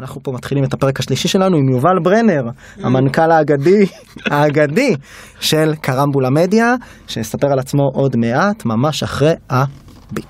אנחנו 0.00 0.22
פה 0.22 0.32
מתחילים 0.32 0.64
את 0.64 0.74
הפרק 0.74 1.00
השלישי 1.00 1.28
שלנו 1.28 1.56
עם 1.56 1.68
יובל 1.68 1.98
ברנר, 2.02 2.42
המנכ"ל 2.82 3.30
האגדי, 3.30 3.86
האגדי 4.30 4.94
של 5.40 5.74
קרמבולה 5.80 6.30
מדיה, 6.30 6.74
שיספר 7.06 7.46
על 7.52 7.58
עצמו 7.58 7.82
עוד 7.94 8.16
מעט, 8.16 8.64
ממש 8.64 9.02
אחרי 9.02 9.32
הביפ. 9.50 10.24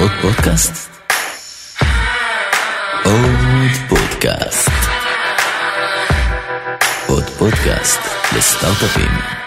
עוד 0.00 0.10
פודקאסט? 0.22 0.90
עוד 3.04 3.70
פודקאסט. 3.88 4.70
עוד 7.06 7.24
פודקאסט 7.24 8.00
לסטארט-אפים. 8.36 9.45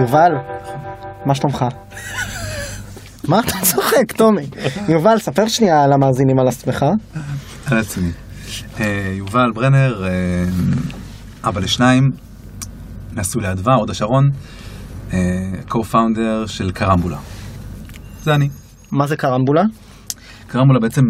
יובל, 0.00 0.32
מה 1.26 1.34
שלומך? 1.34 1.64
מה 3.28 3.40
אתה 3.40 3.52
צוחק, 3.62 4.12
טומי? 4.16 4.46
יובל, 4.88 5.18
ספר 5.18 5.48
שנייה 5.48 5.86
למאזינים 5.86 6.38
על 6.38 6.48
עצמך. 6.48 6.84
על 7.66 7.78
עצמי. 7.78 8.10
אה, 8.80 9.12
יובל 9.18 9.50
ברנר, 9.54 10.04
אה, 10.04 10.10
אבא 11.48 11.60
לשניים, 11.60 12.10
נשוי 13.12 13.42
לאדווה, 13.42 13.74
הוד 13.74 13.90
השרון, 13.90 14.30
אה, 15.12 15.18
co-founder 15.68 16.46
של 16.46 16.70
קרמבולה. 16.70 17.18
זה 18.22 18.34
אני. 18.34 18.48
מה 18.92 19.06
זה 19.06 19.16
קרמבולה? 19.16 19.62
קרמבולה 20.46 20.80
בעצם 20.80 21.02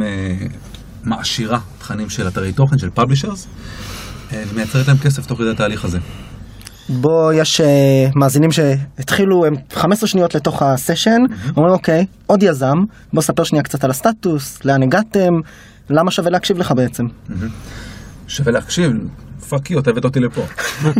מעשירה 1.04 1.58
תכנים 1.78 2.08
של 2.08 2.28
אתרי 2.28 2.52
תוכן, 2.52 2.78
של 2.78 2.90
פאבלישרס, 2.90 3.46
ומייצרת 4.32 4.88
להם 4.88 4.98
כסף 4.98 5.26
תוך 5.26 5.38
כדי 5.38 5.50
התהליך 5.50 5.84
הזה. 5.84 5.98
בוא, 6.90 7.32
יש 7.32 7.60
אה, 7.60 7.64
מאזינים 8.16 8.50
שהתחילו, 8.50 9.44
הם 9.46 9.54
15 9.72 10.08
שניות 10.08 10.34
לתוך 10.34 10.62
ה 10.62 10.69
session, 10.69 11.20
אומרים 11.56 11.74
אוקיי, 11.74 12.06
עוד 12.26 12.42
יזם, 12.42 12.76
בוא 13.12 13.22
ספר 13.22 13.44
שנייה 13.44 13.62
קצת 13.62 13.84
על 13.84 13.90
הסטטוס, 13.90 14.64
לאן 14.64 14.82
הגעתם, 14.82 15.32
למה 15.90 16.10
שווה 16.10 16.30
להקשיב 16.30 16.58
לך 16.58 16.72
בעצם. 16.76 17.04
שווה 18.28 18.52
להקשיב, 18.52 18.92
fuck 19.48 19.70
you, 19.70 19.78
אתה 19.78 19.90
הבאת 19.90 20.04
אותי 20.04 20.20
לפה. 20.20 20.40
אבל, 20.82 20.92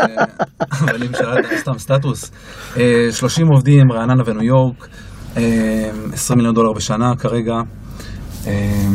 אה, 0.00 0.24
אבל 0.70 1.02
אם 1.02 1.12
שאלת 1.12 1.46
סתם 1.56 1.78
סטטוס, 1.78 2.30
אה, 2.76 3.08
30 3.12 3.46
עובדים, 3.46 3.92
רעננה 3.92 4.22
וניו 4.26 4.42
יורק, 4.42 4.88
אה, 5.36 5.90
20 6.12 6.36
מיליון 6.36 6.54
דולר 6.54 6.72
בשנה 6.72 7.16
כרגע, 7.18 7.54
אה, 8.46 8.86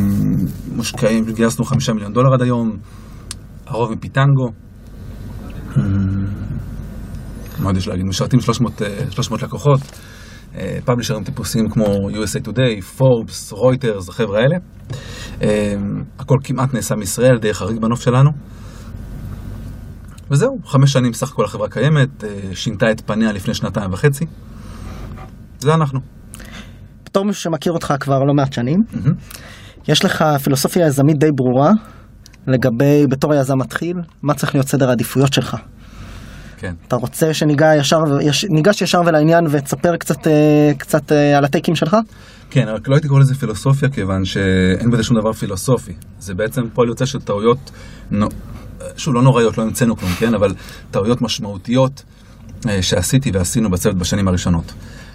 מושקעים, 0.76 1.26
גייסנו 1.36 1.66
5 1.66 1.90
מיליון 1.90 2.14
דולר 2.14 2.34
עד 2.34 2.42
היום, 2.42 2.78
הרוב 3.68 3.92
מפיטנגו. 3.92 4.63
אה, 5.78 5.84
מה 7.60 7.66
עוד 7.66 7.78
יש 7.78 7.88
להגיד? 7.88 8.06
משרתים 8.06 8.42
300, 8.42 8.82
אה, 8.82 8.88
300 9.12 9.44
לקוחות, 9.44 9.80
אה, 10.56 10.78
פאבלישרים 10.86 11.24
טיפוסיים 11.24 11.70
כמו 11.70 11.86
USA 11.86 12.48
Today, 12.48 12.82
פורבס, 12.98 13.52
רויטרס, 13.52 14.10
החבר'ה 14.10 14.40
האלה. 14.40 14.56
אה, 15.42 15.76
הכל 16.20 16.36
כמעט 16.44 16.74
נעשה 16.74 16.96
מישראל, 16.96 17.38
די 17.38 17.54
חריג 17.54 17.82
בנוף 17.82 18.02
שלנו. 18.02 18.30
וזהו, 20.32 20.58
חמש 20.66 20.94
שנים 20.94 21.14
סך 21.14 21.32
הכל 21.32 21.46
החברה 21.46 21.70
קיימת, 21.70 22.24
אה, 22.24 22.30
שינתה 22.54 22.92
את 22.92 23.02
פניה 23.02 23.32
לפני 23.32 23.54
שנתיים 23.54 23.94
וחצי. 23.94 24.26
זה 25.60 25.74
אנחנו. 25.74 26.00
בתור 27.06 27.26
מישהו 27.26 27.42
שמכיר 27.42 27.74
אותך 27.74 27.94
כבר 28.00 28.20
לא 28.20 28.34
מעט 28.34 28.54
שנים, 28.54 28.80
יש 29.88 30.06
לך 30.06 30.24
פילוסופיה 30.44 30.88
יזמית 30.88 31.18
די 31.20 31.30
ברורה 31.36 31.72
לגבי, 32.48 33.08
בתור 33.10 33.34
יזם 33.36 33.58
מתחיל, 33.58 33.98
מה 34.22 34.34
צריך 34.34 34.56
להיות 34.56 34.68
סדר 34.68 34.90
העדיפויות 34.90 35.34
שלך. 35.34 35.58
כן. 36.58 36.74
אתה 36.88 36.96
רוצה 36.96 37.34
שניגע 37.34 37.76
ישר, 37.76 38.04
יש- 38.22 38.46
ניגש 38.50 38.82
ישר 38.82 39.02
ולעניין 39.06 39.48
ותספר 39.50 39.98
קצת, 39.98 40.28
אה, 40.28 40.32
קצת 40.78 41.12
אה, 41.12 41.38
על 41.38 41.46
הטייקים 41.46 41.76
שלך? 41.76 41.98
כן, 42.50 42.68
רק 42.68 42.88
לא 42.88 42.96
הייתי 42.96 43.08
קורא 43.08 43.20
לזה 43.20 43.36
פילוסופיה, 43.36 43.90
כיוון 43.90 44.26
שאין 44.26 44.92
בזה 44.92 45.04
שום 45.04 45.20
דבר 45.20 45.34
פילוסופי. 45.34 45.94
זה 46.20 46.34
בעצם 46.34 46.62
פועל 46.74 46.88
יוצא 46.88 47.06
של 47.06 47.20
טעויות, 47.22 47.72
נו, 48.12 48.28
שוב, 48.98 49.14
לא 49.14 49.22
נוראיות, 49.22 49.58
לא 49.58 49.64
המצאנו 49.64 49.98
כלום, 49.98 50.12
כן? 50.12 50.34
אבל 50.34 50.54
טעויות 50.92 51.22
משמעותיות 51.22 52.04
אה, 52.70 52.82
שעשיתי 52.82 53.32
ועשינו 53.32 53.70
בצוות 53.70 53.96
בשנים 53.98 54.28
הראשונות. 54.28 54.74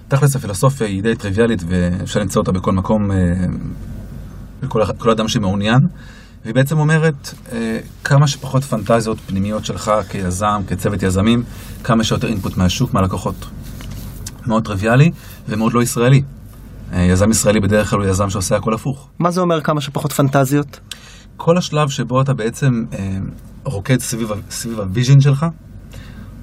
תכלס 0.09 0.37
הפילוסופיה 0.37 0.87
היא 0.87 1.03
די 1.03 1.15
טריוויאלית 1.15 1.63
ואפשר 1.69 2.21
למצוא 2.21 2.43
אותה 2.43 2.53
בכל 2.53 2.73
מקום, 2.73 3.11
אה, 3.13 3.17
לכל 4.63 4.83
אח- 4.83 4.91
כל 4.99 5.11
אדם 5.11 5.29
שמעוניין. 5.29 5.81
והיא 6.45 6.55
בעצם 6.55 6.79
אומרת, 6.79 7.35
אה, 7.53 7.79
כמה 8.05 8.27
שפחות 8.27 8.65
פנטזיות 8.65 9.21
פנימיות 9.21 9.65
שלך 9.65 9.91
כיזם, 10.09 10.61
כצוות 10.69 11.03
יזמים, 11.03 11.43
כמה 11.85 12.05
שיותר 12.05 12.29
אינפוט 12.29 12.57
מהשוק, 12.57 12.95
מהלקוחות. 12.95 13.47
מאוד 14.47 14.65
טריוויאלי 14.65 15.11
ומאוד 15.49 15.73
לא 15.75 15.83
ישראלי. 15.83 16.23
אה, 16.93 17.03
יזם 17.03 17.31
ישראלי 17.31 17.61
בדרך 17.61 17.91
כלל 17.91 17.99
הוא 17.99 18.09
יזם 18.09 18.31
שעושה 18.31 18.57
הכל 18.57 18.75
הפוך. 18.75 19.09
מה 19.19 19.31
זה 19.31 19.41
אומר 19.41 19.61
כמה 19.61 19.81
שפחות 19.81 20.13
פנטזיות? 20.13 20.81
כל 21.37 21.59
השלב 21.59 21.89
שבו 21.89 22.23
אתה 22.23 22.35
בעצם 22.35 22.71
אה, 22.93 23.19
רוקד 23.65 24.01
סביב, 24.01 24.29
סביב 24.51 24.81
ה 24.81 24.86
vision 24.86 25.21
שלך, 25.21 25.47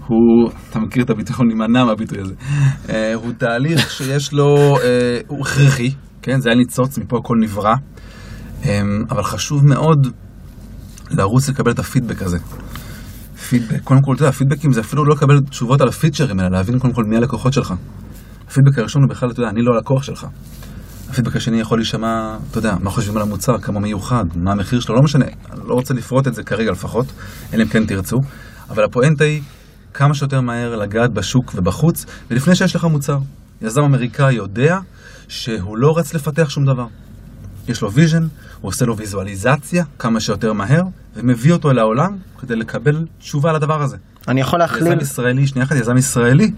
הוא, 0.07 0.51
אתה 0.69 0.79
מכיר 0.79 1.03
את 1.03 1.09
הביטוי, 1.09 1.35
אני 1.35 1.45
נמנע 1.45 1.85
מהביטוי 1.85 2.19
הזה, 2.19 2.33
אה, 2.89 3.13
הוא 3.13 3.31
תהליך 3.37 3.91
שיש 3.91 4.33
לו, 4.33 4.77
אה, 4.83 5.19
הוא 5.27 5.41
הכרחי, 5.41 5.91
כן, 6.21 6.39
זה 6.39 6.49
היה 6.49 6.57
ניצוץ, 6.57 6.97
מפה 6.97 7.17
הכל 7.17 7.35
נברא, 7.41 7.75
אבל 9.09 9.23
חשוב 9.23 9.65
מאוד 9.65 10.07
לרוץ 11.09 11.49
לקבל 11.49 11.71
את 11.71 11.79
הפידבק 11.79 12.21
הזה. 12.21 12.37
פידבק, 13.49 13.81
קודם 13.83 14.01
כל, 14.01 14.15
אתה 14.15 14.23
יודע, 14.23 14.31
פידבקים 14.31 14.73
זה 14.73 14.81
אפילו 14.81 15.05
לא 15.05 15.15
לקבל 15.15 15.39
תשובות 15.39 15.81
על 15.81 15.87
הפיצ'רים, 15.87 16.39
אלא 16.39 16.47
להבין 16.47 16.79
קודם 16.79 16.93
כל 16.93 17.03
מי 17.03 17.17
הלקוחות 17.17 17.53
שלך. 17.53 17.73
הפידבק 18.47 18.79
הראשון 18.79 19.01
הוא 19.03 19.09
בכלל, 19.09 19.31
אתה 19.31 19.39
יודע, 19.39 19.49
אני 19.49 19.61
לא 19.61 19.75
הלקוח 19.75 20.03
שלך. 20.03 20.27
הפידבק 21.09 21.35
השני 21.35 21.59
יכול 21.59 21.79
להישמע, 21.79 22.37
אתה 22.51 22.57
יודע, 22.57 22.75
מה 22.81 22.89
חושבים 22.89 23.17
על 23.17 23.21
המוצר, 23.21 23.57
כמה 23.57 23.79
מיוחד, 23.79 24.25
מה 24.35 24.51
המחיר 24.51 24.79
שלו, 24.79 24.95
לא 24.95 25.01
משנה, 25.01 25.25
אני 25.25 25.59
לא 25.67 25.73
רוצה 25.73 25.93
לפרוט 25.93 26.27
את 26.27 26.35
זה 26.35 26.43
כרגע 26.43 26.71
לפחות, 26.71 27.05
אלא 27.53 27.63
אם 27.63 27.67
כן 27.67 27.85
תרצו, 27.85 28.21
אבל 28.69 28.83
הפואנטה 28.83 29.23
היא 29.23 29.41
כמה 29.93 30.13
שיותר 30.13 30.41
מהר 30.41 30.75
לגעת 30.75 31.13
בשוק 31.13 31.51
ובחוץ, 31.55 32.05
ולפני 32.31 32.55
שיש 32.55 32.75
לך 32.75 32.83
מוצר. 32.83 33.17
יזם 33.61 33.81
אמריקאי 33.81 34.33
יודע 34.33 34.79
שהוא 35.27 35.77
לא 35.77 35.97
רץ 35.97 36.13
לפתח 36.13 36.49
שום 36.49 36.65
דבר. 36.65 36.87
יש 37.67 37.81
לו 37.81 37.91
vision, 37.91 38.27
הוא 38.65 38.69
עושה 38.69 38.85
לו 38.85 38.97
ויזואליזציה 38.97 39.83
כמה 39.99 40.19
שיותר 40.19 40.53
מהר, 40.53 40.81
ומביא 41.15 41.53
אותו 41.53 41.71
אל 41.71 41.79
העולם 41.79 42.17
כדי 42.39 42.55
לקבל 42.55 43.05
תשובה 43.19 43.49
על 43.49 43.55
הדבר 43.55 43.81
הזה. 43.81 43.97
אני 44.27 44.41
יכול 44.41 44.59
להכליל, 44.59 44.87
יזם 44.87 44.99
ישראלי, 45.01 45.47
שנייה 45.47 45.65
אחת, 45.65 45.75
יזם 45.75 45.97
ישראלי, 45.97 46.51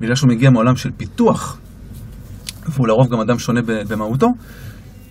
בגלל 0.00 0.14
שהוא 0.14 0.30
מגיע 0.30 0.50
מעולם 0.50 0.76
של 0.76 0.90
פיתוח, 0.96 1.58
והוא 2.68 2.88
לרוב 2.88 3.08
גם 3.12 3.20
אדם 3.20 3.38
שונה 3.38 3.60
במהותו, 3.88 4.26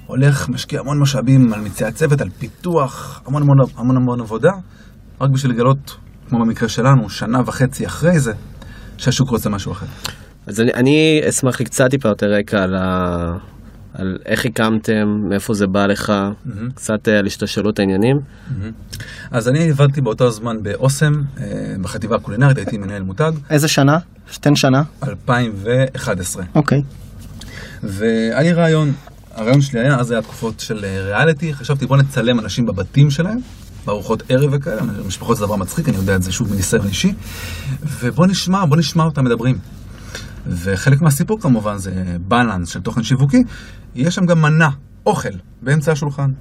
הולך, 0.08 0.50
משקיע 0.50 0.80
המון 0.80 1.02
משאבים 1.02 1.54
על 1.54 1.62
מציאת 1.62 1.96
צוות, 1.96 2.22
על 2.22 2.30
פיתוח, 2.30 3.22
המון 3.26 3.42
המון, 3.42 3.58
המון 3.78 3.98
המון 3.98 4.22
עבודה, 4.22 4.52
רק 5.22 5.30
בשביל 5.30 5.52
לגלות, 5.52 5.98
כמו 6.30 6.40
במקרה 6.40 6.70
שלנו, 6.70 7.10
שנה 7.10 7.40
וחצי 7.46 7.86
אחרי 7.86 8.20
זה, 8.20 8.34
שהשוק 8.98 9.30
רוצה 9.30 9.50
משהו 9.50 9.72
אחר. 9.72 9.86
אז 10.48 10.62
אני, 10.62 10.74
אני 10.74 11.22
אשמח 11.30 11.60
לי 11.60 11.66
קצת 11.66 11.86
טיפה 11.90 12.10
יותר 12.10 12.28
רקע 12.40 12.58
על, 12.64 12.76
ה... 12.76 13.55
על 13.98 14.18
איך 14.26 14.46
הקמתם, 14.46 15.22
מאיפה 15.30 15.54
זה 15.54 15.68
בא 15.68 15.86
לך, 15.86 16.14
קצת 16.76 17.08
אה, 17.08 17.20
על 17.20 17.26
השתלשלות 17.26 17.80
העניינים. 17.80 18.20
אז 19.32 19.48
אני 19.48 19.70
עבדתי 19.70 20.02
באותו 20.02 20.32
זמן 20.32 20.64
באוסם, 20.64 21.22
אה, 21.38 21.76
בחטיבה 21.82 22.16
הקולינרית, 22.16 22.58
הייתי 22.58 22.78
מנהל 22.78 23.04
מותג, 23.04 23.32
איזה 23.50 23.68
שנה? 23.68 23.98
תן 24.40 24.56
שנה. 24.56 24.84
2011. 25.04 26.44
אוקיי. 26.56 26.82
והיה 27.84 28.42
לי 28.42 28.54
רעיון, 28.54 28.94
הרעיון 29.36 29.62
שלי 29.62 29.80
היה, 29.80 30.00
אז 30.00 30.12
היה 30.12 30.22
תקופות 30.22 30.60
של 30.60 30.86
אה, 30.86 31.02
ריאליטי, 31.02 31.54
חשבתי 31.54 31.86
בוא 31.86 31.98
נצלם 31.98 32.40
אנשים 32.40 32.66
בבתים 32.66 33.12
שלהם, 33.12 33.38
בארוחות 33.86 34.24
ערב 34.30 34.50
וכאלה, 34.54 34.82
משפחות 35.08 35.38
זה 35.38 35.46
דבר 35.46 35.56
מצחיק, 35.56 35.90
אני 35.90 35.98
יודע 35.98 36.16
את 36.16 36.24
זה 36.24 36.32
שוב 36.32 36.54
מניסיון 36.54 36.88
אישי, 36.88 37.14
ובוא 38.00 38.28
נשמע, 38.28 38.66
בוא 38.66 38.78
נשמע 38.78 39.04
אותם 39.04 39.26
מדברים. 39.26 39.58
וחלק 40.48 41.02
מהסיפור 41.02 41.42
כמובן 41.42 41.78
זה 41.78 41.92
בלנס 42.20 42.70
של 42.70 42.82
תוכן 42.82 43.04
שיווקי, 43.04 43.44
יש 43.96 44.16
שם 44.16 44.26
גם 44.26 44.42
מנה, 44.42 44.70
אוכל, 45.06 45.30
באמצע 45.62 45.92
השולחן. 45.92 46.32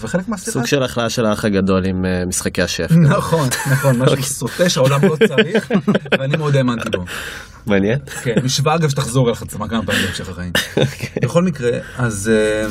וחלק 0.00 0.28
מהסיבה... 0.28 0.52
סוג 0.52 0.66
של 0.66 0.82
החלאה 0.82 1.10
של 1.10 1.26
האח 1.26 1.44
הגדול 1.44 1.84
עם 1.86 2.04
אה, 2.04 2.26
משחקי 2.26 2.62
השף. 2.62 2.88
נכון, 3.18 3.48
נכון, 3.72 3.98
משהו 3.98 4.22
סוטה 4.22 4.68
שהעולם 4.68 5.00
לא 5.02 5.16
צריך, 5.28 5.70
ואני 6.18 6.36
מאוד 6.36 6.56
האמנתי 6.56 6.88
בו. 6.90 7.04
מעניין? 7.66 7.98
כן, 8.22 8.34
משוואה 8.44 8.74
אגב 8.74 8.88
שתחזור 8.88 9.28
אליך 9.28 9.42
עצמה 9.42 9.68
כמה 9.68 9.86
פעמים 9.86 10.02
בהמשך 10.04 10.28
החיים. 10.28 10.52
בכל 11.22 11.42
מקרה, 11.42 11.70
אז... 11.98 12.30
אה, 12.34 12.66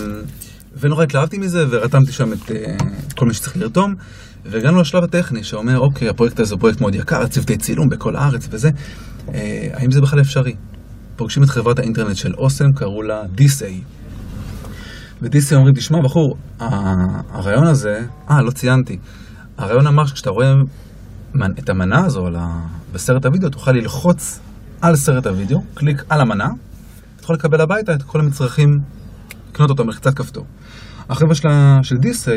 ונורא 0.80 1.04
התלהבתי 1.04 1.38
מזה, 1.38 1.66
ורתמתי 1.70 2.12
שם 2.12 2.34
את 2.34 2.52
אה, 2.52 2.76
כל 3.16 3.26
מי 3.26 3.34
שצריך 3.34 3.58
לרתום, 3.58 3.96
והגענו 4.46 4.82
לשלב 4.82 5.04
הטכני 5.04 5.44
שאומר, 5.44 5.80
אוקיי, 5.80 6.10
הפרויקט 6.10 6.40
הזה 6.40 6.54
הוא 6.54 6.60
פרויקט 6.60 6.82
מאוד 6.82 6.96
יקר, 6.96 7.28
צוותי 7.28 7.58
צילום 7.58 7.90
בכל 7.90 8.16
הארץ 8.16 8.48
וזה, 8.50 8.70
האם 9.74 9.92
זה 9.92 10.02
בכלל 10.02 10.22
אפשרי? 10.22 10.56
פוגשים 11.16 11.44
את 11.44 11.50
חברת 11.50 11.80
האינטרנט 11.80 12.16
של 12.16 12.34
אוסם, 12.36 12.74
קראו 12.74 13.02
לה 13.02 13.24
דיסאי. 13.36 13.82
ודיסי 15.22 15.56
אומרים, 15.56 15.74
תשמע, 15.76 16.02
בחור, 16.02 16.38
הרעיון 16.60 17.68
הזה, 17.68 18.02
אה, 18.30 18.42
לא 18.42 18.52
ציינתי. 18.52 19.00
הרעיון 19.58 19.88
אמר 19.88 20.06
שכשאתה 20.06 20.30
רואה 20.30 20.54
את 21.60 21.70
המנה 21.70 22.06
הזו. 22.06 22.28
בסרט 22.94 23.26
הוידאו, 23.26 23.50
תוכל 23.50 23.72
ללחוץ 23.72 24.40
על 24.82 24.96
סרט 24.96 25.28
הוידאו, 25.28 25.62
קליק 25.74 26.04
על 26.10 26.22
המנה, 26.22 26.48
תוכל 27.22 27.34
לקבל 27.34 27.62
הביתה 27.62 27.94
את 27.94 28.04
כל 28.04 28.20
המצרכים, 28.20 28.80
לקנות 29.52 29.70
אותם 29.70 29.86
בלחיצת 29.86 30.14
כפתור. 30.14 30.46
החבר'ה 31.10 31.36
של, 31.36 31.48
ה- 31.48 31.80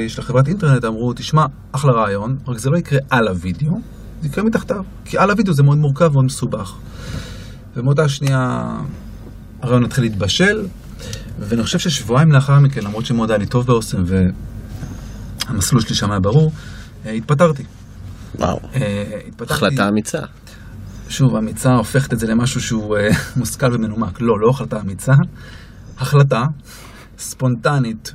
של 0.09 0.21
החברת 0.21 0.49
אינטרנט, 0.49 0.85
אמרו, 0.85 1.13
תשמע, 1.13 1.47
אחלה 1.73 1.93
רעיון, 1.93 2.37
רק 2.47 2.59
זה 2.59 2.71
לא 2.71 2.77
יקרה 2.77 2.99
על 3.11 3.29
הוידאו, 3.29 3.81
זה 4.21 4.29
יקרה 4.29 4.45
מתחתיו. 4.45 4.83
כי 5.05 5.19
על 5.19 5.31
הוידאו 5.31 5.55
זה 5.55 5.63
מאוד 5.63 5.79
מורכב 5.79 6.11
ומאוד 6.11 6.25
מסובך. 6.25 6.75
ומאותה 7.77 8.09
שנייה 8.09 8.63
הרעיון 9.63 9.85
התחיל 9.85 10.05
להתבשל, 10.05 10.67
ואני 11.39 11.63
חושב 11.63 11.79
ששבועיים 11.79 12.33
לאחר 12.33 12.61
מכן, 12.61 12.81
למרות 12.85 13.07
שמאוד 13.07 13.31
היה 13.31 13.39
לי 13.39 13.47
טוב 13.47 13.67
באוסם 13.67 14.03
והמסלול 15.49 15.83
שלי 15.83 15.95
שם 15.95 16.11
היה 16.11 16.21
ברור, 16.21 16.53
אה, 17.07 17.11
התפטרתי. 17.11 17.65
וואו, 18.35 18.59
אה, 18.75 19.21
התפטרתי. 19.29 19.53
החלטה 19.53 19.89
אמיצה. 19.89 20.19
שוב, 21.09 21.37
אמיצה 21.37 21.75
הופכת 21.75 22.13
את 22.13 22.19
זה 22.19 22.27
למשהו 22.27 22.61
שהוא 22.61 22.97
אה, 22.97 23.09
מושכל 23.37 23.75
ומנומק. 23.75 24.21
לא, 24.21 24.41
לא 24.41 24.51
החלטה 24.51 24.81
אמיצה. 24.81 25.13
החלטה 25.99 26.43
ספונטנית, 27.19 28.13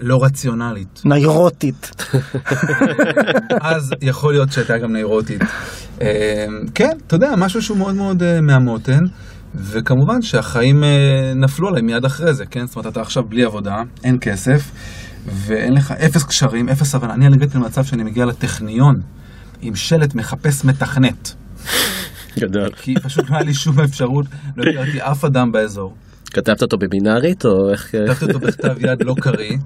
לא 0.00 0.18
רציונלית. 0.22 1.02
ניירוטית. 1.04 2.04
אז 3.60 3.92
יכול 4.00 4.32
להיות 4.32 4.52
שהייתה 4.52 4.78
גם 4.78 4.92
נוירוטית. 4.92 5.42
אה, 6.02 6.46
כן, 6.74 6.90
אתה 7.06 7.16
יודע, 7.16 7.34
משהו 7.36 7.62
שהוא 7.62 7.78
מאוד 7.78 7.94
מאוד 7.94 8.22
אה, 8.22 8.40
מהמותן, 8.40 9.00
וכמובן 9.54 10.22
שהחיים 10.22 10.84
אה, 10.84 11.32
נפלו 11.34 11.68
עליי 11.68 11.82
מיד 11.82 12.04
אחרי 12.04 12.34
זה, 12.34 12.46
כן? 12.46 12.66
זאת 12.66 12.76
אומרת, 12.76 12.92
אתה 12.92 13.00
עכשיו 13.00 13.22
בלי 13.28 13.44
עבודה, 13.44 13.74
אין 14.04 14.18
כסף, 14.20 14.70
ואין 15.26 15.72
לך 15.74 15.92
אפס 15.92 16.24
קשרים, 16.24 16.68
אפס 16.68 16.94
הבנה. 16.94 17.14
אני 17.14 17.26
הגעתי 17.26 17.58
למצב 17.58 17.84
שאני 17.84 18.04
מגיע 18.04 18.24
לטכניון 18.24 18.94
עם 19.60 19.74
שלט 19.74 20.14
מחפש 20.14 20.64
מתכנת, 20.64 21.34
גדול. 22.38 22.70
כי 22.76 22.94
פשוט 22.94 23.30
לא 23.30 23.36
היה 23.36 23.44
לי 23.44 23.54
שום 23.54 23.80
אפשרות, 23.80 24.26
לא 24.56 24.70
הכרתי 24.70 25.02
אף 25.02 25.24
אדם 25.24 25.52
באזור. 25.52 25.94
כתבת 26.28 26.62
אותו 26.62 26.76
בבינארית 26.76 27.44
או 27.44 27.70
איך... 27.72 27.90
כתבתי 27.90 28.24
אותו 28.24 28.38
בכתב 28.38 28.84
יד 28.84 29.02
לא 29.02 29.14
קריא, 29.20 29.56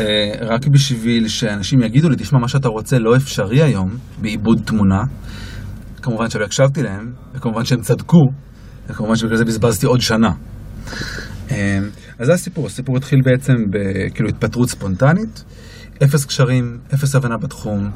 אה, 0.00 0.04
רק 0.40 0.66
בשביל 0.66 1.28
שאנשים 1.28 1.82
יגידו 1.82 2.08
לי, 2.08 2.16
תשמע, 2.16 2.38
מה 2.38 2.48
שאתה 2.48 2.68
רוצה 2.68 2.98
לא 2.98 3.16
אפשרי 3.16 3.62
היום, 3.62 3.96
בעיבוד 4.20 4.60
תמונה. 4.64 5.02
כמובן 6.02 6.30
שלא 6.30 6.44
הקשבתי 6.44 6.82
להם, 6.82 7.12
וכמובן 7.34 7.64
שהם 7.64 7.80
צדקו, 7.80 8.22
וכמובן 8.88 9.16
שבגלל 9.16 9.36
זה 9.36 9.44
בזבזתי 9.44 9.86
עוד 9.86 10.00
שנה. 10.00 10.30
אה, 11.50 11.78
אז 12.18 12.26
זה 12.26 12.32
הסיפור, 12.32 12.66
הסיפור 12.66 12.96
התחיל 12.96 13.18
בעצם 13.24 13.54
בכאילו 13.70 14.28
התפטרות 14.28 14.68
ספונטנית, 14.68 15.44
אפס 16.04 16.24
קשרים, 16.24 16.78
אפס 16.94 17.14
הבנה 17.14 17.36
בתחום, 17.42 17.90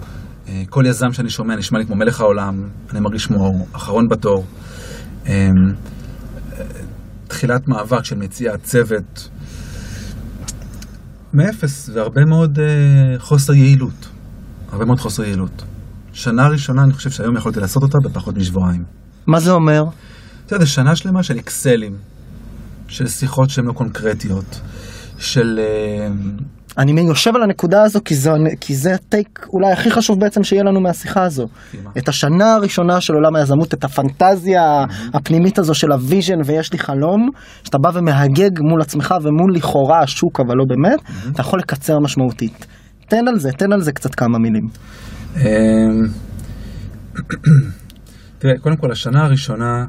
אה, 0.48 0.62
כל 0.70 0.84
יזם 0.86 1.12
שאני 1.12 1.30
שומע 1.30 1.56
נשמע 1.56 1.78
לי 1.78 1.86
כמו 1.86 1.96
מלך 1.96 2.20
העולם, 2.20 2.68
אני 2.90 3.00
מרגיש 3.00 3.26
כמו 3.26 3.66
אחרון 3.72 4.08
בתור. 4.08 4.44
תחילת 7.30 7.68
מאבק 7.68 8.04
של 8.04 8.16
מציאת 8.16 8.62
צוות 8.62 9.28
מאפס 11.34 11.90
והרבה 11.94 12.24
מאוד 12.24 12.58
uh, 12.58 13.22
חוסר 13.22 13.52
יעילות. 13.52 14.08
הרבה 14.72 14.84
מאוד 14.84 15.00
חוסר 15.00 15.24
יעילות. 15.24 15.64
שנה 16.12 16.48
ראשונה 16.48 16.82
אני 16.82 16.92
חושב 16.92 17.10
שהיום 17.10 17.36
יכולתי 17.36 17.60
לעשות 17.60 17.82
אותה 17.82 17.98
בפחות 18.04 18.36
משבועיים. 18.36 18.84
מה 19.26 19.40
זה 19.40 19.50
אומר? 19.50 19.82
אתה 20.46 20.56
יודע, 20.56 20.66
שנה 20.66 20.96
שלמה 20.96 21.22
של 21.22 21.38
אקסלים, 21.38 21.96
של 22.88 23.06
שיחות 23.06 23.50
שהן 23.50 23.64
לא 23.64 23.72
קונקרטיות, 23.72 24.60
של... 25.18 25.60
אה, 26.38 26.42
אני 26.80 27.00
יושב 27.00 27.30
על 27.34 27.42
הנקודה 27.42 27.82
הזו 27.82 28.00
כי 28.04 28.14
זה, 28.14 28.30
כי 28.60 28.74
זה 28.74 28.94
ה 28.94 29.05
take 29.05 29.46
אולי 29.52 29.72
הכי 29.72 29.90
חשוב 29.90 30.20
בעצם 30.20 30.42
שיהיה 30.42 30.62
לנו 30.62 30.80
מהשיחה 30.80 31.24
הזו. 31.24 31.46
את 31.98 32.08
השנה 32.08 32.54
הראשונה 32.54 33.00
של 33.00 33.14
עולם 33.14 33.36
היזמות, 33.36 33.74
את 33.74 33.84
הפנטזיה 33.84 34.62
הפנימית 35.14 35.58
הזו 35.58 35.74
של 35.74 35.92
ה 35.92 35.99
vision 35.99 36.38
ויש 36.44 36.72
לי 36.72 36.78
חלום, 36.78 37.28
שאתה 37.64 37.78
בא 37.78 37.90
ומהגג 37.94 38.60
מול 38.60 38.80
עצמך 38.80 39.14
ומול 39.22 39.54
לכאורה 39.54 40.00
השוק 40.02 40.40
אבל 40.40 40.54
לא 40.56 40.64
באמת, 40.68 41.00
אתה 41.32 41.40
יכול 41.40 41.58
לקצר 41.58 41.98
משמעותית. 41.98 42.66
תן 43.08 43.28
על 43.28 43.38
זה, 43.38 43.52
תן 43.52 43.72
על 43.72 43.80
זה 43.80 43.92
קצת 43.92 44.14
כמה 44.14 44.38
מילים. 44.38 44.68
אמ, 45.36 45.42
תראה, 48.38 48.58
קודם 48.62 48.76
כל, 48.76 48.92
השנה 48.92 49.24
הראשונה, 49.24 49.84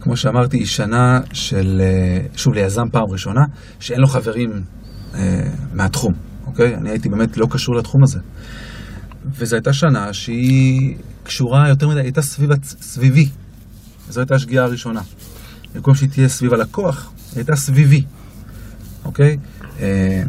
כמו 0.00 0.16
שאמרתי, 0.16 0.56
היא 0.56 0.66
שנה 0.66 1.20
של, 1.32 1.80
אה, 1.80 2.18
שוב, 2.36 2.54
ליזם 2.54 2.88
פעם 2.92 3.04
ראשונה, 3.10 3.40
שאין 3.80 4.00
לו 4.00 4.06
חברים 4.06 4.50
אה, 5.14 5.20
מהתחום, 5.74 6.12
אוקיי? 6.46 6.74
אני 6.74 6.90
הייתי 6.90 7.08
באמת 7.08 7.36
לא 7.36 7.46
קשור 7.50 7.74
לתחום 7.74 8.02
הזה. 8.02 8.18
וזו 9.38 9.56
הייתה 9.56 9.72
שנה 9.72 10.12
שהיא 10.12 10.96
קשורה 11.22 11.68
יותר 11.68 11.88
מדי, 11.88 12.00
הייתה 12.00 12.22
סביב, 12.22 12.50
סביבי. 12.64 13.28
זו 14.08 14.20
הייתה 14.20 14.34
השגיאה 14.34 14.64
הראשונה. 14.64 15.00
במקום 15.74 15.94
שהיא 15.94 16.08
תהיה 16.08 16.28
סביב 16.28 16.54
הלקוח, 16.54 17.12
היא 17.30 17.36
הייתה 17.36 17.56
סביבי, 17.56 18.04
אוקיי? 19.04 19.36
אה, 19.80 20.22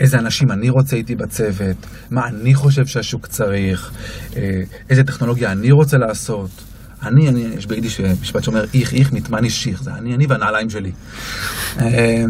איזה 0.00 0.18
אנשים 0.18 0.50
אני 0.50 0.70
רוצה 0.70 0.96
איתי 0.96 1.14
בצוות, 1.14 1.76
מה 2.10 2.28
אני 2.28 2.54
חושב 2.54 2.86
שהשוק 2.86 3.26
צריך, 3.26 3.92
אה, 4.36 4.62
איזה 4.90 5.04
טכנולוגיה 5.04 5.52
אני 5.52 5.70
רוצה 5.70 5.98
לעשות. 5.98 6.50
אני, 7.02 7.28
אני, 7.28 7.40
יש 7.40 7.66
ביידיש 7.66 8.00
משפט 8.00 8.42
שאומר 8.42 8.64
איך 8.74 8.94
איך 8.94 9.12
מתמני 9.12 9.50
שיך, 9.50 9.82
זה 9.82 9.94
אני, 9.94 10.14
אני 10.14 10.26
והנעליים 10.26 10.70
שלי. 10.70 10.92
אה, 11.80 12.24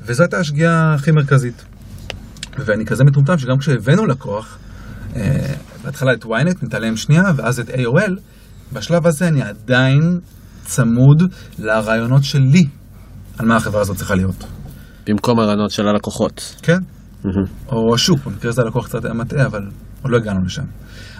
וזו 0.00 0.22
הייתה 0.22 0.38
השגיאה 0.38 0.94
הכי 0.94 1.10
מרכזית. 1.10 1.64
ואני 2.64 2.84
כזה 2.86 3.04
מטומטם 3.04 3.38
שגם 3.38 3.58
כשהבאנו 3.58 4.06
לקוח, 4.06 4.58
אה, 5.16 5.54
בהתחלה 5.84 6.12
את 6.12 6.24
ynet, 6.24 6.56
נתעלם 6.62 6.96
שנייה, 6.96 7.22
ואז 7.36 7.60
את 7.60 7.68
AOL, 7.68 8.12
בשלב 8.72 9.06
הזה 9.06 9.28
אני 9.28 9.42
עדיין 9.42 10.20
צמוד 10.64 11.22
לרעיונות 11.58 12.24
שלי 12.24 12.64
על 13.38 13.46
מה 13.46 13.56
החברה 13.56 13.80
הזאת 13.80 13.96
צריכה 13.96 14.14
להיות. 14.14 14.44
במקום 15.06 15.38
הרעיונות 15.40 15.70
של 15.70 15.88
הלקוחות. 15.88 16.54
כן. 16.62 16.78
או 17.72 17.94
השוק, 17.94 18.24
במקרה 18.26 18.50
הזה 18.50 18.62
הלקוח 18.62 18.86
קצת 18.86 19.04
היה 19.04 19.14
מטעה, 19.14 19.46
אבל 19.46 19.60
עוד 20.02 20.12
לא 20.12 20.16
הגענו 20.16 20.44
לשם. 20.44 20.62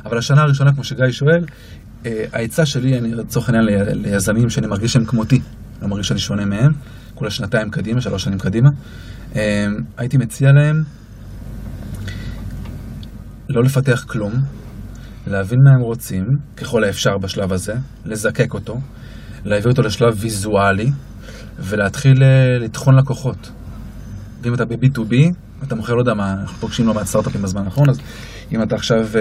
אבל 0.04 0.18
השנה 0.18 0.42
הראשונה, 0.42 0.72
כמו 0.72 0.84
שגיא 0.84 1.10
שואל, 1.10 1.44
אה, 2.06 2.24
העצה 2.32 2.66
שלי, 2.66 2.98
אני 2.98 3.14
לצורך 3.14 3.48
העניין 3.48 3.64
לי- 3.64 4.10
ליזמים 4.10 4.48
שאני 4.48 4.66
מרגיש 4.66 4.92
שהם 4.92 5.04
כמותי, 5.04 5.40
לא 5.82 5.88
מרגיש 5.88 6.08
שאני 6.08 6.20
שונה 6.20 6.44
מהם, 6.44 6.72
כולה 7.14 7.30
שנתיים 7.30 7.70
קדימה, 7.70 8.00
שלוש 8.00 8.24
שנים 8.24 8.38
קדימה, 8.38 8.68
אה, 9.36 9.66
הייתי 9.96 10.16
מציע 10.16 10.48
להם 10.52 10.82
לא 13.48 13.62
לפתח 13.62 14.04
כלום, 14.08 14.32
להבין 15.26 15.58
מה 15.64 15.70
הם 15.70 15.80
רוצים, 15.80 16.24
ככל 16.56 16.84
האפשר 16.84 17.18
בשלב 17.18 17.52
הזה, 17.52 17.74
לזקק 18.04 18.54
אותו, 18.54 18.76
להביא 19.44 19.70
אותו 19.70 19.82
לשלב 19.82 20.14
ויזואלי, 20.16 20.90
ולהתחיל 21.58 22.22
אה, 22.22 22.58
לטחון 22.58 22.94
לקוחות. 22.96 23.52
ואם 24.42 24.54
אתה 24.54 24.64
ב-B2B, 24.64 25.14
אתה 25.62 25.74
מוכר, 25.74 25.94
לא 25.94 26.00
יודע 26.00 26.14
מה, 26.14 26.32
אנחנו 26.32 26.56
פוגשים 26.56 26.86
לא 26.86 26.94
מעט 26.94 27.06
סטארט-אפים 27.06 27.42
בזמן 27.42 27.64
האחרון, 27.64 27.90
אז 27.90 28.00
אם 28.52 28.62
אתה 28.62 28.74
עכשיו, 28.74 28.98
אה, 28.98 29.20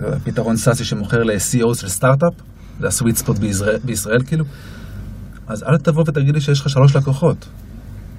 לא 0.00 0.18
פתרון 0.24 0.56
סאסי 0.56 0.84
שמוכר 0.84 1.22
ל-CEO 1.22 1.74
של 1.74 1.88
סטארט-אפ, 1.88 2.34
זה 2.80 2.86
הסוויט 2.86 3.16
ספוט 3.16 3.38
בישראל, 3.38 3.78
בישראל 3.84 4.22
כאילו, 4.26 4.44
אז 5.46 5.62
אל 5.62 5.78
תבוא 5.78 6.04
ותגיד 6.08 6.34
לי 6.34 6.40
שיש 6.40 6.60
לך 6.60 6.68
שלוש 6.68 6.96
לקוחות, 6.96 7.48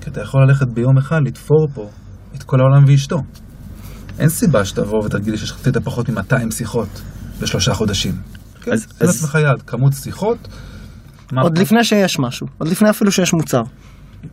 כי 0.02 0.10
אתה 0.10 0.22
יכול 0.22 0.42
ללכת 0.48 0.68
ביום 0.68 0.98
אחד 0.98 1.20
לתפור 1.26 1.68
פה 1.74 1.90
את 2.36 2.44
כל 2.44 2.58
העולם 2.60 2.84
ואשתו. 2.88 3.18
אין 4.20 4.30
סיבה 4.30 4.66
שתבוא 4.66 5.04
ותגיד 5.06 5.28
לי 5.32 5.38
שיש 5.38 5.52
לך 5.52 5.62
תדע 5.62 5.80
פחות 5.84 6.10
מ-200 6.10 6.52
שיחות 6.52 6.88
בשלושה 7.42 7.74
חודשים. 7.74 8.14
כן, 8.62 8.72
אז- 8.72 8.86
תן 8.86 9.06
אז- 9.06 9.16
לעצמך 9.24 9.36
יעד, 9.44 9.62
כמות 9.62 9.94
שיחות. 9.94 10.38
מה- 11.32 11.42
עוד 11.42 11.58
לפני 11.58 11.84
שיש 11.84 12.20
משהו, 12.20 12.48
עוד 12.58 12.68
לפני 12.68 12.90
אפילו 12.90 13.12
שיש 13.12 13.34
מוצר. 13.34 13.62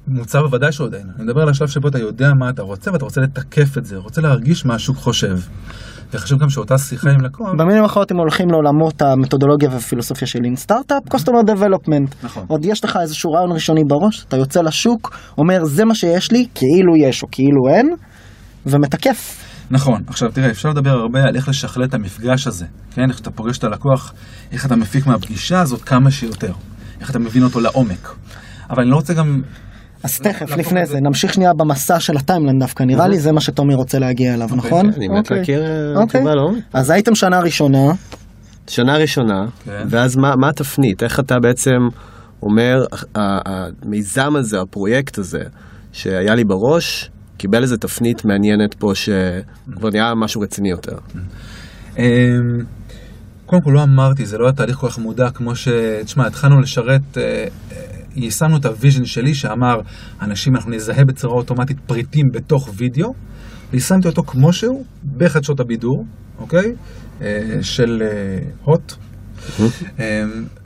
מוצר 0.08 0.42
בוודאי 0.42 0.72
שעוד 0.72 0.94
אין. 0.94 1.06
אני 1.16 1.24
מדבר 1.24 1.42
על 1.42 1.48
השלב 1.48 1.68
שבו 1.68 1.88
אתה 1.88 1.98
יודע 1.98 2.32
מה 2.38 2.50
אתה 2.50 2.62
רוצה 2.62 2.92
ואתה 2.92 3.04
רוצה 3.04 3.20
לתקף 3.20 3.78
את 3.78 3.84
זה, 3.84 3.96
רוצה 3.96 4.20
להרגיש 4.20 4.64
מה 4.66 4.74
השוק 4.74 4.96
חושב. 4.96 5.38
וחשוב 6.14 6.40
גם 6.40 6.50
שאותה 6.50 6.78
שיחה 6.78 7.10
עם 7.10 7.20
לקוח, 7.20 7.48
במילים 7.58 7.84
אחרות 7.84 8.12
אם 8.12 8.16
הולכים 8.16 8.50
לעולמות 8.50 9.02
המתודולוגיה 9.02 9.68
והפילוסופיה 9.72 10.28
של 10.28 10.38
אין 10.44 10.56
סטארט-אפ, 10.56 11.02
customer 11.14 11.50
development. 11.50 12.14
נכון. 12.24 12.44
עוד 12.48 12.64
יש 12.64 12.84
לך 12.84 12.98
איזשהו 13.02 13.30
רעיון 13.32 13.52
ראשוני 13.52 13.82
בראש, 13.88 14.24
אתה 14.28 14.36
יוצא 14.36 14.60
לשוק, 14.62 15.16
אומר 15.38 15.64
זה 15.64 15.84
מה 15.84 15.94
שיש 15.94 16.32
לי, 16.32 16.46
כאילו 16.54 16.96
יש 16.96 17.22
או 17.22 17.28
כאילו 17.30 17.68
אין, 17.76 17.94
ומתקף. 18.66 19.44
נכון. 19.72 20.02
עכשיו 20.06 20.28
תראה, 20.32 20.50
אפשר 20.50 20.68
לדבר 20.68 20.90
הרבה 20.90 21.22
על 21.22 21.36
איך 21.36 21.48
לשכלל 21.48 21.84
את 21.84 21.94
המפגש 21.94 22.46
הזה, 22.46 22.66
כן? 22.94 23.10
איך 23.10 23.20
אתה 23.20 23.30
פוגש 23.30 23.58
את 23.58 23.64
הלקוח, 23.64 24.12
איך 24.52 24.66
אתה 24.66 24.76
מפיק 24.76 25.06
מהפגישה 25.06 25.60
הזאת 25.60 25.82
כמה 25.82 26.10
שיותר. 26.10 26.52
איך 27.00 27.10
אתה 27.10 27.18
מבין 27.18 27.42
אותו 27.42 27.60
לעומק. 27.60 28.14
אבל 28.70 28.82
אני 28.82 28.90
לא 28.90 28.96
רוצה 28.96 29.14
גם... 29.14 29.42
אז 30.02 30.18
תכף, 30.20 30.56
לפני 30.56 30.86
זה, 30.86 30.98
נמשיך 31.00 31.34
שנייה 31.34 31.50
במסע 31.56 32.00
של 32.00 32.16
הטיימליין 32.16 32.58
דווקא, 32.58 32.82
נראה 32.82 33.08
לי 33.08 33.18
זה 33.18 33.32
מה 33.32 33.40
שטומי 33.40 33.74
רוצה 33.74 33.98
להגיע 33.98 34.34
אליו, 34.34 34.48
אוקיי, 34.52 34.56
נכון? 34.56 34.90
אני 34.96 35.08
מת 35.08 35.18
אוקיי. 35.18 35.38
להכיר 35.38 35.62
אה, 35.62 36.02
אוקיי. 36.02 36.20
תשובה 36.20 36.34
לעומק. 36.34 36.64
אז 36.72 36.90
הייתם 36.90 37.14
שנה 37.14 37.40
ראשונה, 37.40 37.92
שנה 38.66 38.96
ראשונה, 38.96 39.46
כן. 39.64 39.84
ואז 39.90 40.16
מה, 40.16 40.36
מה 40.36 40.48
התפנית? 40.48 41.02
איך 41.02 41.20
אתה 41.20 41.34
בעצם 41.42 41.78
אומר, 42.42 42.84
המיזם 43.14 44.36
הזה, 44.36 44.60
הפרויקט 44.60 45.18
הזה, 45.18 45.42
שהיה 45.92 46.34
לי 46.34 46.44
בראש, 46.44 47.10
קיבל 47.42 47.62
איזה 47.62 47.76
תפנית 47.76 48.24
מעניינת 48.24 48.74
פה 48.74 48.92
שכבר 48.94 49.90
נהיה 49.90 50.14
משהו 50.14 50.40
רציני 50.40 50.70
יותר. 50.70 50.98
אמ, 51.98 52.04
קודם 53.46 53.62
כל 53.62 53.70
לא 53.70 53.82
אמרתי, 53.82 54.26
זה 54.26 54.38
לא 54.38 54.44
היה 54.44 54.52
תהליך 54.52 54.76
כל 54.76 54.88
כך 54.88 54.98
מודע 54.98 55.30
כמו 55.30 55.56
ש... 55.56 55.68
תשמע, 56.04 56.26
התחלנו 56.26 56.60
לשרת, 56.60 57.18
אה, 57.18 57.22
אה, 57.22 57.76
יישמנו 58.16 58.56
את 58.56 58.64
ה 58.64 58.70
vision 58.70 59.04
שלי 59.04 59.34
שאמר, 59.34 59.80
אנשים, 60.20 60.56
אנחנו 60.56 60.70
נזהה 60.70 61.04
בצורה 61.04 61.34
אוטומטית 61.34 61.76
פריטים 61.86 62.32
בתוך 62.32 62.70
וידאו, 62.76 63.14
ויישמתי 63.70 64.08
אותו 64.08 64.22
כמו 64.22 64.52
שהוא, 64.52 64.84
בחדשות 65.16 65.60
הבידור, 65.60 66.06
אוקיי? 66.38 66.74
אה, 67.22 67.58
של 67.62 68.02
הוט. 68.64 68.92
אמ, 69.60 69.64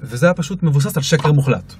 וזה 0.03 0.27
היה 0.27 0.35
פשוט 0.35 0.63
מבוסס 0.63 0.97
על 0.97 1.03
שקר 1.03 1.33
מוחלט. 1.33 1.75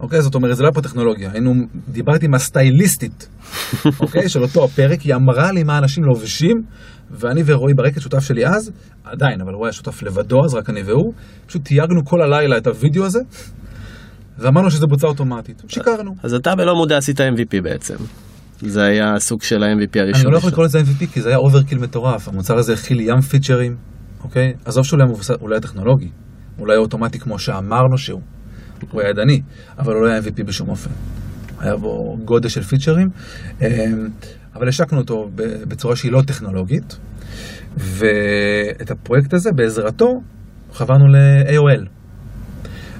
אוקיי? 0.00 0.22
זאת 0.22 0.34
אומרת, 0.34 0.56
זה 0.56 0.62
לא 0.62 0.68
היה 0.68 0.74
פה 0.74 0.82
טכנולוגיה. 0.82 1.30
היינו, 1.32 1.52
דיברתי 1.88 2.26
עם 2.26 2.34
הסטייליסטית, 2.34 3.28
אוקיי? 4.00 4.28
של 4.28 4.42
אותו 4.42 4.64
הפרק, 4.64 5.00
היא 5.00 5.14
אמרה 5.14 5.52
לי 5.52 5.62
מה 5.62 5.78
אנשים 5.78 6.04
לובשים, 6.04 6.56
ואני 7.10 7.42
ורועי 7.46 7.74
ברקת, 7.74 8.00
שותף 8.00 8.20
שלי 8.20 8.46
אז, 8.46 8.70
עדיין, 9.04 9.40
אבל 9.40 9.52
הוא 9.52 9.66
היה 9.66 9.72
שותף 9.72 10.02
לבדו 10.02 10.44
אז, 10.44 10.54
רק 10.54 10.70
אני 10.70 10.82
והוא, 10.82 11.12
פשוט 11.46 11.64
תייגנו 11.64 12.04
כל 12.04 12.22
הלילה 12.22 12.58
את 12.58 12.66
הוידאו 12.66 13.04
הזה, 13.04 13.20
ואמרנו 14.38 14.70
שזה 14.70 14.86
בוצע 14.86 15.06
אוטומטית. 15.06 15.62
שיקרנו. 15.68 16.10
אז 16.22 16.34
אתה 16.34 16.54
בלא 16.54 16.74
מודע 16.74 16.96
עשית 16.96 17.20
MVP 17.20 17.62
בעצם. 17.62 17.94
זה 18.60 18.82
היה 18.82 19.14
הסוג 19.14 19.42
של 19.42 19.62
ה-MVP 19.62 19.90
אני 19.94 20.02
הראשון. 20.02 20.32
לא 20.32 20.38
יכול 20.38 20.50
לקרוא 20.50 20.64
לזה 20.64 20.80
MVP, 20.80 21.06
כי 21.12 21.22
זה 21.22 21.28
היה 21.28 21.38
overkill 21.38 21.78
מטורף. 21.78 22.28
המוצר 22.28 22.58
הזה 22.58 22.72
הכיל 22.72 23.00
ים 23.00 23.20
פיצ'רים, 23.20 23.76
אוקיי? 24.24 24.52
עזוב 24.64 24.84
שהוא 24.84 24.98
לא 24.98 25.06
מבוסס, 25.06 25.34
הוא 25.40 25.48
לא 25.48 25.54
היה 25.54 25.60
טכנולוגי. 25.60 26.08
הוא 26.56 26.68
לא 26.68 26.76
אוטומטי 26.76 27.18
כמו 27.18 27.38
שאמרנו 27.38 27.98
שהוא. 27.98 28.20
הוא 28.90 29.00
היה 29.00 29.10
ידני, 29.10 29.40
אבל 29.78 29.94
הוא 29.94 30.02
לא 30.02 30.10
היה 30.10 30.18
MVP 30.18 30.44
בשום 30.44 30.68
אופן. 30.68 30.90
היה 31.60 31.76
בו 31.76 32.16
גודל 32.24 32.48
של 32.48 32.62
פיצ'רים, 32.62 33.08
אמ, 33.62 33.66
אבל 34.54 34.68
השקנו 34.68 34.98
אותו 34.98 35.30
בצורה 35.68 35.96
שהיא 35.96 36.12
לא 36.12 36.22
טכנולוגית, 36.26 36.96
ואת 37.76 38.90
הפרויקט 38.90 39.34
הזה, 39.34 39.50
בעזרתו, 39.56 40.10
חברנו 40.72 41.06
ל-AOL. 41.06 41.88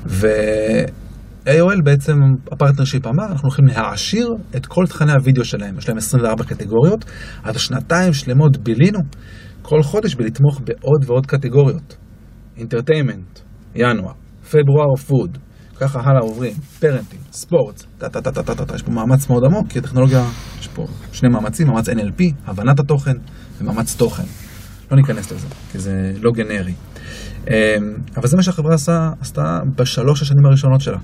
ו-AOL 0.06 1.82
בעצם, 1.84 2.12
ה 2.52 2.57
partnership 2.57 3.06
אמר, 3.06 3.24
אנחנו 3.24 3.48
הולכים 3.48 3.64
להעשיר 3.64 4.28
את 4.56 4.66
כל 4.66 4.86
תכני 4.86 5.12
הוידאו 5.12 5.44
שלהם. 5.44 5.78
יש 5.78 5.88
להם 5.88 5.98
24 5.98 6.44
קטגוריות, 6.44 7.04
עד 7.42 7.58
שנתיים 7.58 8.12
שלמות 8.12 8.56
בילינו 8.56 8.98
כל 9.62 9.82
חודש 9.82 10.14
בלתמוך 10.14 10.60
בעוד 10.64 11.04
ועוד 11.06 11.26
קטגוריות. 11.26 11.96
entertainment, 12.56 13.38
ינואר, 13.74 14.12
פברואר 14.50 14.96
food, 15.06 15.38
ככה 15.80 16.00
הלאה 16.00 16.20
עוברים, 16.20 16.52
parenting, 16.80 17.22
ספורט, 17.32 17.84
טה 17.98 18.08
טה 18.08 18.20
טה 18.20 18.32
טה 18.32 18.42
טה 18.42 18.54
טה 18.54 18.64
טה, 18.64 18.74
יש 18.74 18.82
פה 18.82 18.90
מאמץ 18.90 19.28
מאוד 19.28 19.44
עמוק, 19.44 19.68
כי 19.68 19.78
הטכנולוגיה, 19.78 20.24
יש 20.60 20.68
פה 20.68 20.86
שני 21.12 21.28
מאמצים, 21.28 21.66
מאמץ 21.66 21.88
NLP, 21.88 22.22
הבנת 22.46 22.80
התוכן, 22.80 23.16
ומאמץ 23.60 23.96
תוכן. 23.96 24.22
לא 24.90 24.96
ניכנס 24.96 25.32
לזה, 25.32 25.46
כי 25.72 25.78
זה 25.78 26.12
לא 26.20 26.30
גנרי. 26.30 26.74
אמ, 27.46 27.52
אבל 28.16 28.26
זה 28.26 28.36
מה 28.36 28.42
שהחברה 28.42 28.74
עשה, 28.74 29.10
עשתה 29.20 29.58
בשלוש 29.76 30.22
השנים 30.22 30.46
הראשונות 30.46 30.80
שלה. 30.80 30.98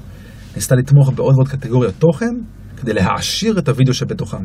ניסתה 0.57 0.75
לתמוך 0.75 1.13
בעוד 1.15 1.35
ועוד 1.35 1.49
קטגוריות 1.49 1.95
תוכן, 1.99 2.35
כדי 2.77 2.93
להעשיר 2.93 3.59
את 3.59 3.69
הוידאו 3.69 3.95
שבתוכם. 3.95 4.45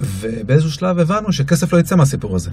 ובאיזשהו 0.00 0.70
שלב 0.70 0.98
הבנו 0.98 1.32
שכסף 1.32 1.72
לא 1.72 1.78
יצא 1.78 1.96
מהסיפור 1.96 2.36
הזה. 2.36 2.50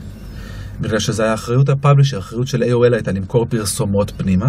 בגלל 0.81 0.99
שזה 0.99 1.23
היה 1.23 1.33
אחריות 1.33 1.69
הפאבלישר, 1.69 2.17
האחריות 2.17 2.47
של 2.47 2.63
AOL 2.63 2.93
הייתה 2.93 3.11
למכור 3.11 3.45
פרסומות 3.49 4.11
פנימה, 4.11 4.45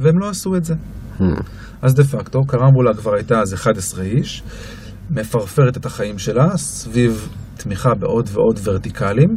והם 0.00 0.18
לא 0.18 0.28
עשו 0.28 0.56
את 0.56 0.64
זה. 0.64 0.74
אז 1.82 1.94
דה 1.94 2.04
פקטו, 2.04 2.40
קרמבולה 2.46 2.94
כבר 2.94 3.14
הייתה 3.14 3.40
אז 3.40 3.54
11 3.54 4.04
איש, 4.04 4.42
מפרפרת 5.10 5.76
את 5.76 5.86
החיים 5.86 6.18
שלה 6.18 6.56
סביב 6.56 7.28
תמיכה 7.56 7.94
בעוד 7.94 8.28
ועוד 8.32 8.60
ורטיקלים, 8.64 9.28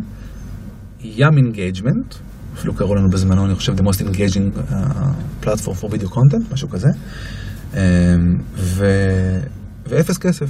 ים 1.00 1.38
engagement, 1.38 2.16
אפילו 2.54 2.74
קראו 2.74 2.96
לנו 2.96 3.10
בזמנו, 3.10 3.46
אני 3.46 3.56
חושב, 3.56 3.74
the 3.80 3.82
most 3.82 4.02
engaging 4.02 4.72
uh, 4.72 5.46
platform 5.46 5.82
for 5.82 5.88
video 5.88 6.08
content, 6.08 6.54
משהו 6.54 6.70
כזה, 6.70 6.88
אמ, 7.74 7.77
ו... 8.56 8.86
ואפס 9.88 10.18
כסף. 10.18 10.50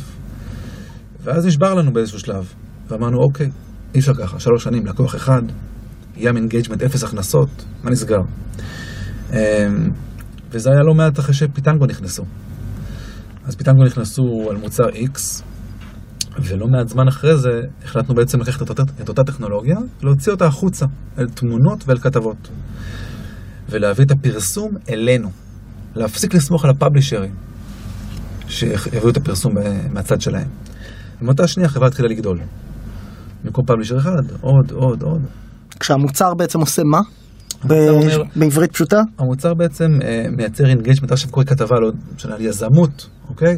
ואז 1.24 1.46
נשבר 1.46 1.74
לנו 1.74 1.94
באיזשהו 1.94 2.20
שלב, 2.20 2.54
ואמרנו, 2.88 3.18
אוקיי, 3.18 3.50
אי 3.94 4.00
אפשר 4.00 4.14
ככה, 4.14 4.40
שלוש 4.40 4.64
שנים, 4.64 4.86
לקוח 4.86 5.16
אחד, 5.16 5.42
ים 6.18 6.38
engagement, 6.38 6.84
אפס 6.84 7.04
הכנסות, 7.04 7.66
מה 7.84 7.92
נסגר? 7.92 8.22
אמ, 9.32 9.34
וזה 10.52 10.70
היה 10.70 10.84
לא 10.84 10.94
מעט 10.94 11.20
אחרי 11.20 11.34
שפיטנגו 11.34 11.86
נכנסו. 11.86 12.24
אז 13.46 13.56
פיטנגו 13.56 13.84
נכנסו 13.84 14.48
על 14.50 14.58
מוצר 14.58 14.90
X, 14.90 15.44
ולא 16.40 16.68
מעט 16.68 16.88
זמן 16.88 17.08
אחרי 17.08 17.38
זה 17.38 17.62
החלטנו 17.84 18.16
בעצם 18.16 18.40
לקחת 18.40 18.62
את 18.62 18.70
אותה, 18.70 18.84
את 19.02 19.10
אותה 19.10 19.24
טכנולוגיה, 19.24 19.76
להוציא 20.04 20.32
אותה 20.32 20.46
החוצה, 20.46 20.86
אל 21.18 21.28
תמונות 21.28 21.84
ואל 21.88 22.00
כתבות. 22.00 22.50
ולהביא 23.70 24.06
את 24.06 24.12
הפרסום 24.12 24.72
אלינו. 24.90 25.30
להפסיק 25.96 26.34
לסמוך 26.34 26.66
על 26.66 26.72
הפאבלישרים 26.72 27.36
שהביאו 28.48 29.10
את 29.10 29.18
הפרסום 29.18 29.56
ב- 29.56 29.94
מהצד 29.94 30.22
שלהם. 30.22 30.48
ומאותה 31.22 31.48
שנייה 31.48 31.70
החברה 31.70 31.88
התחילה 31.88 32.08
לגדול. 32.08 32.40
במקום 33.44 33.66
publisher 33.66 33.98
אחד, 33.98 34.32
עוד, 34.42 34.72
עוד, 34.72 35.04
עוד. 35.04 35.22
כשהמוצר 35.80 36.34
בעצם 36.34 36.60
עושה 36.60 36.82
מה? 36.92 37.00
ב- 37.66 37.72
אומר- 37.72 38.24
בעברית 38.36 38.72
פשוטה? 38.72 39.02
המוצר 39.20 39.54
בעצם 39.54 39.86
אה, 40.04 40.26
מייצר 40.38 40.66
engagement, 40.66 41.12
עכשיו 41.12 41.32
קורא 41.32 41.46
כתבה 41.46 41.76
לא 41.80 41.92
משנה, 42.16 42.36
על 42.36 42.42
יזמות, 42.42 43.10
אוקיי? 43.30 43.58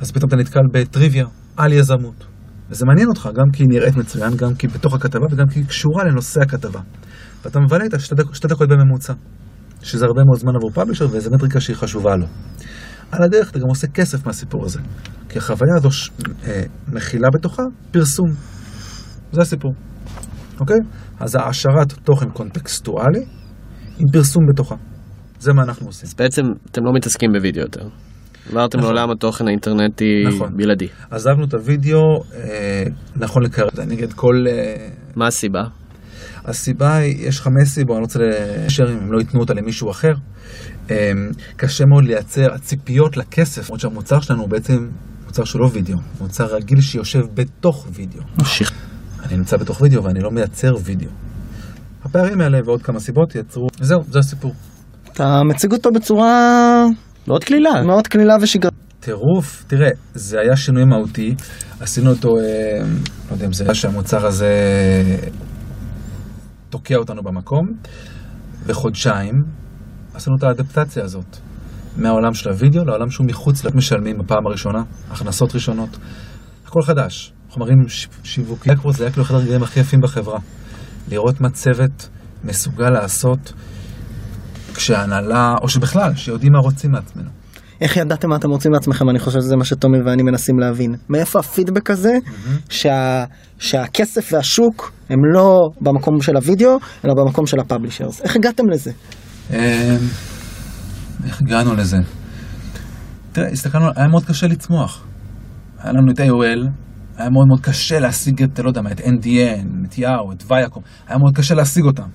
אז 0.00 0.12
פתאום 0.12 0.28
אתה 0.28 0.36
נתקל 0.36 0.60
בטריוויה 0.72 1.26
על 1.56 1.72
יזמות. 1.72 2.24
וזה 2.70 2.86
מעניין 2.86 3.08
אותך, 3.08 3.28
גם 3.34 3.50
כי 3.52 3.62
היא 3.62 3.68
נראית 3.68 3.96
מצוין, 3.96 4.36
גם 4.36 4.54
כי 4.54 4.66
בתוך 4.68 4.94
הכתבה 4.94 5.26
וגם 5.30 5.46
כי 5.46 5.58
היא 5.58 5.66
קשורה 5.66 6.04
לנושא 6.04 6.40
הכתבה. 6.40 6.80
ואתה 7.44 7.60
מבלה 7.60 7.84
איתה 7.84 7.98
שתי, 7.98 8.14
דק, 8.14 8.34
שתי 8.34 8.48
דקות 8.48 8.68
בממוצע, 8.68 9.12
שזה 9.82 10.04
הרבה 10.04 10.24
מאוד 10.24 10.38
זמן 10.38 10.52
עבור 10.56 10.70
פאבלישר 10.70 11.06
וזו 11.12 11.30
מטריקה 11.34 11.60
שהיא 11.60 11.76
חשובה 11.76 12.16
לו. 12.16 12.26
על 13.10 13.22
הדרך 13.22 13.50
אתה 13.50 13.58
גם 13.58 13.66
עושה 13.68 13.86
כסף 13.86 14.26
מהסיפור 14.26 14.64
הזה, 14.64 14.80
כי 15.28 15.38
החוויה 15.38 15.74
הזו 15.76 15.90
ש, 15.90 16.10
אה, 16.46 16.62
מכילה 16.92 17.28
בתוכה 17.34 17.62
פרסום. 17.90 18.30
זה 19.32 19.40
הסיפור, 19.40 19.72
אוקיי? 20.60 20.76
אז 21.22 21.34
העשרת 21.34 21.92
תוכן 21.92 22.30
קונטקסטואלי 22.30 23.24
עם 23.98 24.06
פרסום 24.12 24.42
בתוכה. 24.52 24.74
זה 25.38 25.52
מה 25.52 25.62
אנחנו 25.62 25.86
עושים. 25.86 26.06
אז 26.06 26.14
בעצם 26.14 26.42
אתם 26.70 26.84
לא 26.84 26.92
מתעסקים 26.94 27.32
בווידאו 27.32 27.62
יותר. 27.62 27.88
עברתם 28.50 28.78
נכון. 28.78 28.94
לעולם 28.94 29.10
התוכן 29.10 29.48
האינטרנטי 29.48 30.24
נכון. 30.26 30.56
בלעדי. 30.56 30.86
עזבנו 31.10 31.44
את 31.44 31.54
הוידאו, 31.54 32.00
אה, 32.34 32.84
נכון 33.16 33.42
לכרגע, 33.42 33.84
נגד 33.88 34.12
כל... 34.12 34.44
אה, 34.48 34.88
מה 35.16 35.26
הסיבה? 35.26 35.62
הסיבה 36.44 36.96
היא, 36.96 37.28
יש 37.28 37.40
חמש 37.40 37.68
סיבות, 37.68 37.96
אני 37.96 38.00
לא 38.00 38.04
רוצה 38.04 38.18
לשאר 38.66 38.92
אם 38.92 38.98
הם 38.98 39.12
לא 39.12 39.18
ייתנו 39.18 39.40
אותה 39.40 39.54
למישהו 39.54 39.90
אחר. 39.90 40.12
אה, 40.90 41.12
קשה 41.56 41.84
מאוד 41.86 42.04
לייצר 42.04 42.54
הציפיות 42.54 43.16
לכסף, 43.16 43.68
למרות 43.68 43.80
שהמוצר 43.80 44.20
שלנו 44.20 44.40
הוא 44.40 44.48
בעצם 44.50 44.88
מוצר 45.26 45.44
שהוא 45.44 45.60
לא 45.60 45.70
וידאו, 45.72 45.98
מוצר 46.20 46.54
רגיל 46.54 46.80
שיושב 46.80 47.22
בתוך 47.34 47.86
וידאו. 47.92 48.22
אני 49.22 49.36
נמצא 49.36 49.56
בתוך 49.56 49.80
וידאו 49.80 50.04
ואני 50.04 50.20
לא 50.20 50.30
מייצר 50.30 50.72
וידאו. 50.84 51.10
הפערים 52.04 52.40
האלה 52.40 52.58
ועוד 52.64 52.82
כמה 52.82 53.00
סיבות 53.00 53.34
יצרו, 53.34 53.66
וזהו, 53.80 54.00
זה 54.08 54.18
הסיפור. 54.18 54.52
אתה 55.12 55.40
מציג 55.44 55.72
אותו 55.72 55.90
בצורה 55.90 56.84
מאוד 57.28 57.44
קלילה. 57.44 57.82
מאוד 57.86 58.06
קלילה 58.06 58.34
ושגרתית. 58.40 58.78
טירוף, 59.00 59.64
תראה, 59.66 59.90
זה 60.14 60.40
היה 60.40 60.56
שינוי 60.56 60.84
מהותי, 60.84 61.34
עשינו 61.80 62.10
אותו, 62.10 62.28
אה, 62.28 62.86
לא 63.30 63.34
יודע 63.34 63.46
אם 63.46 63.52
זה 63.52 63.64
היה 63.64 63.74
שהמוצר 63.74 64.26
הזה 64.26 64.52
תוקע 66.70 66.96
אותנו 66.96 67.22
במקום, 67.22 67.66
וחודשיים 68.66 69.34
עשינו 70.14 70.36
את 70.38 70.42
האדפטציה 70.42 71.04
הזאת, 71.04 71.36
מהעולם 71.96 72.34
של 72.34 72.50
הוידאו 72.50 72.84
לעולם 72.84 73.10
שהוא 73.10 73.26
מחוץ 73.26 73.64
למשלמים 73.64 74.18
בפעם 74.18 74.46
הראשונה, 74.46 74.82
הכנסות 75.10 75.54
ראשונות, 75.54 75.98
הכל 76.66 76.82
חדש, 76.82 77.32
חומרים 77.52 77.88
ש- 77.88 78.08
שיווקיים, 78.24 78.76
זה 78.92 79.04
היה 79.04 79.10
כאילו 79.12 79.24
אחד 79.26 79.34
הרגעים 79.34 79.62
הכי 79.62 79.80
יפים 79.80 80.00
בחברה, 80.00 80.38
לראות 81.08 81.40
מה 81.40 81.50
צוות 81.50 82.08
מסוגל 82.44 82.90
לעשות 82.90 83.52
כשההנהלה, 84.74 85.54
או 85.62 85.68
שבכלל, 85.68 86.14
שיודעים 86.14 86.52
מה 86.52 86.58
רוצים 86.58 86.90
מעצמנו. 86.90 87.28
איך 87.80 87.96
ידעתם 87.96 88.28
מה 88.28 88.36
אתם 88.36 88.50
רוצים 88.50 88.72
לעצמכם? 88.72 89.10
אני 89.10 89.18
חושב 89.18 89.40
שזה 89.40 89.56
מה 89.56 89.64
שטומי 89.64 89.98
ואני 90.06 90.22
מנסים 90.22 90.58
להבין. 90.58 90.94
מאיפה 91.08 91.38
הפידבק 91.38 91.90
הזה 91.90 92.12
שה, 92.68 93.24
שהכסף 93.58 94.32
והשוק 94.32 94.92
הם 95.10 95.18
לא 95.34 95.58
במקום 95.80 96.20
של 96.20 96.36
הוידאו, 96.36 96.78
אלא 97.04 97.14
במקום 97.14 97.46
של 97.46 97.60
הפאבלישרס. 97.60 98.20
איך 98.22 98.36
הגעתם 98.36 98.62
לזה? 98.70 98.90
אמ, 99.50 99.56
איך 101.24 101.40
הגענו 101.40 101.74
לזה? 101.74 101.96
תראה, 103.32 103.48
הסתכלנו, 103.48 103.86
היה 103.96 104.08
מאוד 104.08 104.24
קשה 104.24 104.46
לצמוח. 104.46 105.04
היה 105.78 105.92
לנו 105.92 106.12
את 106.12 106.20
AOL, 106.20 106.68
היה 107.16 107.30
מאוד 107.30 107.46
מאוד 107.48 107.60
קשה 107.60 108.00
להשיג 108.00 108.42
את, 108.42 108.58
לא 108.58 108.68
יודע 108.68 108.82
מה, 108.82 108.92
את 108.92 109.00
NDN, 109.00 109.86
את 109.88 109.98
יאו, 109.98 110.32
את 110.32 110.42
ויאקום, 110.46 110.82
היה 111.08 111.18
מאוד 111.18 111.36
קשה 111.36 111.54
להשיג 111.54 111.84
אותם. 111.84 112.08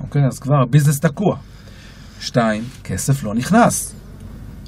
אוקיי, 0.00 0.22
אז 0.26 0.38
כבר 0.38 0.56
הביזנס 0.62 1.00
תקוע. 1.00 1.36
שתיים, 2.20 2.62
כסף 2.84 3.24
לא 3.24 3.34
נכנס. 3.34 3.94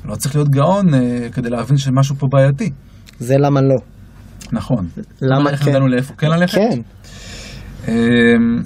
לא 0.04 0.14
צריך 0.14 0.34
להיות 0.34 0.48
גאון 0.48 0.94
אה, 0.94 1.28
כדי 1.32 1.50
להבין 1.50 1.76
שמשהו 1.76 2.16
פה 2.16 2.26
בעייתי. 2.32 2.70
זה 3.18 3.34
למה 3.38 3.60
לא. 3.60 3.76
נכון. 4.52 4.88
למה 5.22 5.56
כן? 5.56 5.70
ידענו 5.70 5.88
לאיפה 5.88 6.14
כן 6.14 6.30
ללכת? 6.30 6.58
כן. 6.58 6.80
אמ, 7.88 8.62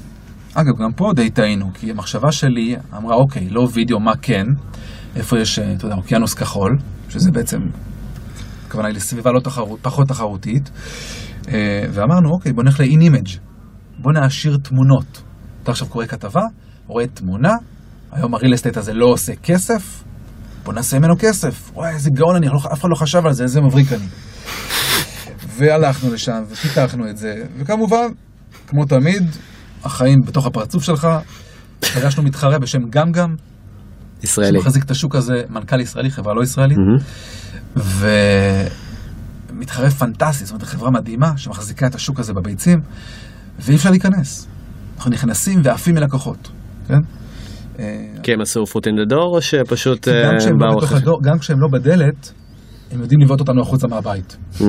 אגב, 0.54 0.72
גם 0.82 0.92
פה 0.92 1.12
די 1.16 1.30
טעינו, 1.30 1.66
כי 1.74 1.90
המחשבה 1.90 2.32
שלי 2.32 2.76
אמרה, 2.96 3.14
אוקיי, 3.14 3.48
לא 3.50 3.68
וידאו, 3.72 4.00
מה 4.00 4.16
כן? 4.22 4.46
איפה 5.16 5.38
יש, 5.38 5.58
אה, 5.58 5.72
אתה 5.72 5.84
יודע, 5.84 5.96
אוקיינוס 5.96 6.34
כחול, 6.34 6.78
שזה 7.08 7.30
בעצם, 7.32 7.58
הכוונה 8.70 8.88
היא 8.88 8.96
לסביבה 8.96 9.30
לא 9.32 9.40
תחרות, 9.40 9.78
פחות 9.82 10.08
תחרותית, 10.08 10.70
אה, 11.48 11.84
ואמרנו, 11.92 12.30
אוקיי, 12.30 12.52
בוא 12.52 12.62
נלך 12.62 12.80
ל-in 12.80 13.02
image, 13.02 13.38
בוא 13.98 14.12
נעשיר 14.12 14.56
תמונות. 14.62 15.22
אתה 15.62 15.70
עכשיו 15.70 15.88
קורא 15.88 16.06
כתבה, 16.06 16.42
רואה 16.86 17.06
תמונה, 17.06 17.52
היום 18.12 18.34
הריל 18.34 18.54
אסטייט 18.54 18.76
הזה 18.76 18.92
לא 18.92 19.06
עושה 19.06 19.32
כסף, 19.42 20.02
בוא 20.64 20.72
נעשה 20.72 20.98
ממנו 20.98 21.14
כסף. 21.18 21.70
וואי, 21.74 21.94
איזה 21.94 22.10
גאון 22.10 22.36
אני, 22.36 22.46
אף 22.72 22.80
אחד 22.80 22.88
לא 22.90 22.94
חשב 22.94 23.26
על 23.26 23.32
זה, 23.32 23.42
איזה 23.42 23.60
מבריק 23.60 23.92
אני. 23.92 24.06
והלכנו 25.56 26.14
לשם, 26.14 26.42
ופיתחנו 26.50 27.10
את 27.10 27.16
זה, 27.16 27.34
וכמובן, 27.58 28.06
כמו 28.66 28.84
תמיד, 28.84 29.22
החיים 29.84 30.18
בתוך 30.26 30.46
הפרצוף 30.46 30.82
שלך, 30.82 31.08
פגשנו 31.80 32.22
מתחרה 32.22 32.58
בשם 32.58 32.78
גמגם, 32.90 33.34
ישראלי. 34.22 34.58
שמחזיק 34.60 34.84
את 34.84 34.90
השוק 34.90 35.14
הזה, 35.14 35.42
מנכ"ל 35.50 35.80
ישראלי, 35.80 36.10
חברה 36.10 36.34
לא 36.34 36.42
ישראלית, 36.42 36.78
מהמם. 36.78 36.98
ומתחרה 39.52 39.90
פנטסטי, 39.90 40.44
זאת 40.44 40.52
אומרת, 40.52 40.66
חברה 40.66 40.90
מדהימה 40.90 41.36
שמחזיקה 41.36 41.86
את 41.86 41.94
השוק 41.94 42.20
הזה 42.20 42.32
בביצים, 42.32 42.78
ואי 43.58 43.76
אפשר 43.76 43.90
להיכנס. 43.90 44.48
אנחנו 44.96 45.10
נכנסים 45.10 45.60
ועפים 45.64 45.94
מלקוחות, 45.94 46.50
כן? 46.88 46.98
אה, 47.78 48.06
כי 48.22 48.32
הם 48.32 48.40
עשו 48.40 48.60
the 48.62 49.12
door 49.12 49.34
או 49.34 49.42
שפשוט 49.42 50.08
אה, 50.08 50.38
כשהם 50.38 50.60
לא 50.60 50.66
באו 50.70 50.84
אחרי? 50.84 51.00
גם 51.22 51.38
כשהם 51.38 51.60
לא 51.60 51.68
בדלת, 51.72 52.32
הם 52.92 53.00
יודעים 53.00 53.20
לבעוט 53.20 53.40
אותנו 53.40 53.62
החוצה 53.62 53.86
מהבית, 53.88 54.36
Mm. 54.54 54.62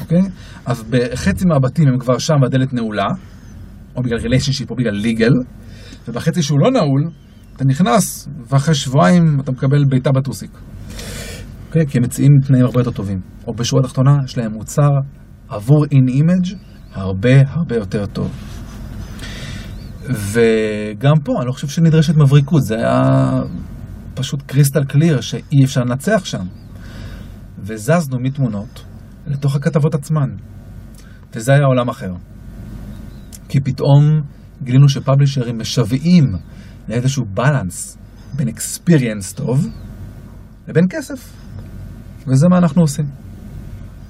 אוקיי? 0.00 0.22
אז 0.66 0.84
בחצי 0.90 1.44
מהבתים 1.46 1.88
הם 1.88 1.98
כבר 1.98 2.18
שם 2.18 2.34
והדלת 2.42 2.72
נעולה, 2.72 3.06
או 3.96 4.02
בגלל 4.02 4.18
ריליישנשיפ 4.18 4.70
או 4.70 4.76
בגלל 4.76 4.94
ליגל, 4.94 5.32
ובחצי 6.08 6.42
שהוא 6.42 6.60
לא 6.60 6.70
נעול, 6.70 7.10
אתה 7.62 7.70
נכנס, 7.70 8.28
ואחרי 8.48 8.74
שבועיים 8.74 9.40
אתה 9.40 9.52
מקבל 9.52 9.84
בעיטה 9.84 10.12
בטוסיק. 10.12 10.50
אוקיי? 11.66 11.86
כי 11.86 11.98
הם 11.98 12.04
מציעים 12.04 12.30
תנאים 12.46 12.64
הרבה 12.64 12.80
יותר 12.80 12.90
טובים. 12.90 13.20
או 13.46 13.54
בשורה 13.54 13.82
התחתונה, 13.82 14.16
יש 14.24 14.38
להם 14.38 14.52
מוצר 14.52 14.90
עבור 15.48 15.84
in 15.84 16.08
image 16.08 16.46
הרבה 16.92 17.30
הרבה 17.46 17.76
יותר 17.76 18.06
טוב. 18.06 18.30
וגם 20.04 21.14
פה, 21.24 21.32
אני 21.38 21.46
לא 21.46 21.52
חושב 21.52 21.68
שנדרשת 21.68 22.16
מבריקות, 22.16 22.62
זה 22.62 22.76
היה 22.76 23.02
פשוט 24.14 24.42
crystal 24.42 24.84
clear 24.84 25.20
שאי 25.20 25.64
אפשר 25.64 25.80
לנצח 25.80 26.24
שם. 26.24 26.44
וזזנו 27.58 28.18
מתמונות 28.20 28.84
לתוך 29.26 29.56
הכתבות 29.56 29.94
עצמן. 29.94 30.28
וזה 31.34 31.52
היה 31.52 31.64
עולם 31.64 31.88
אחר. 31.88 32.12
כי 33.48 33.60
פתאום 33.60 34.20
גילינו 34.62 34.88
שפאבלישרים 34.88 35.58
משוועים 35.58 36.24
לאיזשהו 36.88 37.24
בלנס 37.34 37.98
בין 38.36 38.48
אקספיריאנס 38.48 39.32
טוב 39.32 39.66
לבין 40.68 40.84
כסף. 40.90 41.32
וזה 42.26 42.48
מה 42.48 42.58
אנחנו 42.58 42.82
עושים. 42.82 43.04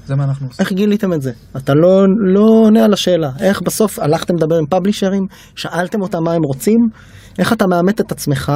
זה 0.06 0.16
מה 0.16 0.24
אנחנו 0.24 0.46
עושים. 0.46 0.64
איך 0.64 0.72
גיליתם 0.72 1.12
את 1.12 1.22
זה? 1.22 1.32
אתה 1.56 1.74
לא, 1.74 2.04
לא 2.34 2.40
עונה 2.64 2.84
על 2.84 2.92
השאלה. 2.92 3.30
איך 3.40 3.62
בסוף 3.62 3.98
הלכתם 3.98 4.34
לדבר 4.36 4.56
עם 4.56 4.66
פאבלישרים, 4.66 5.22
שאלתם 5.56 6.02
אותם 6.02 6.18
מה 6.24 6.32
הם 6.32 6.42
רוצים, 6.42 6.78
איך 7.38 7.52
אתה 7.52 7.66
מאמת 7.66 8.00
את 8.00 8.12
עצמך 8.12 8.52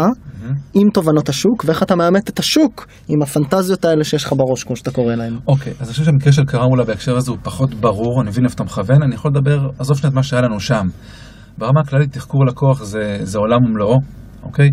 עם 0.75 0.89
תובנות 0.95 1.29
השוק, 1.29 1.65
ואיך 1.65 1.83
אתה 1.83 1.97
מאמת 1.97 2.31
את 2.31 2.39
השוק 2.39 2.87
עם 3.09 3.23
הפנטזיות 3.23 3.85
האלה 3.85 4.05
שיש 4.05 4.25
לך 4.25 4.33
בראש, 4.33 4.65
כמו 4.65 4.77
שאתה 4.77 4.91
קורא 4.91 5.15
להם. 5.15 5.39
אוקיי, 5.47 5.73
אז 5.81 5.87
אני 5.87 5.93
חושב 5.93 6.05
שהמקרה 6.05 6.33
של 6.33 6.45
קרמולה 6.45 6.85
בהקשר 6.85 7.17
הזה 7.17 7.31
הוא 7.31 7.39
פחות 7.43 7.75
ברור, 7.75 8.23
אני 8.23 8.31
מבין 8.31 8.45
איפה 8.45 8.55
אתה 8.55 8.65
מכוון, 8.65 9.03
אני 9.03 9.15
יכול 9.15 9.31
לדבר, 9.31 9.69
עזוב 9.79 9.97
שנייה 9.99 10.11
את 10.11 10.15
מה 10.15 10.23
שהיה 10.23 10.43
לנו 10.43 10.61
שם. 10.61 10.87
ברמה 11.59 11.81
הכללית, 11.81 12.13
תחקור 12.13 12.47
לקוח 12.47 12.85
זה, 12.85 13.19
זה 13.23 13.39
עולם 13.39 13.65
ומלואו, 13.65 13.97
אוקיי? 14.43 14.71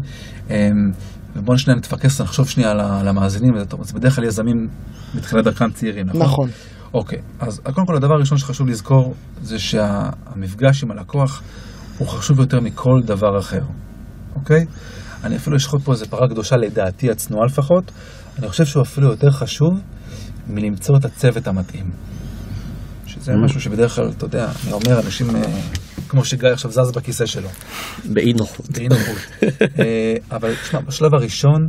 אמ, 0.50 0.56
ובואו 1.36 1.58
שניה 1.58 1.78
נתפקס, 1.78 2.22
נחשוב 2.22 2.50
שנייה 2.50 2.72
על 2.72 3.08
המאזינים, 3.08 3.54
זה, 3.82 3.94
בדרך 3.94 4.16
כלל 4.16 4.24
יזמים 4.24 4.68
בתחילת 5.16 5.44
דרכם 5.44 5.72
צעירים, 5.72 6.06
נכון? 6.06 6.22
נכון. 6.22 6.50
אוקיי, 6.94 7.20
אז 7.40 7.60
קודם 7.60 7.88
כל 7.88 7.96
הדבר 7.96 8.14
הראשון 8.14 8.38
שחשוב 8.38 8.68
לזכור 8.68 9.14
זה 9.42 9.60
שהמפגש 9.60 10.84
עם 10.84 10.92
הלקוח 10.92 11.42
הוא 11.98 12.08
חשוב 12.08 12.40
יותר 12.40 12.60
מכל 12.60 13.02
דבר 13.06 13.40
אחר, 13.40 13.62
אוקיי? 14.36 14.66
אני 15.24 15.36
אפילו 15.36 15.58
אשחוט 15.58 15.82
פה 15.82 15.92
איזה 15.92 16.06
פרה 16.06 16.28
קדושה 16.30 16.56
לדעתי 16.56 17.12
הצנועה 17.12 17.46
לפחות, 17.46 17.92
אני 18.40 18.50
חושב 18.50 18.66
שהוא 18.66 18.84
אפילו 18.84 19.10
יותר 19.10 19.32
חשוב 19.32 19.70
מלמצוא 20.50 20.98
את 20.98 21.06
הצוות 21.06 21.48
המתאים. 21.48 21.92
שזה 23.06 23.34
משהו 23.46 23.62
שבדרך 23.62 23.96
כלל, 23.96 24.10
אתה 24.10 24.26
יודע, 24.26 24.52
אני 24.64 24.74
אומר, 24.74 25.00
אנשים 25.06 25.36
אה, 25.36 25.42
כמו 26.14 26.26
שגיא 26.26 26.50
עכשיו 26.50 26.72
זז 26.72 26.92
בכיסא 26.92 27.26
שלו. 27.26 27.50
באי 28.06 28.34
נוחות. 28.34 28.70
באי 28.70 28.88
נוחות. 28.88 29.18
אה, 29.80 30.16
אבל 30.32 30.56
תשמע, 30.56 30.80
בשלב 30.80 31.14
הראשון, 31.14 31.68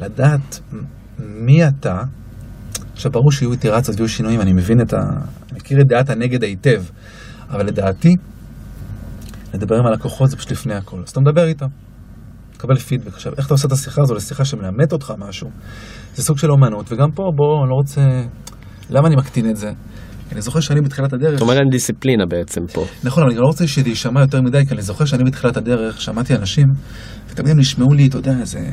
לדעת 0.00 0.60
מי 1.18 1.68
אתה, 1.68 2.02
עכשיו 2.92 3.12
ברור 3.12 3.32
שיהיו 3.32 3.52
איטרציות 3.52 3.96
ויהיו 3.96 4.08
שינויים, 4.08 4.40
אני 4.40 4.52
מבין 4.52 4.80
את 4.80 4.92
ה... 4.92 4.96
אני 5.50 5.58
מכיר 5.58 5.80
את 5.80 5.86
דעת 5.86 6.10
הנגד 6.10 6.42
היטב, 6.44 6.82
אבל 7.50 7.66
לדעתי, 7.66 8.16
לדבר 9.54 9.76
עם 9.76 9.86
הלקוחות 9.86 10.30
זה 10.30 10.36
פשוט 10.36 10.50
לפני 10.50 10.74
הכל. 10.74 11.02
אז 11.04 11.10
אתה 11.10 11.20
מדבר 11.20 11.44
איתם, 11.44 11.66
תקבל 12.52 12.76
פידבק. 12.76 13.14
עכשיו, 13.14 13.32
איך 13.38 13.46
אתה 13.46 13.54
עושה 13.54 13.66
את 13.66 13.72
השיחה 13.72 14.02
הזו 14.02 14.14
לשיחה 14.14 14.44
שמלמדת 14.44 14.92
אותך 14.92 15.12
משהו? 15.18 15.50
זה 16.14 16.22
סוג 16.22 16.38
של 16.38 16.50
אומנות, 16.50 16.92
וגם 16.92 17.10
פה, 17.10 17.22
בוא, 17.36 17.62
אני 17.62 17.70
לא 17.70 17.74
רוצה... 17.74 18.00
למה 18.90 19.08
אני 19.08 19.16
מקטין 19.16 19.50
את 19.50 19.56
זה? 19.56 19.72
אני 20.32 20.42
זוכר 20.42 20.60
שאני 20.60 20.80
בתחילת 20.80 21.12
הדרך... 21.12 21.32
זאת 21.32 21.40
אומרת 21.40 21.58
אין 21.58 21.68
דיסציפלינה 21.70 22.26
בעצם 22.26 22.60
פה. 22.72 22.84
נכון, 23.04 23.22
אבל 23.22 23.32
אני 23.32 23.40
לא 23.40 23.46
רוצה 23.46 23.66
שזה 23.66 23.88
יישמע 23.88 24.20
יותר 24.20 24.40
מדי, 24.42 24.66
כי 24.66 24.74
אני 24.74 24.82
זוכר 24.82 25.04
שאני 25.04 25.24
בתחילת 25.24 25.56
הדרך 25.56 26.00
שמעתי 26.00 26.34
אנשים, 26.34 26.66
ותמיד 27.30 27.50
הם 27.50 27.58
נשמעו 27.58 27.94
לי, 27.94 28.06
אתה 28.06 28.18
יודע, 28.18 28.38
איזה 28.40 28.70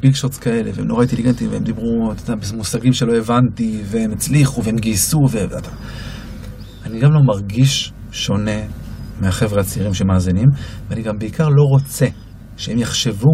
ביג 0.00 0.14
שוטס 0.14 0.38
כאלה, 0.38 0.70
והם 0.74 0.86
נורא 0.86 1.00
אינטליגנטים, 1.00 1.50
והם 1.52 1.62
דיברו, 1.62 2.12
אתה 2.12 2.32
יודע, 2.32 2.46
במושגים 2.52 2.92
שלא 2.92 3.16
הבנתי, 3.16 3.82
והם 3.84 4.12
הצליחו, 4.12 4.64
והם 4.64 4.76
גייסו, 4.76 5.18
ואתה... 5.30 5.70
אני 6.84 7.00
גם 7.00 7.12
לא 7.12 7.20
מרגיש 7.26 7.92
שונה 8.12 8.60
מהחבר'ה 9.20 9.60
הצעירים 9.60 9.94
שמאזינים, 9.94 10.48
ואני 10.88 11.02
גם 11.02 11.18
בעיקר 11.18 11.48
לא 11.48 11.62
רוצה 11.70 12.06
שהם 12.56 12.78
יחשבו 12.78 13.30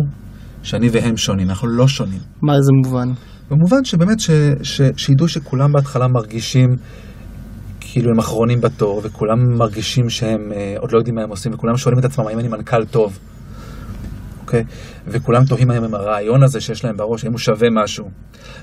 שאני 0.63 0.89
והם 0.93 1.17
שונים, 1.17 1.49
אנחנו 1.49 1.69
לא 1.69 1.89
שונים. 1.89 2.21
מה 2.43 2.53
איזה 2.55 2.71
מובן? 2.85 3.09
במובן 3.51 3.85
שבאמת, 3.85 4.21
ש, 4.21 4.31
ש, 4.63 4.81
שידעו 4.97 5.29
שכולם 5.29 5.73
בהתחלה 5.73 6.09
מרגישים 6.09 6.69
כאילו 7.93 8.11
הם 8.11 8.19
אחרונים 8.19 8.61
בתור, 8.61 9.01
וכולם 9.05 9.39
מרגישים 9.59 10.09
שהם 10.09 10.53
אה, 10.53 10.75
עוד 10.79 10.93
לא 10.93 10.99
יודעים 10.99 11.15
מה 11.15 11.23
הם 11.23 11.31
עושים, 11.31 11.53
וכולם 11.55 11.77
שואלים 11.77 11.99
את 11.99 12.05
עצמם 12.05 12.27
האם 12.27 12.39
אני 12.39 12.49
מנכ"ל 12.49 12.85
טוב, 12.85 13.19
אוקיי? 14.41 14.65
וכולם 15.07 15.45
תוהים 15.45 15.71
האם 15.71 15.95
הרעיון 15.95 16.43
הזה 16.43 16.61
שיש 16.61 16.85
להם 16.85 16.97
בראש, 16.97 17.25
האם 17.25 17.33
הוא 17.33 17.39
שווה 17.39 17.69
משהו. 17.83 18.05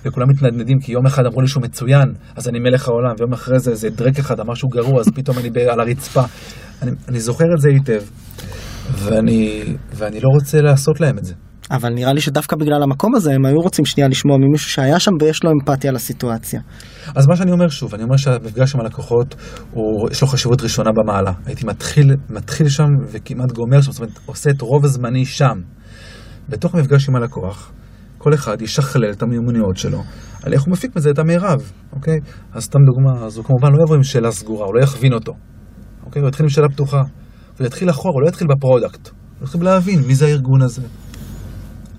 וכולם 0.05 0.27
מתנדנדים, 0.29 0.79
כי 0.79 0.91
יום 0.91 1.05
אחד 1.05 1.25
אמרו 1.25 1.41
לי 1.41 1.47
שהוא 1.47 1.63
מצוין, 1.63 2.13
אז 2.35 2.47
אני 2.47 2.59
מלך 2.59 2.87
העולם, 2.87 3.13
ויום 3.19 3.33
אחרי 3.33 3.59
זה 3.59 3.71
איזה 3.71 3.89
דרק 3.89 4.19
אחד 4.19 4.39
אמר 4.39 4.53
שהוא 4.53 4.71
גרוע, 4.71 4.99
אז 4.99 5.09
פתאום 5.15 5.37
אני 5.37 5.49
על 5.71 5.79
הרצפה. 5.79 6.23
אני, 6.81 6.91
אני 7.07 7.19
זוכר 7.19 7.45
את 7.55 7.61
זה 7.61 7.69
היטב, 7.69 8.01
ואני, 8.91 9.63
ואני 9.95 10.19
לא 10.19 10.29
רוצה 10.33 10.61
לעשות 10.61 11.01
להם 11.01 11.17
את 11.17 11.25
זה. 11.25 11.33
אבל 11.71 11.89
נראה 11.89 12.13
לי 12.13 12.21
שדווקא 12.21 12.55
בגלל 12.55 12.83
המקום 12.83 13.15
הזה 13.15 13.33
הם 13.33 13.45
היו 13.45 13.57
רוצים 13.57 13.85
שנייה 13.85 14.07
לשמוע 14.09 14.37
ממישהו 14.37 14.69
שהיה 14.69 14.99
שם 14.99 15.11
ויש 15.21 15.43
לו 15.43 15.51
אמפתיה 15.51 15.91
לסיטואציה. 15.91 16.61
אז 17.15 17.27
מה 17.27 17.35
שאני 17.35 17.51
אומר 17.51 17.67
שוב, 17.67 17.93
אני 17.93 18.03
אומר 18.03 18.17
שהמפגש 18.17 18.75
עם 18.75 18.81
הלקוחות, 18.81 19.35
הוא, 19.71 20.09
יש 20.11 20.21
לו 20.21 20.27
חשיבות 20.27 20.61
ראשונה 20.61 20.89
במעלה. 20.91 21.31
הייתי 21.45 21.65
מתחיל, 21.65 22.15
מתחיל 22.29 22.69
שם 22.69 22.87
וכמעט 23.11 23.51
גומר 23.51 23.81
שם, 23.81 23.91
זאת 23.91 24.01
אומרת, 24.01 24.19
עושה 24.25 24.49
את 24.49 24.61
רוב 24.61 24.85
הזמני 24.85 25.25
שם. 25.25 25.61
בתוך 26.49 26.75
המפגש 26.75 27.09
עם 27.09 27.15
הלקוח, 27.15 27.71
כל 28.17 28.33
אחד 28.33 28.61
ישכלל 28.61 29.11
את 29.11 29.21
המיומנויות 29.21 29.77
שלו, 29.77 30.03
על 30.43 30.53
איך 30.53 30.63
הוא 30.63 30.71
מפיק 30.71 30.95
מזה 30.95 31.09
את 31.09 31.19
המרב, 31.19 31.71
אוקיי? 31.93 32.17
אז 32.53 32.63
סתם 32.63 32.79
דוגמה, 32.85 33.25
אז 33.25 33.37
הוא 33.37 33.45
כמובן 33.45 33.67
לא 33.77 33.83
יבוא 33.83 33.95
עם 33.95 34.03
שאלה 34.03 34.31
סגורה, 34.31 34.65
הוא 34.65 34.75
לא 34.75 34.83
יכווין 34.83 35.13
אותו, 35.13 35.33
אוקיי? 36.05 36.21
הוא 36.21 36.29
יתחיל 36.29 36.43
עם 36.43 36.49
שאלה 36.49 36.69
פתוחה. 36.69 37.01
הוא 37.59 37.67
יתחיל 37.67 37.89
אחורה, 37.89 38.13
הוא 38.13 38.21
לא 38.21 38.27
יתחיל 38.27 38.47
ב 38.55 38.61
product. 38.61 39.09
הוא 39.39 39.45
יתחיל 39.45 39.63
להבין 39.63 39.99
מי 40.07 40.15
זה 40.15 40.25
הארגון 40.25 40.61
הזה, 40.61 40.81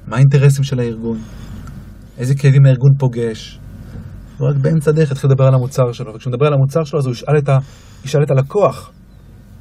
מה 0.09 0.17
האינטרסים 0.17 0.65
של 0.65 0.81
הארגון, 0.81 1.19
איזה 2.19 2.35
כאבים 2.35 2.67
הארגון 2.67 2.91
פוגש. 2.99 3.59
הוא 4.39 4.49
רק 4.49 4.57
באמצע 4.57 4.91
הדרך 4.91 5.11
יתחיל 5.11 5.31
לדבר 5.31 5.45
על 5.45 5.55
המוצר 5.55 5.93
שלו, 5.93 6.15
וכשהוא 6.15 6.33
מדבר 6.33 6.47
על 6.47 6.53
המוצר 6.53 6.85
שלו 6.85 6.99
אז 6.99 7.07
הוא 7.07 7.13
ישאל 7.13 7.39
את, 7.39 7.49
ה... 7.49 7.59
ישאל 8.05 8.23
את 8.23 8.31
הלקוח, 8.31 8.91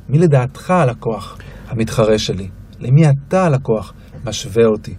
מי 0.10 0.20
לדעתך 0.20 0.72
הלקוח 0.72 1.38
המתחרה 1.68 2.18
שלי? 2.18 2.50
למי 2.80 3.02
אתה 3.10 3.46
הלקוח 3.46 3.94
משווה 4.26 4.66
אותי? 4.66 4.96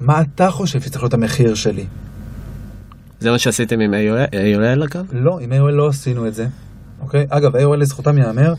מה 0.00 0.20
אתה 0.20 0.50
חושב 0.50 0.80
שצריך 0.80 1.02
להיות 1.02 1.14
המחיר 1.14 1.54
שלי? 1.54 1.86
זה 3.20 3.30
מה 3.30 3.38
שעשיתם 3.38 3.76
עם 3.80 3.94
AOL 3.94 4.84
אגב? 4.84 5.06
לא, 5.12 5.38
עם 5.40 5.52
AOL 5.52 5.72
לא 5.72 5.88
עשינו 5.88 6.26
את 6.26 6.34
זה, 6.34 6.46
אוקיי? 7.00 7.26
אגב, 7.30 7.56
AOL 7.56 7.76
לזכותם 7.78 8.18
ייאמר, 8.18 8.52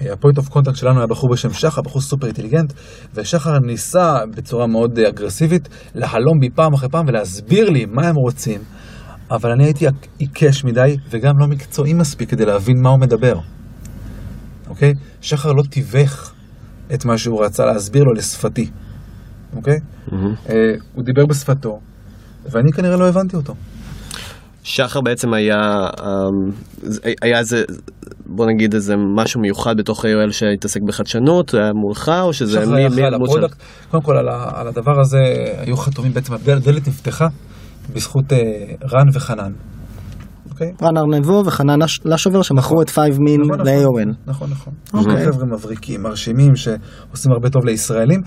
ה 0.00 0.06
point 0.06 0.38
of 0.38 0.48
contact 0.48 0.76
שלנו 0.76 0.98
היה 0.98 1.06
בחור 1.06 1.30
בשם 1.30 1.52
שחר, 1.52 1.82
בחור 1.82 2.02
סופר 2.02 2.26
אינטליגנט, 2.26 2.72
ושחר 3.14 3.58
ניסה 3.58 4.14
בצורה 4.36 4.66
מאוד 4.66 4.98
אה, 4.98 5.08
אגרסיבית 5.08 5.68
להלום 5.94 6.40
בי 6.40 6.50
פעם 6.50 6.74
אחרי 6.74 6.88
פעם 6.88 7.04
ולהסביר 7.08 7.70
לי 7.70 7.86
מה 7.86 8.08
הם 8.08 8.14
רוצים, 8.14 8.60
אבל 9.30 9.50
אני 9.50 9.64
הייתי 9.64 9.86
עיקש 10.18 10.64
מדי 10.64 10.96
וגם 11.10 11.38
לא 11.38 11.46
מקצועי 11.46 11.92
מספיק 11.92 12.30
כדי 12.30 12.44
להבין 12.44 12.82
מה 12.82 12.90
הוא 12.90 12.98
מדבר. 12.98 13.34
אוקיי? 14.68 14.94
שחר 15.20 15.52
לא 15.52 15.62
תיווך 15.70 16.32
את 16.94 17.04
מה 17.04 17.18
שהוא 17.18 17.44
רצה 17.44 17.64
להסביר 17.64 18.04
לו 18.04 18.12
לשפתי, 18.12 18.70
אוקיי? 19.56 19.78
אה, 20.48 20.54
הוא 20.94 21.04
דיבר 21.04 21.26
בשפתו, 21.26 21.80
ואני 22.50 22.72
כנראה 22.72 22.96
לא 22.96 23.08
הבנתי 23.08 23.36
אותו. 23.36 23.54
שחר 24.62 25.00
בעצם 25.00 25.34
היה, 25.34 25.56
אמ, 26.00 26.50
זה- 26.82 27.00
היה 27.22 27.38
איזה, 27.38 27.64
בוא 28.26 28.46
נגיד 28.46 28.74
איזה 28.74 28.94
משהו 29.16 29.40
מיוחד 29.40 29.76
בתוך 29.76 30.04
AOL 30.04 30.32
שהתעסק 30.32 30.80
בחדשנות, 30.88 31.54
היה 31.54 31.70
מולך 31.74 32.12
או 32.22 32.32
שזה 32.32 32.60
שחר 32.62 32.74
היה 32.74 32.88
אחראי 32.88 33.04
על 33.04 33.14
ה 33.14 33.19
product. 33.19 33.56
קודם 33.90 34.02
כל, 34.02 34.16
על, 34.16 34.28
על 34.54 34.68
הדבר 34.68 35.00
הזה 35.00 35.18
היו 35.58 35.76
חתומים 35.76 36.12
בעצם, 36.12 36.32
הדלת 36.34 36.88
נפתחה 36.88 37.26
בזכות 37.94 38.32
אה, 38.32 38.38
רן 38.92 39.06
וחנן. 39.14 39.52
אוקיי? 40.50 40.72
רן 40.82 40.96
הרנבו 40.96 41.42
וחנן 41.46 41.82
לש- 41.82 42.00
לשובר 42.04 42.42
שמכרו 42.42 42.82
את 42.82 42.90
5 42.90 43.08
מין 43.18 43.40
נכון, 43.40 43.54
נכון. 43.60 43.66
ל-AOL. 43.66 44.14
נכון, 44.26 44.50
נכון. 44.50 44.72
אוקיי. 44.94 45.26
חבר'ה 45.26 45.46
מבריקים, 45.46 46.02
מרשימים, 46.02 46.56
שעושים 46.56 47.32
הרבה 47.32 47.48
טוב 47.50 47.64
לישראלים. 47.64 48.20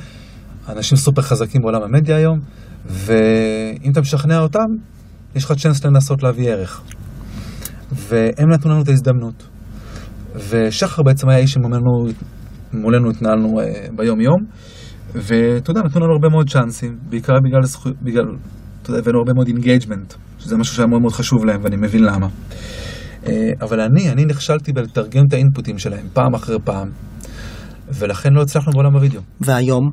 אנשים 0.70 0.98
סופר 0.98 1.22
חזקים 1.22 1.62
בעולם 1.62 1.82
המדיה 1.84 2.16
היום, 2.16 2.40
ואם 2.86 3.92
אתה 3.92 4.02
משכנע 4.02 4.40
אותם, 4.40 4.60
יש 5.36 5.46
לך 5.46 5.52
צ'אנס 5.52 5.86
לנסות 5.86 6.24
להביא 6.24 6.50
ערך. 6.50 6.82
והם 7.92 8.50
נתנו 8.50 8.72
לנו 8.72 8.82
את 8.82 8.88
ההזדמנות. 8.88 9.48
ושחר 10.50 11.04
בעצם 11.04 11.30
היה 11.30 11.38
איש 11.38 11.52
שמולנו 11.52 12.08
מולנו 12.74 13.10
התנהלנו 13.10 13.60
אה, 13.60 13.88
ביום-יום, 13.96 14.46
ואתה 15.16 15.72
יודע, 15.72 15.82
נתנו 15.82 16.02
לנו 16.02 16.14
הרבה 16.14 16.30
מאוד 16.30 16.50
צ'אנסים, 16.50 16.98
בעיקר 17.10 17.34
בגלל, 17.44 17.64
זכו... 17.64 17.90
בגלל 18.02 18.26
אתה 18.82 18.90
יודע, 18.90 19.00
הבאנו 19.00 19.18
הרבה 19.18 19.34
מאוד 19.34 19.48
engagement, 19.48 20.14
שזה 20.40 20.58
משהו 20.58 20.76
שהיה 20.76 20.88
מאוד 20.88 21.02
מאוד 21.02 21.14
חשוב 21.14 21.46
להם, 21.46 21.62
ואני 21.64 21.76
מבין 21.76 22.04
למה. 22.04 22.28
אה, 23.28 23.50
אבל 23.62 23.80
אני, 23.80 24.10
אני 24.12 24.26
נכשלתי 24.26 24.74
בלתרגם 24.74 25.22
את 25.28 25.34
האינפוטים 25.34 25.78
שלהם 25.78 26.08
פעם 26.14 26.34
אחרי 26.36 26.58
פעם, 26.64 26.90
ולכן 27.94 28.34
לא 28.34 28.42
הצלחנו 28.42 28.72
בעולם 28.72 28.94
הווידאו. 28.96 29.22
והיום, 29.42 29.90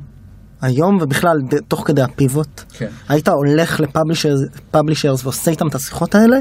היום 0.61 0.97
ובכלל 1.01 1.37
תוך 1.67 1.87
כדי 1.87 2.01
הפיבוט, 2.01 2.63
כן. 2.73 2.89
היית 3.09 3.27
הולך 3.27 3.79
לפאבלישרס 3.79 5.23
ועושה 5.23 5.51
איתם 5.51 5.67
את 5.67 5.75
השיחות 5.75 6.15
האלה? 6.15 6.37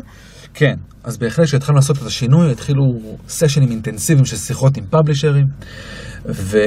כן, 0.55 0.75
אז 1.05 1.19
בהחלט 1.19 1.47
כשהתחלנו 1.47 1.77
לעשות 1.77 1.97
את 1.97 2.03
השינוי, 2.03 2.53
התחילו 2.53 2.83
סשנים 3.29 3.71
אינטנסיביים 3.71 4.25
של 4.25 4.37
שיחות 4.37 4.77
עם 4.77 4.85
פאבלישרים, 4.91 5.47
ו... 6.27 6.59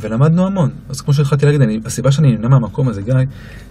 ולמדנו 0.00 0.46
המון. 0.46 0.70
אז 0.88 1.00
כמו 1.00 1.14
שהתחלתי 1.14 1.46
להגיד, 1.46 1.62
אני, 1.62 1.78
הסיבה 1.84 2.12
שאני 2.12 2.28
נמנע 2.32 2.48
מהמקום 2.48 2.88
הזה, 2.88 3.02
גיא, 3.02 3.14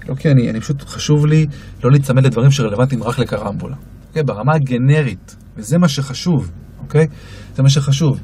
לא 0.10 0.16
כי 0.16 0.32
אני, 0.32 0.50
אני 0.50 0.62
פשוט 0.62 0.82
חשוב 0.82 1.26
לי 1.26 1.46
לא 1.84 1.92
להיצמד 1.92 2.24
לדברים 2.24 2.52
שרלוונטיים 2.52 3.04
רק 3.04 3.20
לקרמבולה. 3.20 3.76
אוקיי? 4.08 4.24
ברמה 4.24 4.56
הגנרית, 4.56 5.36
וזה 5.58 5.78
מה 5.78 5.88
שחשוב, 5.88 6.52
אוקיי? 6.80 7.08
זה 7.56 7.64
מה 7.64 7.70
שחשוב. 7.70 8.20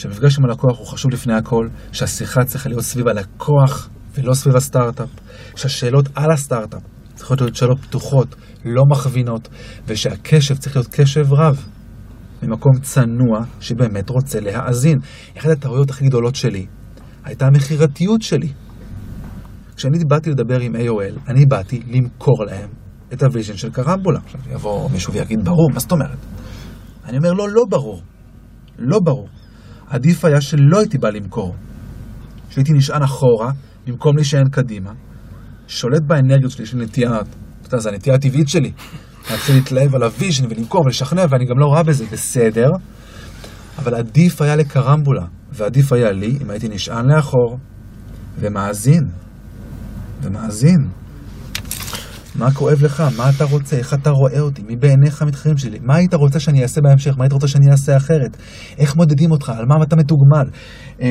שהמפגש 0.00 0.38
עם 0.38 0.44
הלקוח 0.44 0.78
הוא 0.78 0.86
חשוב 0.86 1.10
לפני 1.12 1.34
הכל, 1.34 1.68
שהשיחה 1.92 2.44
צריכה 2.44 2.68
להיות 2.68 2.82
סביב 2.82 3.08
הלקוח 3.08 3.88
ולא 4.14 4.34
סביב 4.34 4.56
הסטארט-אפ, 4.56 5.08
שהשאלות 5.56 6.08
על 6.14 6.32
הסטארט-אפ 6.32 6.82
צריכות 7.14 7.40
להיות 7.40 7.56
שאלות 7.56 7.78
פתוחות, 7.78 8.34
לא 8.64 8.82
מכווינות, 8.90 9.48
ושהקשב 9.86 10.56
צריך 10.56 10.76
להיות 10.76 10.88
קשב 10.90 11.32
רב, 11.32 11.66
ממקום 12.42 12.72
צנוע 12.82 13.40
שבאמת 13.60 14.10
רוצה 14.10 14.40
להאזין. 14.40 14.98
אחת 15.38 15.50
הטעויות 15.50 15.90
הכי 15.90 16.04
גדולות 16.06 16.34
שלי 16.34 16.66
הייתה 17.24 17.46
המכירתיות 17.46 18.22
שלי. 18.22 18.52
כשאני 19.76 19.98
באתי 20.08 20.30
לדבר 20.30 20.60
עם 20.60 20.74
AOL, 20.76 21.28
אני 21.28 21.46
באתי 21.46 21.82
למכור 21.88 22.44
להם 22.44 22.68
את 23.12 23.22
ה 23.22 23.27
vision 23.27 23.56
של 23.56 23.70
קרמבולה. 23.70 24.20
עכשיו 24.24 24.40
יבוא 24.50 24.90
מישהו 24.90 25.12
ויגיד, 25.12 25.44
ברור, 25.44 25.70
מה 25.74 25.80
זאת 25.80 25.92
אומרת? 25.92 26.18
אני 27.04 27.18
אומר, 27.18 27.32
לא, 27.32 27.48
לא 27.48 27.64
ברור. 27.70 28.02
לא 28.78 28.98
ברור. 29.04 29.28
עדיף 29.90 30.24
היה 30.24 30.40
שלא 30.40 30.78
הייתי 30.78 30.98
בא 30.98 31.10
למכור. 31.10 31.54
שהייתי 32.50 32.72
נשען 32.72 33.02
אחורה, 33.02 33.50
במקום 33.86 34.16
להישען 34.16 34.48
קדימה, 34.48 34.92
שולט 35.68 36.02
באנרגיות 36.02 36.52
שלי, 36.52 36.62
יש 36.62 36.74
לי 36.74 36.84
נטייה, 36.84 37.20
אתה 37.20 37.66
יודע, 37.66 37.78
זו 37.78 37.88
הנטייה 37.88 38.16
הטבעית 38.16 38.48
שלי. 38.48 38.72
רוצה 39.30 39.52
להתלהב 39.54 39.94
על 39.94 40.02
ה 40.02 40.08
vision 40.08 40.44
ולמכור 40.50 40.84
ולשכנע, 40.84 41.24
ואני 41.30 41.44
גם 41.44 41.58
לא 41.58 41.66
רע 41.66 41.82
בזה, 41.82 42.04
בסדר. 42.12 42.70
אבל 43.78 43.94
עדיף 43.94 44.42
היה 44.42 44.56
לקרמבולה, 44.56 45.26
ועדיף 45.52 45.92
היה 45.92 46.12
לי 46.12 46.38
אם 46.42 46.50
הייתי 46.50 46.68
נשען 46.68 47.06
לאחור 47.06 47.58
ומאזין. 48.38 49.04
ומאזין. 50.22 50.88
מה 52.34 52.50
כואב 52.50 52.82
לך? 52.84 53.02
מה 53.16 53.30
אתה 53.36 53.44
רוצה? 53.44 53.76
איך 53.76 53.94
אתה 53.94 54.10
רואה 54.10 54.40
אותי? 54.40 54.62
מי 54.62 54.76
בעיניך 54.76 55.22
המתחרים 55.22 55.56
שלי? 55.56 55.78
מה 55.82 55.96
היית 55.96 56.14
רוצה 56.14 56.40
שאני 56.40 56.62
אעשה 56.62 56.80
בהמשך? 56.80 57.14
מה 57.18 57.24
היית 57.24 57.32
רוצה 57.32 57.48
שאני 57.48 57.70
אעשה 57.70 57.96
אחרת? 57.96 58.36
איך 58.78 58.96
מודדים 58.96 59.30
אותך? 59.30 59.48
על 59.48 59.64
מה 59.68 59.74
אתה 59.84 59.96
מתוגמל? 59.96 60.46
אמ, 61.00 61.06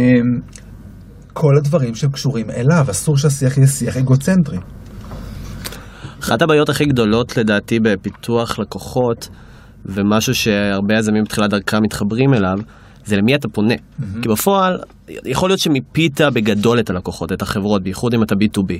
כל 1.33 1.57
הדברים 1.57 1.95
שקשורים 1.95 2.49
אליו, 2.49 2.85
אסור 2.91 3.17
שהשיח 3.17 3.57
יהיה 3.57 3.67
שיח 3.67 3.97
אגוצנטרי. 3.97 4.57
אחת 6.19 6.41
הבעיות 6.41 6.69
הכי 6.69 6.85
גדולות 6.85 7.37
לדעתי 7.37 7.79
בפיתוח 7.79 8.59
לקוחות, 8.59 9.29
ומשהו 9.85 10.35
שהרבה 10.35 10.95
יזמים 10.99 11.23
בתחילת 11.23 11.49
דרכם 11.49 11.77
מתחברים 11.83 12.33
אליו, 12.33 12.57
זה 13.09 13.15
למי 13.15 13.35
אתה 13.35 13.47
פונה. 13.49 13.75
כי 14.21 14.29
בפועל, 14.29 14.79
יכול 15.25 15.49
להיות 15.49 15.59
שמיפית 15.59 16.21
בגדול 16.33 16.79
את 16.79 16.89
הלקוחות, 16.89 17.31
את 17.31 17.41
החברות, 17.41 17.83
בייחוד 17.83 18.13
אם 18.13 18.23
אתה 18.23 18.35
B2B. 18.35 18.73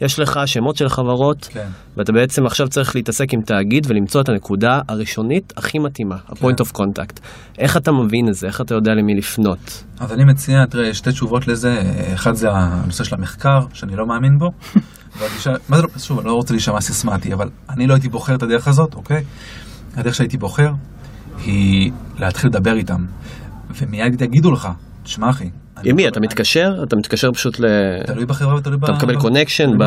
יש 0.00 0.18
לך 0.18 0.40
שמות 0.46 0.76
של 0.76 0.88
חברות, 0.88 1.48
כן. 1.52 1.68
ואתה 1.96 2.12
בעצם 2.12 2.46
עכשיו 2.46 2.68
צריך 2.68 2.96
להתעסק 2.96 3.34
עם 3.34 3.40
תאגיד 3.40 3.86
ולמצוא 3.90 4.20
את 4.20 4.28
הנקודה 4.28 4.80
הראשונית 4.88 5.52
הכי 5.56 5.78
מתאימה, 5.78 6.16
ה-point 6.28 6.64
of 6.64 6.78
contact. 6.78 7.20
איך 7.58 7.76
אתה 7.76 7.92
מבין 7.92 8.28
את 8.28 8.34
זה? 8.34 8.46
איך 8.46 8.60
אתה 8.60 8.74
יודע 8.74 8.92
למי 8.94 9.14
לפנות? 9.14 9.84
אז 10.00 10.12
אני 10.12 10.24
מציע, 10.24 10.66
תראה, 10.66 10.94
שתי 10.94 11.10
תשובות 11.10 11.48
לזה. 11.48 11.82
אחד 12.14 12.32
זה 12.32 12.48
הנושא 12.52 13.04
של 13.04 13.14
המחקר, 13.14 13.58
שאני 13.72 13.96
לא 13.96 14.06
מאמין 14.06 14.38
בו. 14.38 14.46
והגישה, 15.18 15.50
מה 15.68 15.76
זה 15.76 15.82
לא, 15.82 15.88
שוב, 15.98 16.18
אני 16.18 16.26
לא 16.26 16.32
רוצה 16.32 16.54
להישמע 16.54 16.80
סיסמטי, 16.80 17.34
אבל 17.34 17.48
אני 17.70 17.86
לא 17.86 17.94
הייתי 17.94 18.08
בוחר 18.08 18.34
את 18.34 18.42
הדרך 18.42 18.68
הזאת, 18.68 18.94
אוקיי? 18.94 19.24
הדרך 19.96 20.14
שהייתי 20.14 20.36
בוחר 20.36 20.70
היא 21.44 21.92
להתחיל 22.18 22.50
לדבר 22.50 22.76
איתם. 22.76 23.04
ומיד 23.76 24.22
יגידו 24.22 24.52
לך, 24.52 24.68
תשמע 25.02 25.30
אחי. 25.30 25.50
עם 25.84 25.96
מי? 25.96 26.02
לא- 26.04 26.08
אתה 26.08 26.20
מתקשר? 26.20 26.82
אתה 26.82 26.96
מתקשר 26.96 27.32
פשוט 27.32 27.60
ל... 27.60 27.64
תלוי 28.06 28.26
בחברה 28.26 28.56
ותלוי 28.56 28.78
ב... 28.78 28.84
אתה 28.84 28.92
מקבל 28.92 29.14
תלוי 29.14 29.18
ב-. 29.78 29.84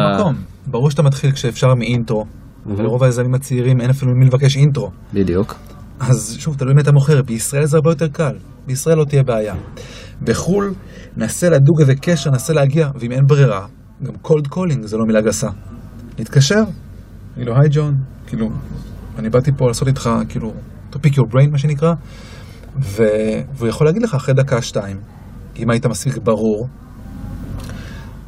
ברור 0.67 0.91
שאתה 0.91 1.03
מתחיל 1.03 1.31
כשאפשר 1.31 1.75
מ 1.75 1.82
intro, 1.82 2.25
ולרוב 2.65 3.03
היזמים 3.03 3.33
הצעירים 3.35 3.81
אין 3.81 3.89
אפילו 3.89 4.11
ממי 4.11 4.25
לבקש 4.25 4.57
intro. 4.57 4.91
בדיוק. 5.13 5.55
אז 5.99 6.35
שוב, 6.39 6.55
תלוי 6.55 6.73
מי 6.73 6.81
אתה 6.81 6.91
מוכר, 6.91 7.21
בישראל 7.21 7.65
זה 7.65 7.77
הרבה 7.77 7.91
יותר 7.91 8.07
קל, 8.07 8.35
בישראל 8.67 8.97
לא 8.97 9.05
תהיה 9.05 9.23
בעיה. 9.23 9.55
בחו"ל, 10.21 10.73
נסה 11.17 11.49
לדוג 11.49 11.79
איזה 11.79 11.95
קשר, 11.95 12.31
נסה 12.31 12.53
להגיע, 12.53 12.89
ואם 12.99 13.11
אין 13.11 13.25
ברירה, 13.27 13.65
גם 14.03 14.13
cold 14.21 14.47
calling 14.47 14.85
זה 14.85 14.97
לא 14.97 15.05
מילה 15.05 15.21
גסה. 15.21 15.49
להתקשר, 16.19 16.63
כאילו, 17.35 17.53
היי 17.55 17.69
ג'ון, 17.71 17.95
כאילו, 18.27 18.49
אני 19.19 19.29
באתי 19.29 19.51
פה 19.57 19.67
לעשות 19.67 19.87
איתך, 19.87 20.09
כאילו, 20.29 20.53
to 20.93 20.95
pick 20.95 21.13
your 21.13 21.33
brain, 21.33 21.49
מה 21.51 21.57
שנקרא, 21.57 21.93
ו... 22.81 23.03
והוא 23.53 23.67
יכול 23.67 23.87
להגיד 23.87 24.01
לך 24.01 24.15
אחרי 24.15 24.33
דקה, 24.33 24.61
שתיים, 24.61 24.97
אם 25.59 25.69
היית 25.69 25.85
מספיק 25.85 26.17
ברור, 26.17 26.67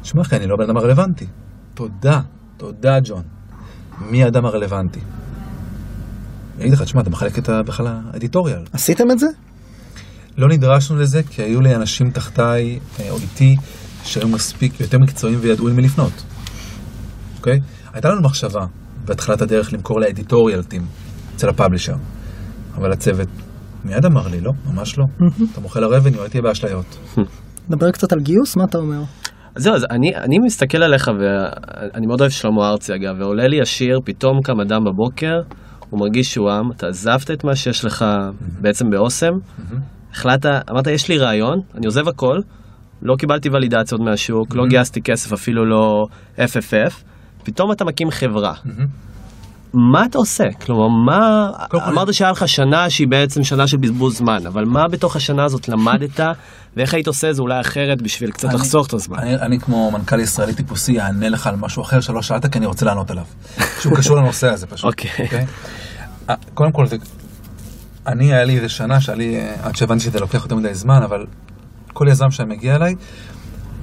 תשמע 0.02 0.22
אחי, 0.22 0.36
אני 0.36 0.46
לא 0.46 0.54
הבן 0.54 0.64
אדם 0.64 0.76
הרלוונטי. 0.76 1.26
תודה, 1.74 2.20
תודה 2.56 2.98
ג'ון. 3.04 3.22
מי 4.10 4.24
האדם 4.24 4.44
הרלוונטי? 4.44 5.00
אני 6.56 6.64
אגיד 6.64 6.72
לך, 6.72 6.82
תשמע, 6.82 7.00
אתה 7.00 7.10
מחלק 7.10 7.38
את 7.38 7.48
ה- 7.48 7.62
בכלל 7.62 7.86
האדיטוריאל. 8.12 8.64
עשיתם 8.72 9.10
את 9.10 9.18
זה? 9.18 9.26
לא 10.36 10.48
נדרשנו 10.48 10.96
לזה, 10.96 11.22
כי 11.22 11.42
היו 11.42 11.60
לי 11.60 11.74
אנשים 11.74 12.10
תחתיי 12.10 12.78
אה, 13.00 13.10
או 13.10 13.16
איתי 13.16 13.56
שהיו 14.04 14.28
מספיק 14.28 14.80
יותר 14.80 14.98
מקצועיים 14.98 15.38
וידעו 15.42 15.68
למי 15.68 15.82
לפנות. 15.82 16.22
אוקיי? 17.38 17.58
הייתה 17.92 18.08
לנו 18.08 18.22
מחשבה 18.22 18.66
בהתחלת 19.04 19.42
הדרך 19.42 19.72
למכור 19.72 20.00
לאדיטוריאל 20.00 20.62
טים 20.62 20.82
אצל 21.36 21.48
הפאבלישר, 21.48 21.94
אבל 22.74 22.92
הצוות 22.92 23.28
מיד 23.84 24.04
אמר 24.04 24.28
לי, 24.28 24.40
לא, 24.40 24.52
ממש 24.66 24.98
לא. 24.98 25.04
אתה 25.52 25.60
מוכר 25.60 25.80
לרבניו, 25.80 26.28
תהיה 26.28 26.42
באשליות. 26.42 26.98
נדבר 27.68 27.90
קצת 27.90 28.12
על 28.12 28.18
גיוס, 28.20 28.56
מה 28.56 28.64
אתה 28.64 28.78
אומר? 28.78 29.02
אז 29.54 29.62
זהו, 29.62 29.74
אז 29.74 29.86
אני, 29.90 30.16
אני 30.16 30.38
מסתכל 30.38 30.82
עליך, 30.82 31.10
ואני 31.20 32.06
מאוד 32.06 32.20
אוהב 32.20 32.30
שלמה 32.30 32.68
ארצי 32.70 32.94
אגב, 32.94 33.20
ועולה 33.20 33.48
לי 33.48 33.60
השיר, 33.62 34.00
פתאום 34.04 34.40
קם 34.44 34.60
אדם 34.60 34.84
בבוקר, 34.84 35.34
הוא 35.90 36.00
מרגיש 36.00 36.34
שהוא 36.34 36.50
עם, 36.50 36.72
אתה 36.76 36.86
עזבת 36.86 37.30
את 37.30 37.44
מה 37.44 37.56
שיש 37.56 37.84
לך 37.84 38.04
בעצם 38.60 38.90
באוסם, 38.90 39.32
החלטת, 40.12 40.50
אמרת, 40.70 40.86
יש 40.86 41.08
לי 41.08 41.18
רעיון, 41.18 41.60
אני 41.74 41.86
עוזב 41.86 42.08
הכל, 42.08 42.38
לא 43.02 43.14
קיבלתי 43.18 43.48
ולידציות 43.48 44.00
מהשוק, 44.00 44.54
לא 44.54 44.66
גייסתי 44.66 45.02
כסף, 45.02 45.32
אפילו 45.32 45.64
לא 45.64 46.06
FFF, 46.36 46.92
פתאום 47.44 47.72
אתה 47.72 47.84
מקים 47.84 48.10
חברה. 48.10 48.52
מה 49.72 50.04
אתה 50.04 50.18
עושה? 50.18 50.44
כלומר, 50.64 50.88
מה... 50.88 51.50
כל- 51.68 51.78
אמרת 51.80 52.14
שהיה 52.14 52.30
לך 52.30 52.48
שנה 52.48 52.90
שהיא 52.90 53.08
בעצם 53.08 53.44
שנה 53.44 53.66
של 53.66 53.76
בזבוז 53.76 54.16
זמן, 54.18 54.46
אבל 54.46 54.64
מה 54.64 54.88
בתוך 54.88 55.16
השנה 55.16 55.44
הזאת 55.44 55.68
למדת, 55.68 56.20
ואיך 56.76 56.94
היית 56.94 57.06
עושה 57.06 57.32
זה 57.32 57.42
אולי 57.42 57.60
אחרת 57.60 58.02
בשביל 58.02 58.30
קצת 58.30 58.44
אני- 58.48 58.54
לחסוך 58.54 58.86
את 58.86 58.92
הזמן? 58.92 59.18
אני, 59.18 59.34
אני 59.36 59.60
כמו 59.60 59.90
מנכ"ל 59.90 60.20
ישראלי 60.20 60.54
טיפוסי 60.54 61.00
אענה 61.00 61.28
לך 61.28 61.46
על 61.46 61.56
משהו 61.56 61.82
אחר 61.82 62.00
שלא 62.00 62.22
שאלת 62.22 62.52
כי 62.52 62.58
אני 62.58 62.66
רוצה 62.66 62.86
לענות 62.86 63.10
עליו. 63.10 63.24
שהוא 63.80 63.96
קשור 63.96 64.16
לנושא 64.16 64.48
הזה 64.48 64.66
פשוט. 64.66 64.84
אוקיי. 64.84 65.46
אה, 66.30 66.34
קודם 66.54 66.72
כל, 66.72 66.86
זה, 66.86 66.96
אני 68.06 68.32
היה 68.32 68.44
לי 68.44 68.56
איזה 68.56 68.68
שנה 68.68 69.00
שהיה 69.00 69.18
לי, 69.18 69.36
אה, 69.36 69.54
עד 69.62 69.76
שהבנתי 69.76 70.04
שזה 70.04 70.20
לוקח 70.20 70.42
יותר 70.42 70.54
מדי 70.56 70.74
זמן, 70.74 71.02
אבל 71.02 71.26
כל 71.92 72.06
יזם 72.10 72.30
שהיה 72.30 72.48
מגיע 72.48 72.76
אליי, 72.76 72.94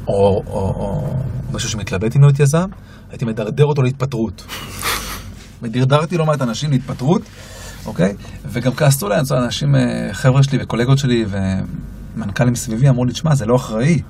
או, 0.07 0.13
או, 0.13 0.43
או 0.53 1.13
מישהו 1.53 1.69
שמתלבט 1.69 2.15
אם 2.15 2.21
להיות 2.21 2.39
יזם, 2.39 2.67
הייתי 3.09 3.25
מדרדר 3.25 3.65
אותו 3.65 3.81
להתפטרות. 3.81 4.45
ודרדרתי 5.61 6.17
לא 6.17 6.25
מעט 6.25 6.41
אנשים 6.41 6.71
להתפטרות, 6.71 7.21
אוקיי? 7.85 8.15
וגם 8.45 8.73
כעסו 8.73 9.05
עליי, 9.05 9.19
אנשים, 9.31 9.75
אה, 9.75 10.09
חבר'ה 10.11 10.43
שלי 10.43 10.57
וקולגות 10.61 10.97
שלי 10.97 11.25
ומנכ"לים 11.29 12.55
סביבי 12.55 12.89
אמרו 12.89 13.05
לי, 13.05 13.13
תשמע, 13.13 13.35
זה 13.35 13.45
לא 13.45 13.55
אחראי. 13.55 14.01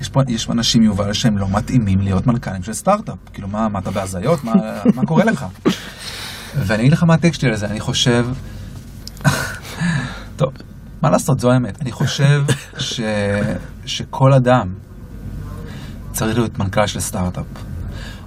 יש 0.00 0.08
פה, 0.08 0.20
יש 0.28 0.50
אנשים, 0.50 0.82
יובל, 0.82 1.12
שהם 1.12 1.38
לא 1.38 1.48
מתאימים 1.50 2.00
להיות 2.00 2.26
מנכ"לים 2.26 2.62
של 2.62 2.72
סטארט-אפ. 2.72 3.16
כאילו, 3.32 3.48
מה, 3.48 3.68
מה 3.68 3.78
אתה 3.78 3.90
בהזיות? 3.90 4.44
מה, 4.44 4.52
מה 4.94 5.06
קורה 5.06 5.24
לך? 5.24 5.46
ואני 6.54 6.82
אגיד 6.82 6.92
לך 6.92 7.02
מה 7.02 7.14
הטקסט 7.14 7.40
שלי 7.40 7.50
על 7.50 7.56
זה, 7.56 7.66
אני 7.66 7.80
חושב... 7.80 8.26
טוב, 10.36 10.52
מה 11.02 11.10
לעשות, 11.10 11.40
זו 11.40 11.50
האמת. 11.50 11.82
אני 11.82 11.92
חושב 11.92 12.44
ש... 12.78 13.00
שכל 13.86 14.32
אדם 14.32 14.68
צריך 16.12 16.38
להיות 16.38 16.58
מנכ"ל 16.58 16.86
של 16.86 17.00
סטארט-אפ. 17.00 17.44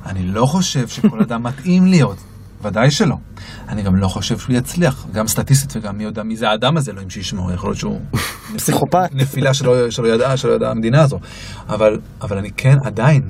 אני 0.05 0.27
לא 0.27 0.45
חושב 0.45 0.87
שכל 0.87 1.19
אדם 1.21 1.43
מתאים 1.43 1.85
להיות, 1.85 2.17
ודאי 2.63 2.91
שלא. 2.91 3.15
אני 3.69 3.83
גם 3.83 3.95
לא 3.95 4.07
חושב 4.07 4.39
שהוא 4.39 4.55
יצליח, 4.55 5.05
גם 5.13 5.27
סטטיסטית 5.27 5.75
וגם 5.75 5.97
מי 5.97 6.03
יודע 6.03 6.23
מי 6.23 6.35
זה 6.35 6.49
האדם 6.49 6.77
הזה, 6.77 6.91
אלוהים 6.91 7.09
שישמעו, 7.09 7.51
יכול 7.51 7.69
להיות 7.69 7.79
שהוא... 7.79 7.99
פסיכופת. 8.57 9.09
נפילה 9.11 9.53
שלא, 9.53 9.89
שלא 9.89 10.07
ידעה, 10.07 10.37
שלא 10.37 10.51
ידעה 10.53 10.71
המדינה 10.71 11.01
הזו. 11.01 11.19
אבל, 11.69 11.99
אבל 12.21 12.37
אני 12.37 12.51
כן 12.57 12.75
עדיין 12.85 13.21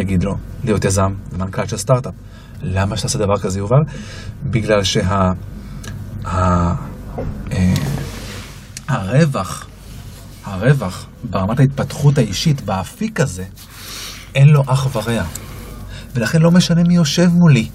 אגיד 0.00 0.22
לו 0.22 0.36
להיות 0.64 0.84
יזם 0.84 1.12
ומנכ"ל 1.32 1.66
של 1.66 1.76
סטארט-אפ. 1.76 2.14
למה 2.62 2.96
שתעשה 2.96 3.18
דבר 3.18 3.38
כזה, 3.38 3.58
יובל? 3.58 3.82
בגלל 4.44 4.84
שה... 4.84 5.32
ה, 6.24 6.74
אה, 7.52 7.74
הרווח, 8.88 9.66
הרווח 10.44 11.06
ברמת 11.24 11.60
ההתפתחות 11.60 12.18
האישית 12.18 12.60
באפיק 12.60 13.20
הזה, 13.20 13.44
אין 14.34 14.48
לו 14.48 14.62
אח 14.66 14.96
ורע. 14.96 15.22
ולכן 16.14 16.42
לא 16.42 16.50
משנה 16.50 16.82
מי 16.82 16.94
יושב 16.94 17.28
מולי. 17.32 17.68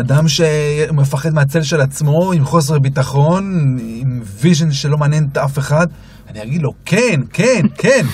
אדם 0.00 0.28
שמפחד 0.28 1.34
מהצל 1.34 1.62
של 1.62 1.80
עצמו, 1.80 2.32
עם 2.32 2.44
חוסר 2.44 2.78
ביטחון, 2.78 3.76
עם 3.80 4.22
vision 4.40 4.72
שלא 4.72 4.98
מעניין 4.98 5.28
את 5.32 5.38
אף 5.38 5.58
אחד, 5.58 5.86
אני 6.28 6.42
אגיד 6.42 6.62
לו, 6.62 6.70
כן, 6.84 7.20
כן, 7.32 7.62
כן, 7.74 8.06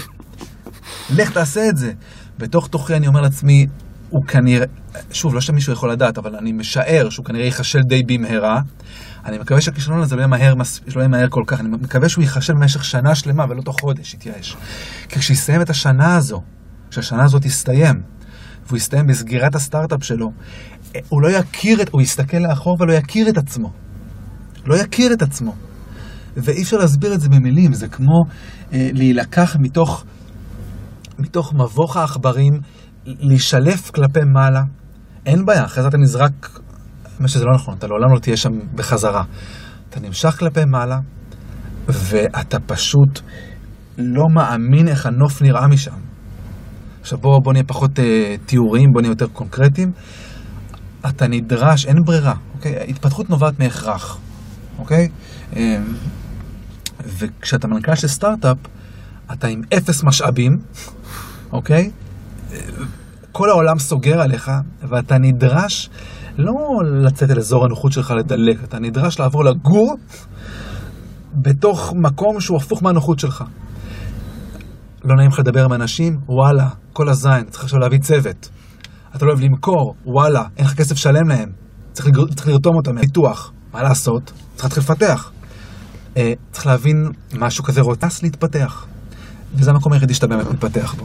לך 1.11 1.31
תעשה 1.31 1.69
את 1.69 1.77
זה. 1.77 1.93
בתוך 2.39 2.69
תוכי 2.69 2.95
אני 2.95 3.07
אומר 3.07 3.21
לעצמי, 3.21 3.67
הוא 4.11 4.25
כנראה, 4.25 4.67
שוב, 5.13 5.35
לא 5.35 5.41
שמישהו 5.41 5.73
יכול 5.73 5.93
לדעת, 5.93 6.19
אבל 6.19 6.37
אני 6.37 6.53
משער 6.53 7.11
שהוא 7.11 7.27
כנראה 7.27 7.45
ייכשל 7.45 7.83
די 7.83 8.03
במהרה. 8.03 8.61
אני 9.25 9.39
מקווה 9.39 9.61
שהכישלון 9.61 10.01
הזה 10.01 10.17
לא 10.17 10.21
יהיה 10.21 10.27
מהר, 10.27 10.55
שלא 10.89 11.01
יהיה 11.01 11.09
מהר 11.09 11.27
כל 11.31 11.43
כך, 11.47 11.61
אני 11.61 11.69
מקווה 11.69 12.09
שהוא 12.09 12.23
ייכשל 12.23 12.53
במשך 12.53 12.85
שנה 12.85 13.15
שלמה 13.15 13.45
ולא 13.49 13.63
תוך 13.63 13.81
חודש, 13.81 14.15
יתייאש. 14.15 14.57
כי 15.09 15.19
כשיסיים 15.19 15.61
את 15.61 15.71
השנה 15.71 16.17
הזו, 16.17 16.43
כשהשנה 16.91 17.25
הזאת 17.25 17.43
תסתיים, 17.43 18.03
והוא 18.67 18.77
יסתיים 18.77 19.07
בסגירת 19.07 19.55
הסטארט-אפ 19.55 20.05
שלו, 20.05 20.33
הוא 21.09 21.23
לא 21.23 21.31
יכיר 21.31 21.83
את, 21.83 21.89
הוא 21.89 22.03
יסתכל 22.03 22.37
לאחור 22.37 22.77
ולא 22.81 22.93
יכיר 22.93 23.29
את 23.29 23.39
עצמו. 23.39 23.71
לא 24.67 24.75
יכיר 24.75 25.13
את 25.13 25.23
עצמו. 25.23 25.55
ואי 26.37 26.63
אפשר 26.63 26.77
להסביר 26.77 27.15
את 27.15 27.21
זה 27.21 27.29
במילים, 27.29 27.73
זה 27.73 27.89
כמו 27.89 28.23
אה, 28.73 28.91
להילקח 28.93 29.57
מתוך, 29.61 30.05
מתוך 31.19 31.55
מבוך 31.55 31.97
העכברים, 31.97 32.53
להישלף 33.07 33.91
כלפי 33.91 34.21
מעלה. 34.35 34.63
אין 35.27 35.45
בעיה, 35.45 35.65
אחרי 35.65 35.83
זה 35.83 35.89
אתה 35.89 35.97
נזרק, 35.97 36.61
מה 37.21 37.29
שזה 37.29 37.45
לא 37.45 37.53
נכון, 37.55 37.75
אתה 37.79 37.87
לעולם 37.87 38.15
לא 38.15 38.19
תהיה 38.19 38.37
שם 38.37 38.51
בחזרה. 38.75 39.25
אתה 39.91 40.01
נמשך 40.01 40.37
כלפי 40.39 40.65
מעלה, 40.65 40.99
ואתה 41.89 42.61
פשוט 42.61 43.21
לא 43.99 44.25
מאמין 44.35 44.89
איך 44.89 45.07
הנוף 45.07 45.43
נראה 45.43 45.69
משם. 45.69 45.95
עכשיו 47.01 47.19
בוא, 47.19 47.41
בוא 47.45 47.53
נהיה 47.53 47.65
פחות 47.65 47.99
אה, 47.99 48.35
תיאוריים, 48.47 48.91
בוא 48.93 49.01
נהיה 49.01 49.11
יותר 49.11 49.27
קונקרטיים. 49.27 49.93
אתה 51.09 51.29
נדרש, 51.29 51.87
אין 51.87 52.05
ברירה, 52.05 52.35
אוקיי? 52.55 52.87
התפתחות 52.89 53.31
נובעת 53.31 53.59
מהכרח, 53.59 54.19
אוקיי? 54.79 55.09
אה, 55.57 55.79
וכשאתה 57.05 57.69
מנכ"ל 57.69 57.95
של 57.95 58.09
סטארט-אפ, 58.09 58.57
אתה 59.33 59.47
עם 59.47 59.63
אפס 59.77 60.03
משאבים, 60.03 60.59
אוקיי? 61.53 61.91
כל 63.33 63.51
העולם 63.51 63.79
סוגר 63.79 64.21
עליך, 64.21 64.51
ואתה 64.89 65.19
נדרש 65.19 65.91
לא 66.39 66.55
לצאת 66.85 67.31
אל 67.31 67.39
אזור 67.39 67.65
הנוחות 67.65 67.93
שלך 67.93 68.11
לדלק, 68.11 68.65
אתה 68.65 68.79
נדרש 68.79 69.19
לעבור 69.19 69.45
לגור 69.45 69.97
בתוך 71.35 71.93
מקום 71.97 72.41
שהוא 72.41 72.57
הפוך 72.57 72.83
מהנוחות 72.83 73.19
שלך. 73.19 73.45
לא 75.05 75.17
נעים 75.17 75.31
לך 75.31 75.39
לדבר 75.39 75.65
עם 75.65 75.73
אנשים? 75.73 76.19
וואלה, 76.27 76.69
כל 76.93 77.09
הזין, 77.09 77.45
צריך 77.51 77.65
עכשיו 77.65 77.79
להביא 77.79 77.99
צוות. 77.99 78.49
אתה 79.17 79.25
לא 79.25 79.31
אוהב 79.31 79.45
למכור? 79.45 79.95
וואלה, 80.07 80.43
אין 80.57 80.67
לך 80.67 80.75
כסף 80.75 80.93
לשלם 80.93 81.29
להם. 81.29 81.49
צריך, 81.93 82.09
לגר... 82.09 82.27
צריך 82.27 82.49
לרתום 82.49 82.77
אותם 82.77 82.97
לפיתוח. 82.97 83.53
מה 83.73 83.83
לעשות? 83.83 84.33
צריך 84.55 84.65
להתחיל 84.65 84.83
לפתח. 84.83 85.31
אה, 86.17 86.33
צריך 86.53 86.67
להבין 86.67 87.09
משהו 87.39 87.65
כזה 87.65 87.81
רוצה 87.81 88.23
להתפתח. 88.23 88.87
וזה 89.55 89.71
המקום 89.71 89.93
היחידי 89.93 90.15
שאתה 90.15 90.27
באמת 90.27 90.47
מתפתח 90.51 90.95
בו. 90.95 91.05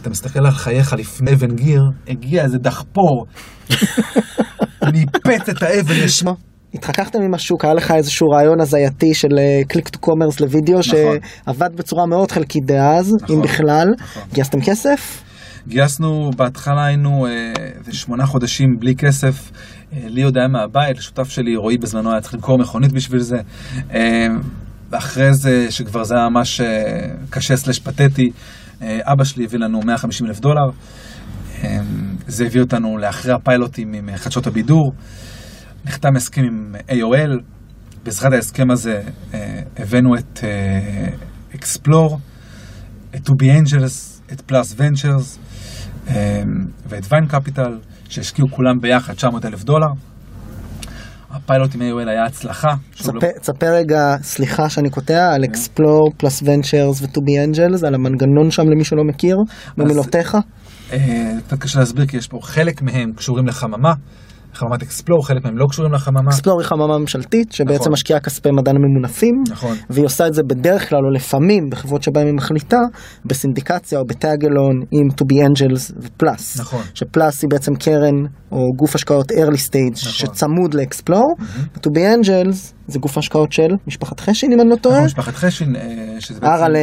אתה 0.00 0.10
מסתכל 0.10 0.46
על 0.46 0.50
חייך 0.50 0.92
לפני 0.92 1.32
אבן 1.32 1.56
גיר, 1.56 1.82
הגיע 2.08 2.44
איזה 2.44 2.58
דחפור, 2.58 3.26
ניפץ 4.92 5.48
את 5.48 5.62
האבן 5.62 5.94
לשמה. 5.94 6.32
התחככתם 6.74 7.22
עם 7.22 7.34
השוק, 7.34 7.64
היה 7.64 7.74
לך 7.74 7.90
איזשהו 7.90 8.26
רעיון 8.28 8.60
הזייתי 8.60 9.14
של 9.14 9.28
click 9.68 9.88
to 9.88 9.98
commerce 9.98 10.40
לוידאו 10.40 10.82
שעבד 10.82 11.76
בצורה 11.76 12.06
מאוד 12.06 12.30
חלקית 12.30 12.66
דאז, 12.66 13.08
אם 13.08 13.14
נכון, 13.22 13.42
בכלל. 13.42 13.88
נכון. 13.98 14.22
גייסתם 14.32 14.60
כסף? 14.60 15.22
גייסנו, 15.68 16.30
בהתחלה 16.36 16.86
היינו 16.86 17.26
אה, 17.26 17.52
איזה 17.78 17.92
שמונה 17.92 18.26
חודשים 18.26 18.68
בלי 18.78 18.94
כסף. 18.94 19.50
אה, 19.92 19.98
לי 20.08 20.22
עוד 20.22 20.38
היה 20.38 20.48
מהבית, 20.48 20.98
לשותף 20.98 21.28
שלי, 21.28 21.56
רועי 21.56 21.78
בזמנו 21.78 22.10
היה 22.12 22.20
צריך 22.20 22.34
למכור 22.34 22.58
מכונית 22.58 22.92
בשביל 22.92 23.20
זה. 23.20 23.36
אה, 23.94 24.26
ואחרי 24.90 25.34
זה, 25.34 25.66
שכבר 25.70 26.04
זה 26.04 26.14
היה 26.14 26.28
ממש 26.28 26.60
אה, 26.60 26.66
קשה 27.30 27.56
סלש 27.56 27.78
פתטי, 27.78 28.30
אה, 28.82 28.98
אבא 29.02 29.24
שלי 29.24 29.44
הביא 29.44 29.58
לנו 29.58 29.80
150 29.86 30.26
אלף 30.26 30.40
דולר. 30.40 30.70
אה, 31.62 31.80
זה 32.26 32.46
הביא 32.46 32.60
אותנו 32.60 32.98
לאחרי 32.98 33.32
הפיילוטים 33.32 33.92
עם 33.92 34.08
אה, 34.08 34.16
חדשות 34.16 34.46
הבידור. 34.46 34.92
נחתם 35.84 36.16
הסכם 36.16 36.42
עם 36.42 36.74
AOL. 36.88 37.42
בעזרת 38.02 38.32
ההסכם 38.32 38.70
הזה 38.70 39.02
אה, 39.34 39.60
הבאנו 39.76 40.14
את 40.14 40.40
אה, 40.44 41.58
Explore, 41.58 42.14
את 43.14 43.28
2B 43.28 43.42
Angels, 43.42 44.32
את 44.32 44.52
Ventures 44.52 45.04
אה, 45.04 45.47
ואת 46.88 47.04
Vine 47.04 47.32
Capital, 47.32 47.70
שהשקיעו 48.08 48.48
כולם 48.50 48.80
ביחד 48.80 49.14
900 49.14 49.44
אלף 49.44 49.64
דולר. 49.64 49.86
הפיילוט 51.30 51.74
עם 51.74 51.80
AOL 51.80 52.08
היה 52.08 52.24
הצלחה. 52.24 52.68
שהוא 52.94 53.14
לא- 53.14 53.20
רגע, 53.70 54.16
סליחה 54.22 54.68
שאני 54.68 54.90
קוטע, 54.90 55.34
על 55.34 55.44
אקספלור 55.44 56.12
פלוס 56.16 56.42
ונצ'רס 56.42 57.02
be 57.02 57.06
angels, 57.56 57.86
על 57.86 57.94
המנגנון 57.94 58.50
שם 58.50 58.62
למי 58.62 58.84
שלא 58.84 59.02
מכיר, 59.04 59.36
במילותיך. 59.76 60.36
אה, 60.92 61.32
קצת 61.46 61.58
קשה 61.58 61.78
להסביר 61.78 62.06
כי 62.06 62.16
יש 62.16 62.26
פה 62.28 62.38
חלק 62.42 62.82
מהם 62.82 63.12
קשורים 63.16 63.46
לחממה, 63.46 63.92
חממת 64.58 64.82
אקספלור, 64.82 65.26
חלק 65.26 65.44
מהם 65.44 65.58
לא 65.58 65.66
קשורים 65.70 65.92
לחממה. 65.92 66.20
אקספלור 66.30 66.60
היא 66.60 66.66
חממה 66.66 66.98
ממשלתית 66.98 67.52
שבעצם 67.52 67.74
נכון. 67.80 67.92
משקיעה 67.92 68.20
כספי 68.20 68.50
מדען 68.50 68.76
ממונפים, 68.76 69.34
נכון. 69.50 69.76
והיא 69.90 70.04
עושה 70.04 70.26
את 70.26 70.34
זה 70.34 70.42
בדרך 70.42 70.88
כלל 70.88 70.98
או 71.04 71.10
לפעמים 71.14 71.70
בחברות 71.70 72.02
שבהן 72.02 72.26
היא 72.26 72.34
מחליטה 72.34 72.76
בסינדיקציה 73.24 73.98
או 73.98 74.04
בטאגלון 74.04 74.74
עם 74.90 75.08
to 75.08 75.24
be 75.32 75.36
angels 75.48 75.92
ופלאס. 76.02 76.60
נכון. 76.60 76.82
שפלאס 76.94 77.42
היא 77.42 77.50
בעצם 77.50 77.74
קרן 77.74 78.14
או 78.52 78.58
גוף 78.76 78.94
השקעות 78.94 79.32
early 79.32 79.34
stage 79.68 79.98
נכון. 80.00 80.12
שצמוד 80.12 80.74
לאקספלור, 80.74 81.34
ו-to 81.40 81.90
be 81.90 81.98
angels 82.26 82.56
זה 82.90 82.98
גוף 82.98 83.18
השקעות 83.18 83.52
של 83.52 83.68
משפחת 83.86 84.20
חשין 84.20 84.52
אם 84.52 84.60
אני 84.60 84.68
לא 84.70 84.76
טועה. 84.76 84.94
נכון, 84.96 85.06
משפחת 85.06 85.34
חשין, 85.34 85.76
אה, 85.76 85.82
שזה 86.20 86.40
בעצם 86.40 86.52
ארלה- 86.52 86.78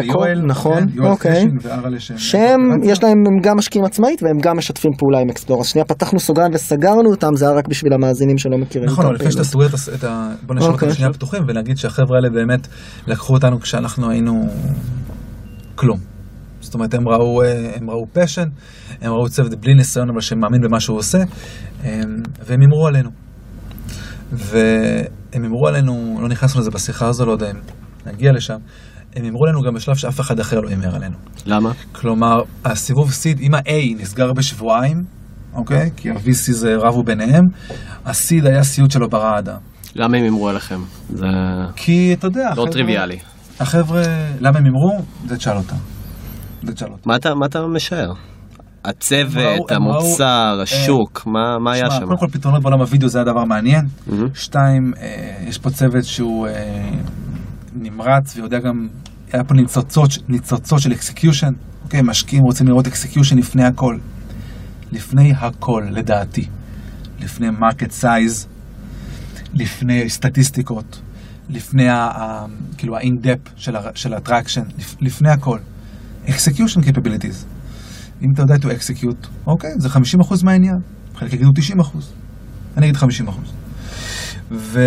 ויואל, 0.00 0.12
קור- 0.12 0.46
נכון, 0.46 0.88
כן, 0.88 1.06
אוקיי. 1.06 1.32
חשין 1.36 1.50
וארלה 1.62 2.00
שהם... 2.00 2.18
שהם, 2.18 2.60
קואופרציה. 2.68 2.92
יש 2.92 3.02
להם, 3.02 3.18
הם 3.26 3.40
גם 3.42 3.56
משקיעים 3.56 3.84
עצמאית 3.84 4.22
והם 4.22 4.38
גם 4.42 4.56
משתפים 4.58 4.90
פעולה 4.98 5.18
עם 5.18 5.30
אקספלור. 5.30 5.60
אז 5.60 5.66
שנייה 5.66 5.84
פתחנו 5.84 6.20
סוגריים 6.20 6.50
וסגרנו 6.54 7.03
אותם, 7.10 7.36
זה 7.36 7.44
היה 7.48 7.54
רק 7.58 7.68
בשביל 7.68 7.92
המאזינים 7.92 8.38
שלא 8.38 8.58
מכירים 8.58 8.88
נכון, 8.88 9.04
את 9.04 9.08
אבל 9.08 9.14
לפני 9.14 9.30
שאתה 9.32 9.42
הפעילות. 9.42 9.52
סוגר 9.52 9.66
את 9.68 9.74
הס- 9.74 9.88
את 9.88 10.04
ה... 10.04 10.30
בוא 10.46 10.54
נשאיר 10.54 10.70
אוקיי. 10.70 10.88
אותם 10.88 10.96
שנייה 10.96 11.12
פתוחים 11.12 11.42
ונגיד 11.48 11.76
שהחבר'ה 11.76 12.16
האלה 12.16 12.30
באמת 12.30 12.68
לקחו 13.06 13.34
אותנו 13.34 13.60
כשאנחנו 13.60 14.10
היינו 14.10 14.32
כלום. 15.74 15.98
זאת 16.60 16.74
אומרת, 16.74 16.94
הם 16.94 17.08
ראו, 17.08 17.42
אה, 17.42 17.70
הם 17.76 17.90
ראו 17.90 18.06
פשן, 18.12 18.48
הם 19.00 19.12
ראו 19.12 19.28
צוות 19.28 19.54
בלי 19.54 19.74
ניסיון, 19.74 20.10
אבל 20.10 20.20
שמאמין 20.20 20.60
במה 20.60 20.80
שהוא 20.80 20.98
עושה, 20.98 21.18
אה, 21.84 22.00
והם 22.46 22.60
הימרו 22.60 22.86
עלינו. 22.86 23.10
והם 24.32 25.42
הימרו 25.42 25.68
עלינו, 25.68 26.18
לא 26.22 26.28
נכנסנו 26.28 26.60
לזה 26.60 26.70
בשיחה 26.70 27.08
הזו, 27.08 27.26
לא 27.26 27.32
יודע 27.32 27.50
אם 27.50 27.56
נגיע 28.06 28.32
לשם, 28.32 28.56
הם 29.16 29.24
הימרו 29.24 29.44
עלינו 29.44 29.60
גם 29.66 29.74
בשלב 29.74 29.94
שאף 29.96 30.20
אחד 30.20 30.40
אחר 30.40 30.60
לא 30.60 30.68
הימר 30.68 30.94
עלינו. 30.94 31.16
למה? 31.46 31.72
כלומר, 31.92 32.36
הסיבוב 32.64 33.10
סיד, 33.12 33.40
אם 33.40 33.54
ה-A 33.54 34.02
נסגר 34.02 34.32
בשבועיים, 34.32 35.04
אוקיי? 35.54 35.90
כי 35.96 36.10
ה-VCs 36.10 36.66
רבו 36.80 37.02
ביניהם, 37.02 37.42
ה 38.06 38.14
seed 38.14 38.46
היה 38.46 38.62
סיוט 38.62 38.90
שלו 38.90 39.08
ברעדה. 39.08 39.56
למה 39.96 40.16
הם 40.16 40.22
הימרו 40.24 40.48
עליכם? 40.48 40.80
זה 41.10 41.26
כי 41.76 42.14
אתה 42.18 42.26
יודע, 42.26 42.42
לא 42.44 42.50
החבר'ה- 42.52 42.72
טריוויאלי. 42.72 43.18
החבר'ה, 43.60 44.02
למה 44.40 44.58
הם 44.58 44.64
הימרו? 44.64 44.98
זה 45.26 45.36
תשאל 45.36 45.56
אותם. 45.56 45.76
זה 46.62 46.72
תשאל 46.72 46.88
אותם. 46.88 47.10
מה 47.10 47.16
אתה, 47.16 47.34
מה 47.34 47.46
אתה 47.46 47.66
משער? 47.66 48.10
הם 48.10 48.90
הצוות, 48.90 49.70
המוצר, 49.72 50.58
השוק, 50.62 51.22
מה, 51.26 51.58
מה 51.58 51.72
היה 51.72 51.90
שם? 51.90 52.04
קודם 52.06 52.18
כל 52.18 52.26
פתרונות 52.32 52.62
בעולם 52.62 52.80
הוידאו 52.80 53.08
זה 53.08 53.20
הדבר 53.20 53.44
מעניין. 53.44 53.84
מהמם. 54.06 54.26
שתיים, 54.34 54.92
אה, 55.00 55.08
יש 55.48 55.58
פה 55.58 55.70
צוות 55.70 56.04
שהוא 56.04 56.46
אה, 56.48 56.52
נמרץ 57.74 58.36
ויודע 58.36 58.58
גם, 58.58 58.88
היה 59.32 59.44
פה 59.44 59.54
ניצוצות, 59.54 60.10
ניצוצות 60.28 60.80
של 60.80 60.92
execution. 60.92 61.52
אוקיי, 61.84 62.00
משקיעים 62.02 62.42
רוצים 62.44 62.68
לראות 62.68 62.86
execution 62.86 63.38
לפני 63.38 63.64
הכל. 63.64 63.96
לפני 64.94 65.32
הכל, 65.32 65.84
לדעתי. 65.90 66.48
לפני 67.20 67.50
market 67.50 67.90
size, 67.90 68.46
לפני 69.54 70.10
סטטיסטיקות, 70.10 71.00
לפני 71.50 71.88
ה... 71.88 71.96
ה 71.96 72.46
כאילו 72.78 72.96
ה-in-depth 72.96 73.50
של, 73.56 73.76
של 73.94 74.14
ה 74.14 74.19
traction, 74.19 74.62
לפ, 74.78 74.96
לפני 75.00 75.30
הכל. 75.30 75.58
execution 76.26 76.80
capabilities. 76.80 77.44
אם 78.22 78.28
אתה 78.34 78.42
יודע 78.42 78.54
to 78.54 78.66
execute, 78.66 79.26
אוקיי, 79.46 79.70
זה 79.78 79.88
50% 79.88 80.44
מהעניין. 80.44 80.76
חלק 81.14 81.32
יגידו 81.32 81.50
90%. 81.80 81.96
אני 82.76 82.90
אגיד 82.90 82.96
50%. 82.96 83.30
ו... 84.50 84.80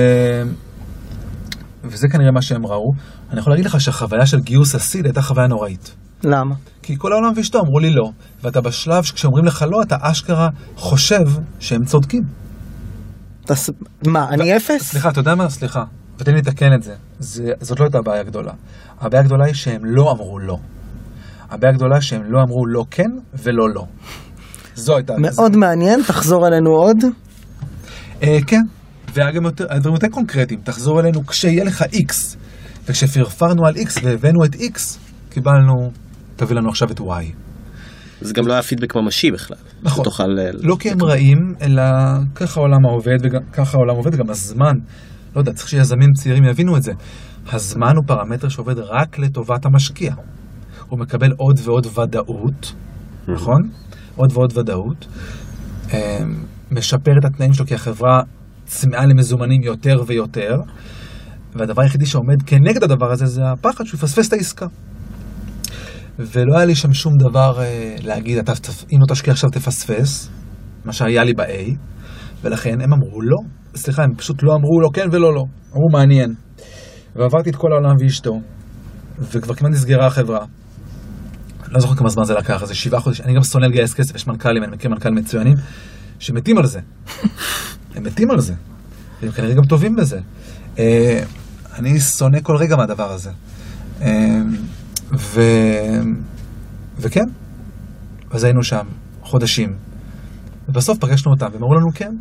וזה 1.84 2.08
כנראה 2.08 2.32
מה 2.32 2.42
שהם 2.42 2.66
ראו. 2.66 2.92
אני 3.32 3.40
יכול 3.40 3.54
להגיד 3.54 3.66
לך 3.66 3.82
שהחוויה 3.82 4.26
של 4.26 4.40
גיוס 4.40 4.76
הסיד 4.76 5.06
הייתה 5.06 5.22
חוויה 5.22 5.48
נוראית. 5.48 5.96
למה? 6.24 6.56
כי 6.84 6.96
כל 6.98 7.14
העולם 7.14 7.34
ואשתו 7.36 7.60
אמרו 7.60 7.80
לי 7.80 7.90
לא, 7.90 8.10
ואתה 8.44 8.62
בשלב 8.62 9.04
שכשאומרים 9.04 9.46
לך 9.46 9.66
לא, 9.72 9.82
אתה 9.82 9.96
אשכרה 10.02 10.50
חושב 10.76 11.24
שהם 11.60 11.86
צודקים. 11.86 12.24
אתה 13.46 13.56
ס- 13.56 13.70
מה, 14.08 14.30
אני 14.30 14.58
אפס? 14.58 14.84
סליחה, 14.84 15.10
אתה 15.10 15.20
יודע 15.20 15.36
מה? 15.36 15.50
סליחה. 15.50 15.84
ותן 16.20 16.32
לי 16.32 16.38
לתקן 16.38 16.74
את 16.78 16.84
זה. 16.84 16.96
זה. 17.20 17.52
זאת 17.62 17.80
לא 17.80 17.86
הייתה 17.86 17.98
הבעיה 17.98 18.22
הגדולה. 18.22 18.52
הבעיה 19.00 19.24
הגדולה 19.24 19.46
היא 19.46 19.54
שהם 19.54 19.82
לא 19.84 20.12
אמרו 20.12 20.40
לא. 20.40 20.58
הבעיה 21.50 21.74
הגדולה 21.74 22.02
שהם 22.02 22.22
לא 22.24 22.40
אמרו 22.48 22.66
לא 22.68 22.86
כן 22.92 23.10
ולא 23.34 23.70
לא. 23.76 23.84
זו 24.76 24.96
הייתה... 24.96 25.14
מאוד 25.18 25.56
מעניין, 25.56 26.00
תחזור 26.08 26.48
אלינו 26.48 26.70
עוד. 26.70 26.98
אה, 28.24 28.38
כן. 28.48 28.62
והיה 29.14 29.32
גם 29.32 29.46
יותר, 29.46 29.66
הדברים 29.70 29.94
יותר 29.96 30.08
קונקרטיים. 30.08 30.60
תחזור 30.64 31.00
אלינו 31.00 31.26
כשיהיה 31.26 31.64
לך 31.64 31.82
X. 31.82 32.36
וכשפרפרנו 32.86 33.66
על 33.66 33.76
X 33.76 34.00
והבאנו 34.04 34.46
את 34.46 34.56
X, 34.56 34.80
קיבלנו, 35.30 35.92
תביא 36.38 36.56
לנו 36.56 36.70
עכשיו 36.70 36.92
את 36.92 37.00
Y. 37.00 37.04
זה 38.22 38.34
גם 38.34 38.48
לא 38.48 38.54
היה 38.54 38.62
פידבק 38.62 38.96
ממשי 38.96 39.32
בכלל. 39.32 39.58
נכון. 39.84 40.04
שתוכל... 40.04 40.40
אה, 40.40 40.50
לא 40.54 40.76
כי 40.80 40.90
הם 40.90 41.04
רעים, 41.04 41.38
אלא 41.62 41.84
ככה 42.36 42.60
העולם 42.60 42.84
עובד, 42.84 43.18
וככה 43.24 43.78
העולם 43.78 43.96
עובד, 43.96 44.16
גם 44.16 44.30
הזמן. 44.30 44.74
לא 45.36 45.42
יודע, 45.42 45.54
צריך 45.54 45.70
שיזמים 45.70 46.10
צעירים 46.14 46.44
יבינו 46.46 46.78
את 46.78 46.84
זה. 46.84 46.92
הזמן 47.52 47.96
הוא 47.96 48.04
פרמטר 48.08 48.50
שעובד 48.50 48.80
רק 48.80 49.20
לטובת 49.20 49.66
המשקיע. 49.66 50.14
הוא 50.90 51.00
מקבל 51.00 51.32
עוד 51.38 51.60
ועוד 51.64 51.88
ודאות, 52.00 52.74
נכון? 53.28 53.62
עוד 54.16 54.32
ועוד 54.34 54.58
ודאות. 54.58 55.08
אמ, 55.94 55.98
משפר 56.72 57.12
את 57.20 57.26
התנאים 57.26 57.54
שלו 57.54 57.66
כי 57.66 57.76
החברה 57.76 58.22
צמאה 58.66 59.06
למזומנים 59.06 59.62
יותר 59.64 60.04
ויותר, 60.08 60.56
והדבר 61.56 61.82
היחידי 61.82 62.06
שעומד 62.06 62.42
כנגד 62.46 62.84
הדבר 62.84 63.12
הזה 63.12 63.26
זה 63.26 63.42
הפחד 63.52 63.86
שהוא 63.86 63.98
יפספס 63.98 64.28
את 64.28 64.34
העסקה. 64.34 64.66
ולא 66.20 66.58
היה 66.58 66.66
לי 66.66 66.76
שם 66.76 66.94
שום 66.94 67.14
דבר 67.18 67.62
אה, 67.62 67.96
להגיד, 68.04 68.38
אתה, 68.38 68.54
אם 68.92 68.98
לא 69.02 69.14
תשקיע 69.14 69.34
עכשיו 69.34 69.50
תפספס, 69.50 70.30
מה 70.86 70.94
שהיה 70.94 71.24
לי 71.24 71.34
ב-A, 71.34 71.76
ולכן 72.42 72.82
הם 72.82 72.94
אמרו 72.94 73.22
לא. 73.22 73.38
סליחה, 73.76 74.04
הם 74.04 74.16
פשוט 74.18 74.44
לא 74.44 74.56
אמרו 74.56 74.82
לא 74.82 74.90
כן 74.94 75.08
ולא 75.12 75.34
לא. 75.34 75.44
אמרו 75.74 75.90
מעניין. 75.94 76.34
ועברתי 77.16 77.50
את 77.50 77.56
כל 77.56 77.68
העולם 77.72 77.96
ואשתו, 78.00 78.32
וכבר 79.20 79.54
כמעט 79.54 79.72
נסגרה 79.72 80.08
החברה. 80.08 80.46
לא 81.68 81.80
זוכר 81.80 81.96
כמה 81.96 82.10
זמן 82.10 82.24
זה 82.24 82.34
לקח, 82.34 82.62
איזה 82.62 82.76
שבעה 82.76 83.00
חודשים. 83.02 83.26
אני 83.26 83.34
גם 83.36 83.44
שונא 83.44 83.66
לגייס 83.66 83.94
כסף, 83.94 84.16
יש 84.16 84.28
מנכ"לים, 84.28 84.64
אני 84.64 84.76
מכיר 84.76 84.92
מנכ"לים 84.92 85.16
מצוינים, 85.16 85.54
שמתים 86.20 86.58
על 86.58 86.66
זה. 86.66 86.80
הם 87.96 88.04
מתים 88.04 88.32
על 88.32 88.40
זה. 88.40 88.54
והם 89.22 89.32
כנראה 89.32 89.54
גם 89.54 89.64
טובים 89.64 89.96
בזה. 89.96 90.20
אה, 90.80 91.24
אני 91.76 92.00
שונא 92.00 92.40
כל 92.44 92.56
רגע 92.56 92.76
מהדבר 92.76 93.12
הזה. 93.12 93.32
ו... 95.14 95.42
וכן, 96.98 97.26
אז 98.32 98.44
היינו 98.44 98.64
שם 98.64 98.86
חודשים, 99.22 99.70
ובסוף 100.70 100.98
פגשנו 100.98 101.32
אותם, 101.32 101.46
והם 101.46 101.64
אמרו 101.64 101.76
לנו 101.76 101.88
כן, 101.96 102.16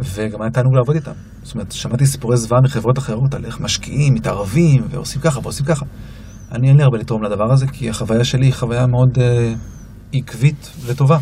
וגם 0.00 0.42
היה 0.42 0.50
תענוג 0.50 0.74
לעבוד 0.74 0.94
איתם. 0.94 1.12
זאת 1.42 1.54
אומרת, 1.54 1.72
שמעתי 1.72 2.06
סיפורי 2.06 2.36
זוועה 2.36 2.60
מחברות 2.64 2.98
אחרות 2.98 3.34
על 3.34 3.44
איך 3.44 3.60
משקיעים, 3.60 4.14
מתערבים, 4.14 4.82
ועושים 4.90 5.20
ככה 5.22 5.40
ועושים 5.42 5.66
ככה. 5.66 5.86
אני 6.52 6.68
אין 6.68 6.76
לי 6.76 6.82
הרבה 6.82 6.98
לתרום 6.98 7.22
לדבר 7.22 7.52
הזה, 7.52 7.66
כי 7.66 7.90
החוויה 7.90 8.24
שלי 8.24 8.46
היא 8.46 8.54
חוויה 8.54 8.86
מאוד 8.86 9.18
אה, 9.18 9.54
עקבית 10.12 10.70
וטובה. 10.86 11.18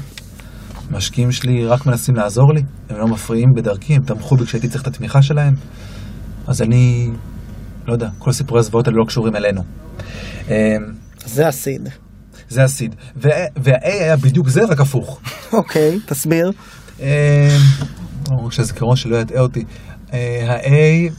המשקיעים 0.91 1.33
שלי 1.33 1.67
רק 1.67 1.87
מנסים 1.87 2.15
לעזור 2.15 2.53
לי, 2.55 2.63
הם 2.91 2.99
לא 2.99 3.07
מפריעים 3.07 3.49
בדרכי, 3.57 3.95
הם 3.95 4.03
תמכו 4.03 4.37
בי 4.37 4.45
כשהייתי 4.45 4.69
צריך 4.69 4.83
את 4.83 4.87
התמיכה 4.87 5.23
שלהם, 5.23 5.55
אז 6.47 6.63
אני, 6.63 7.11
לא 7.87 7.93
יודע, 7.93 8.09
כל 8.19 8.33
סיפורי 8.33 8.61
הזוועות 8.61 8.87
האלה 8.87 8.99
לא 8.99 9.05
קשורים 9.05 9.37
אלינו. 9.37 9.63
אה, 10.51 10.77
זה 11.25 11.49
הסיד. 11.49 11.89
זה 12.49 12.65
הסיד. 12.65 12.95
וה- 13.17 13.31
וה-A 13.57 13.87
היה 13.89 14.17
בדיוק 14.17 14.49
זה, 14.49 14.65
רק 14.65 14.81
הפוך. 14.81 15.21
אוקיי, 15.53 15.99
תסביר. 16.07 16.51
אה, 17.01 17.57
או 18.33 18.51
שהזיכרון 18.51 18.97
שלא 18.97 19.17
יטעה 19.17 19.41
אותי. 19.41 19.65
אה, 20.13 20.45
ה-A 20.49 21.13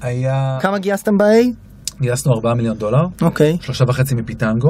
היה... 0.00 0.58
כמה 0.60 0.78
גייסתם 0.78 1.12
ב-A? 1.18 1.54
גייסנו 2.02 2.32
4 2.34 2.54
מיליון 2.54 2.76
דולר, 2.78 3.02
אוקיי. 3.22 3.56
שלושה 3.60 3.84
וחצי 3.88 4.14
מפיטנגו, 4.14 4.68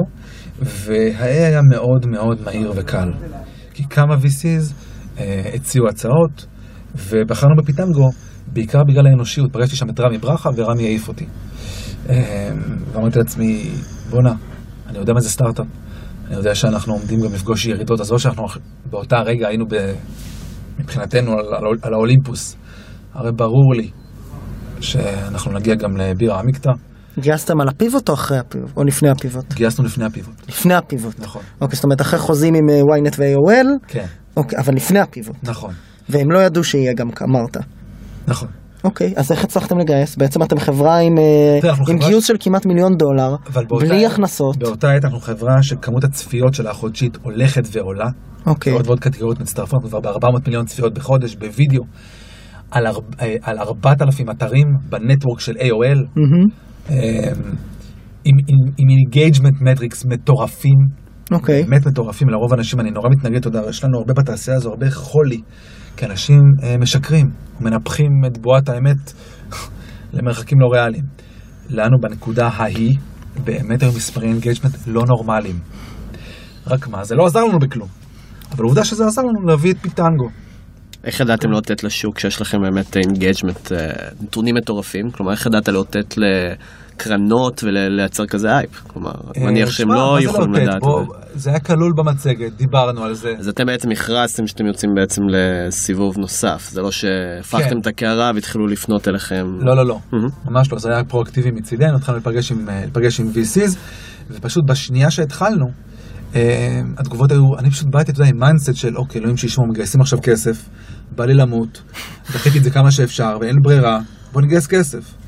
וה-A 0.59 1.23
היה 1.23 1.61
מאוד 1.69 2.05
מאוד 2.05 2.41
מהיר 2.45 2.73
וקל. 2.75 3.11
כי 3.73 3.83
כמה 3.89 4.15
VCs 4.15 4.73
אה, 5.19 5.51
הציעו 5.53 5.87
הצעות, 5.89 6.45
ובחרנו 6.95 7.55
בפיטנגו 7.63 8.09
בעיקר 8.53 8.83
בגלל 8.87 9.07
האנושיות. 9.07 9.53
פגשתי 9.53 9.75
שם 9.75 9.89
את 9.89 9.99
רמי 9.99 10.17
ברכה, 10.17 10.49
ורמי 10.55 10.83
העיף 10.83 11.07
אותי. 11.07 11.25
אה, 12.09 12.51
ואמרתי 12.91 13.19
לעצמי, 13.19 13.71
בואנה, 14.09 14.33
אני 14.87 14.97
יודע 14.97 15.13
מה 15.13 15.19
זה 15.19 15.29
סטארט-אפ. 15.29 15.65
אני 16.27 16.35
יודע 16.35 16.55
שאנחנו 16.55 16.93
עומדים 16.93 17.19
גם 17.21 17.33
לפגוש 17.33 17.65
ירידות, 17.65 17.99
אז 18.01 18.11
לא 18.11 18.19
שאנחנו 18.19 18.43
באותה 18.85 19.17
רגע 19.17 19.47
היינו 19.47 19.65
ב... 19.69 19.93
מבחינתנו 20.79 21.31
על, 21.31 21.45
על, 21.53 21.63
על 21.81 21.93
האולימפוס. 21.93 22.55
הרי 23.13 23.31
ברור 23.31 23.73
לי 23.75 23.89
שאנחנו 24.81 25.51
נגיע 25.51 25.75
גם 25.75 25.97
לבירה 25.97 26.39
עמיקתא. 26.39 26.71
גייסתם 27.19 27.61
על 27.61 27.67
הפיבוט 27.67 28.09
או 28.09 28.13
אחרי 28.13 28.37
הפיבוט? 28.37 28.77
או 28.77 28.83
לפני 28.83 29.09
הפיבוט? 29.09 29.53
גייסנו 29.53 29.85
לפני 29.85 30.05
הפיבוט. 30.05 30.49
לפני 30.49 30.73
הפיבוט. 30.73 31.19
נכון. 31.19 31.41
אוקיי, 31.61 31.75
זאת 31.75 31.83
אומרת 31.83 32.01
אחרי 32.01 32.19
חוזים 32.19 32.53
עם 32.55 32.69
אה, 32.69 32.81
ynet 32.81 33.15
ו-AOL, 33.17 33.67
כן, 33.87 34.05
אוקיי, 34.37 34.59
אבל 34.59 34.73
לפני 34.75 34.99
הפיבוט. 34.99 35.35
נכון, 35.43 35.73
והם 36.09 36.31
לא 36.31 36.39
ידעו 36.39 36.63
שיהיה 36.63 36.93
גם 36.93 37.11
כאמרת. 37.11 37.57
נכון. 38.27 38.47
אוקיי, 38.83 39.13
אז 39.15 39.31
איך 39.31 39.43
הצלחתם 39.43 39.77
לגייס? 39.77 40.15
בעצם 40.15 40.43
אתם 40.43 40.59
חברה 40.59 40.97
עם, 40.97 41.17
אה, 41.17 41.69
אנחנו 41.69 41.85
עם 41.89 41.99
חברה 41.99 42.09
גיוס 42.09 42.25
של 42.25 42.33
כמעט 42.39 42.65
מיליון 42.65 42.97
דולר, 42.97 43.35
באותה 43.53 43.85
בלי 43.85 44.05
הכנסות. 44.05 44.57
באותה 44.57 44.91
עת 44.91 45.05
אנחנו 45.05 45.19
חברה 45.19 45.63
שכמות 45.63 46.03
הצפיות 46.03 46.53
שלה 46.53 46.71
החודשית 46.71 47.17
הולכת 47.21 47.63
ועולה. 47.71 48.07
אוקיי. 48.45 48.73
עוד 48.73 48.87
ועוד 48.87 48.99
קטגוריות 48.99 49.39
מצטרפות, 49.39 49.79
כבר 49.83 49.99
ב-400 49.99 50.39
מיליון 50.45 50.65
צפיות 50.65 50.93
בחודש 50.93 51.35
בווידאו. 51.35 51.83
על, 52.71 52.87
אר... 52.87 52.97
אה, 53.21 53.35
על 53.41 53.59
4,000 53.59 54.29
אתרים 54.29 54.67
בנטוורק 54.89 55.39
של 55.39 55.51
AOL, 55.51 55.99
מהמם. 56.15 56.47
אה, 56.89 57.31
עם, 58.23 58.35
עם, 58.47 58.57
עם 58.77 58.87
engagement 58.97 59.61
metrics 59.61 60.07
מטורפים, 60.09 60.77
אוקיי. 61.31 61.63
באמת 61.63 61.87
מטורפים, 61.87 62.29
לרוב 62.29 62.53
האנשים, 62.53 62.79
אני 62.79 62.91
נורא 62.91 63.09
מתנגד, 63.09 63.35
אתה 63.35 63.47
יודע, 63.47 63.61
יש 63.69 63.83
לנו 63.83 63.97
הרבה 63.97 64.13
בתעשייה 64.13 64.57
הזו, 64.57 64.69
הרבה 64.69 64.91
חולי, 64.91 65.41
כי 66.01 66.05
אנשים 66.05 66.41
אה, 66.63 66.77
משקרים, 66.77 67.29
מנפחים 67.59 68.11
את 68.27 68.37
בועת 68.37 68.69
האמת 68.69 69.13
למרחקים 70.13 70.59
לא 70.59 70.67
ריאליים. 70.73 71.03
לנו 71.69 71.97
בנקודה 72.01 72.47
ההיא, 72.47 72.97
באמת 73.43 73.83
היו 73.83 73.91
מספרי 73.91 74.27
engagement 74.27 74.73
לא 74.87 75.03
נורמליים. 75.07 75.59
רק 76.67 76.87
מה, 76.87 77.03
זה 77.03 77.15
לא 77.15 77.25
עזר 77.25 77.43
לנו 77.43 77.59
בכלום. 77.59 77.87
אבל 78.51 78.63
עובדה 78.63 78.85
שזה 78.85 79.05
עזר 79.05 79.21
לנו 79.21 79.47
להביא 79.47 79.73
את 79.73 79.77
פיטנגו. 79.81 80.29
איך 81.03 81.19
ידעתם 81.19 81.51
לאותת 81.51 81.83
לשוק 81.83 82.19
שיש 82.19 82.41
לכם 82.41 82.57
באמת 82.61 82.97
engagement, 82.97 83.71
נתונים 84.21 84.55
מטורפים? 84.55 85.11
כלומר, 85.11 85.31
איך 85.31 85.45
ידעת 85.45 85.67
לאותת 85.67 86.15
קרנות 87.03 87.63
ולייצר 87.63 88.25
כזה 88.25 88.47
אייפ. 88.51 88.81
כלומר, 88.87 89.11
אה, 89.11 89.45
מניח 89.45 89.71
שהם 89.71 89.91
לא 89.91 90.17
יכולים? 90.21 90.53
לדעת. 90.53 90.81
זה. 91.33 91.49
היה 91.49 91.59
כלול 91.59 91.93
במצגת, 91.97 92.53
דיברנו 92.57 93.03
על 93.03 93.13
זה. 93.13 93.33
אז 93.39 93.47
אתם 93.47 93.65
בעצם 93.65 93.91
הכרזתם 93.91 94.47
שאתם 94.47 94.65
יוצאים 94.65 94.91
בעצם 94.95 95.21
לסיבוב 95.29 96.17
נוסף. 96.17 96.69
זה 96.71 96.81
לא 96.81 96.91
שהפכתם 96.91 97.69
כן. 97.69 97.77
את 97.81 97.87
הקערה 97.87 98.31
והתחילו 98.35 98.67
לפנות 98.67 99.07
אליכם. 99.07 99.45
לא, 99.59 99.75
לא, 99.75 99.85
לא. 99.85 99.99
ממש 100.45 100.71
לא, 100.71 100.79
זה 100.79 100.89
היה 100.89 101.03
פרואקטיבי 101.03 101.51
מצידנו, 101.51 101.95
התחלנו 101.97 102.17
להיפגש 102.17 102.51
עם, 102.51 102.69
אה, 102.69 102.83
VCs, 103.33 103.77
ופשוט 104.31 104.63
בשנייה 104.67 105.11
שהתחלנו, 105.11 105.65
אה, 106.35 106.81
התגובות 106.97 107.31
היו, 107.31 107.43
אני 107.59 107.69
פשוט 107.69 107.87
באתי, 107.91 108.11
אתה 108.11 108.21
יודע, 108.21 108.29
עם 108.29 108.39
mindset 108.39 108.75
של, 108.75 108.97
אוקיי, 108.97 109.21
אלוהים 109.21 109.37
שישמור, 109.37 109.67
מגייסים 109.67 110.01
עכשיו 110.01 110.19
כסף, 110.23 110.69
בא 111.15 111.25
לי 111.25 111.33
למות, 111.33 111.81
דחיתי 112.33 112.57
את 112.57 112.63
זה 112.63 112.71
כמה 112.71 112.91
שאפשר, 112.91 113.37
ואין 113.41 113.55
ברירה, 113.63 113.99
בוא 114.33 114.41
נגייס 114.41 114.67
כסף. 114.67 115.20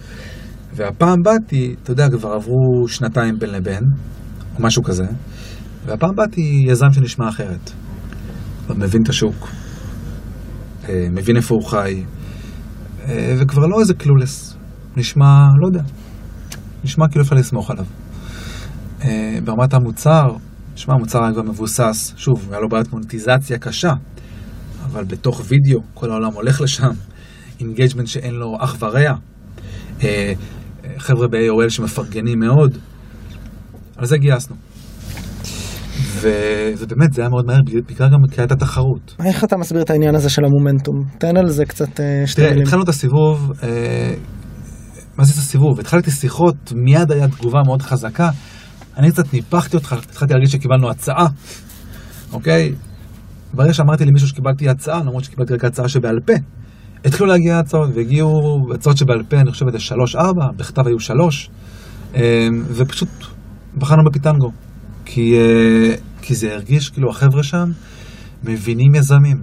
והפעם 0.76 1.22
באתי, 1.24 1.76
אתה 1.84 1.92
יודע, 1.92 2.10
כבר 2.10 2.30
עברו 2.30 2.88
שנתיים 2.88 3.40
בין 3.40 3.50
לבין, 3.50 3.84
או 4.56 4.64
משהו 4.64 4.84
כזה, 4.84 5.06
והפעם 5.86 6.16
באתי 6.16 6.42
יזם 6.68 6.92
שנשמע 6.92 7.30
אחרת. 7.30 7.72
מבין 8.70 9.02
את 9.04 9.10
השוק, 9.10 9.50
אה, 10.90 11.08
מבין 11.12 11.38
איפה 11.38 11.56
הוא 11.56 11.64
חי, 11.64 12.04
אה, 13.08 13.36
וכבר 13.40 13.68
לא 13.68 13.80
איזה 13.80 13.94
clueless. 13.94 14.58
נשמע, 14.98 15.48
לא 15.62 15.68
יודע, 15.68 15.82
נשמע 16.84 17.08
כאילו 17.08 17.24
אפשר 17.24 17.36
לסמוך 17.36 17.72
עליו. 17.72 17.86
אה, 19.04 19.38
ברמת 19.44 19.74
המוצר, 19.74 20.28
נשמע 20.74 20.94
המוצר 20.94 21.24
היה 21.24 21.34
כבר 21.34 21.42
מבוסס, 21.42 22.14
שוב, 22.18 22.48
היה 22.52 22.60
לו 22.60 22.70
בעיית 22.70 22.94
מוניטיזציה 22.94 23.58
קשה, 23.58 23.94
אבל 24.86 25.04
בתוך 25.04 25.42
וידאו, 25.48 25.82
כל 25.94 26.12
העולם 26.12 26.34
הולך 26.34 26.62
לשם, 26.62 26.92
engagement 27.60 28.08
שאין 28.08 28.34
לו 28.34 28.58
אח 28.60 28.78
ורע, 28.80 29.14
חבר'ה 30.98 31.28
ב-AOL 31.28 31.70
שמפרגנים 31.70 32.40
מאוד, 32.40 32.78
על 33.98 34.06
זה 34.06 34.18
גייסנו. 34.18 34.56
ו... 35.98 36.30
ובאמת, 36.78 37.14
זה 37.14 37.22
היה 37.22 37.30
מאוד 37.30 37.46
מהר, 37.46 37.60
בעיקר 37.86 38.08
גם 38.08 38.18
כי 38.32 38.42
הייתה 38.42 38.56
תחרות. 38.56 39.16
איך 39.26 39.44
אתה 39.44 39.58
מסביר 39.58 39.82
את 39.82 39.90
העניין 39.90 40.16
הזה 40.16 40.30
של 40.30 40.46
המומנטום? 40.46 40.96
תן 41.18 41.38
על 41.38 41.50
זה 41.50 41.66
קצת 41.66 42.00
אה, 42.00 42.24
שתי 42.28 42.42
תראה, 42.42 42.50
מילים. 42.50 42.64
התחלנו 42.64 42.84
את 42.84 42.90
הסיבוב, 42.90 43.52
אה, 43.64 44.14
מה 45.18 45.24
זה 45.24 45.34
את 45.34 45.38
הסיבוב? 45.38 45.80
התחלתי 45.80 46.12
שיחות, 46.12 46.74
מיד 46.76 47.12
היה 47.12 47.28
תגובה 47.28 47.60
מאוד 47.66 47.82
חזקה. 47.82 48.30
אני 48.98 49.12
קצת 49.12 49.34
ניפחתי 49.34 49.78
אותך, 49.78 49.94
התחלתי 49.94 50.34
להרגיש 50.34 50.52
שקיבלנו 50.52 50.90
הצעה, 50.90 51.28
אוקיי? 52.34 52.74
ברגע 53.54 53.74
שאמרתי 53.74 54.06
למישהו 54.06 54.28
שקיבלתי 54.28 54.70
הצעה, 54.70 55.00
למרות 55.00 55.24
שקיבלתי 55.24 55.54
רק 55.54 55.66
הצעה 55.66 55.88
שבעל 55.88 56.20
פה, 56.26 56.34
התחילו 57.06 57.30
להגיע 57.30 57.60
הצעות, 57.60 57.90
והגיעו 57.96 58.30
הצעות 58.74 58.98
שבעל 58.98 59.24
פה, 59.30 59.38
אני 59.38 59.52
חושב 59.52 59.68
את 59.68 59.74
זה 59.74 59.80
שלוש-ארבע, 59.80 60.46
בכתב 60.58 60.88
היו 60.88 61.00
שלוש, 61.00 61.50
אה, 62.16 62.48
ופשוט 62.68 63.10
בחרנו 63.78 64.04
בפיטנגו. 64.10 64.52
כי, 65.06 65.38
אה, 65.38 65.96
כי 66.22 66.36
זה 66.36 66.54
הרגיש 66.54 66.90
כאילו 66.90 67.10
החבר'ה 67.10 67.44
שם 67.44 67.66
מבינים 68.44 68.96
יזמים. 68.96 69.38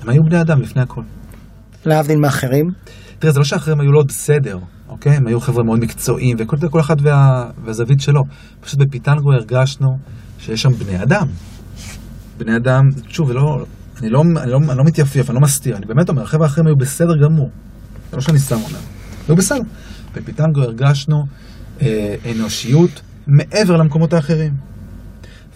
הם 0.00 0.08
היו 0.08 0.22
בני 0.28 0.40
אדם 0.40 0.60
לפני 0.60 0.82
הכל. 0.82 1.02
להבדיל 1.86 2.18
מאחרים. 2.18 2.66
תראה, 3.18 3.32
זה 3.32 3.38
לא 3.38 3.44
שאחרים 3.44 3.80
היו 3.80 3.92
לא 3.92 4.02
בסדר, 4.08 4.58
אוקיי? 4.88 5.16
הם 5.16 5.26
היו 5.26 5.40
חבר'ה 5.40 5.64
מאוד 5.64 5.80
מקצועיים, 5.80 6.36
וכל 6.38 6.56
כל 6.70 6.80
אחד 6.80 6.96
וה, 7.02 7.50
והזווית 7.64 8.00
שלו. 8.00 8.20
פשוט 8.60 8.80
בפיטנגו 8.80 9.32
הרגשנו 9.32 9.88
שיש 10.38 10.62
שם 10.62 10.70
בני 10.72 11.02
אדם. 11.02 11.26
בני 12.38 12.56
אדם, 12.56 12.82
שוב, 13.08 13.28
זה 13.28 13.34
לא, 13.34 13.64
אני, 14.00 14.10
לא, 14.10 14.22
אני, 14.36 14.50
לא, 14.50 14.56
אני 14.56 14.78
לא 14.78 14.84
מתייפייף, 14.84 15.30
אני 15.30 15.34
לא 15.34 15.40
מסתיר, 15.40 15.76
אני 15.76 15.86
באמת 15.86 16.08
אומר, 16.08 16.22
החבר'ה 16.22 16.46
האחרים 16.46 16.66
היו 16.66 16.76
בסדר 16.76 17.14
גמור. 17.24 17.50
זה 18.10 18.16
לא 18.16 18.22
שאני 18.22 18.38
סתם 18.38 18.56
אומר. 18.56 18.78
היו 19.28 19.36
בסדר. 19.36 19.60
בפיטנגו 20.14 20.60
הרגשנו 20.62 21.16
אה, 21.82 22.14
אנושיות 22.30 23.02
מעבר 23.26 23.76
למקומות 23.76 24.12
האחרים. 24.12 24.52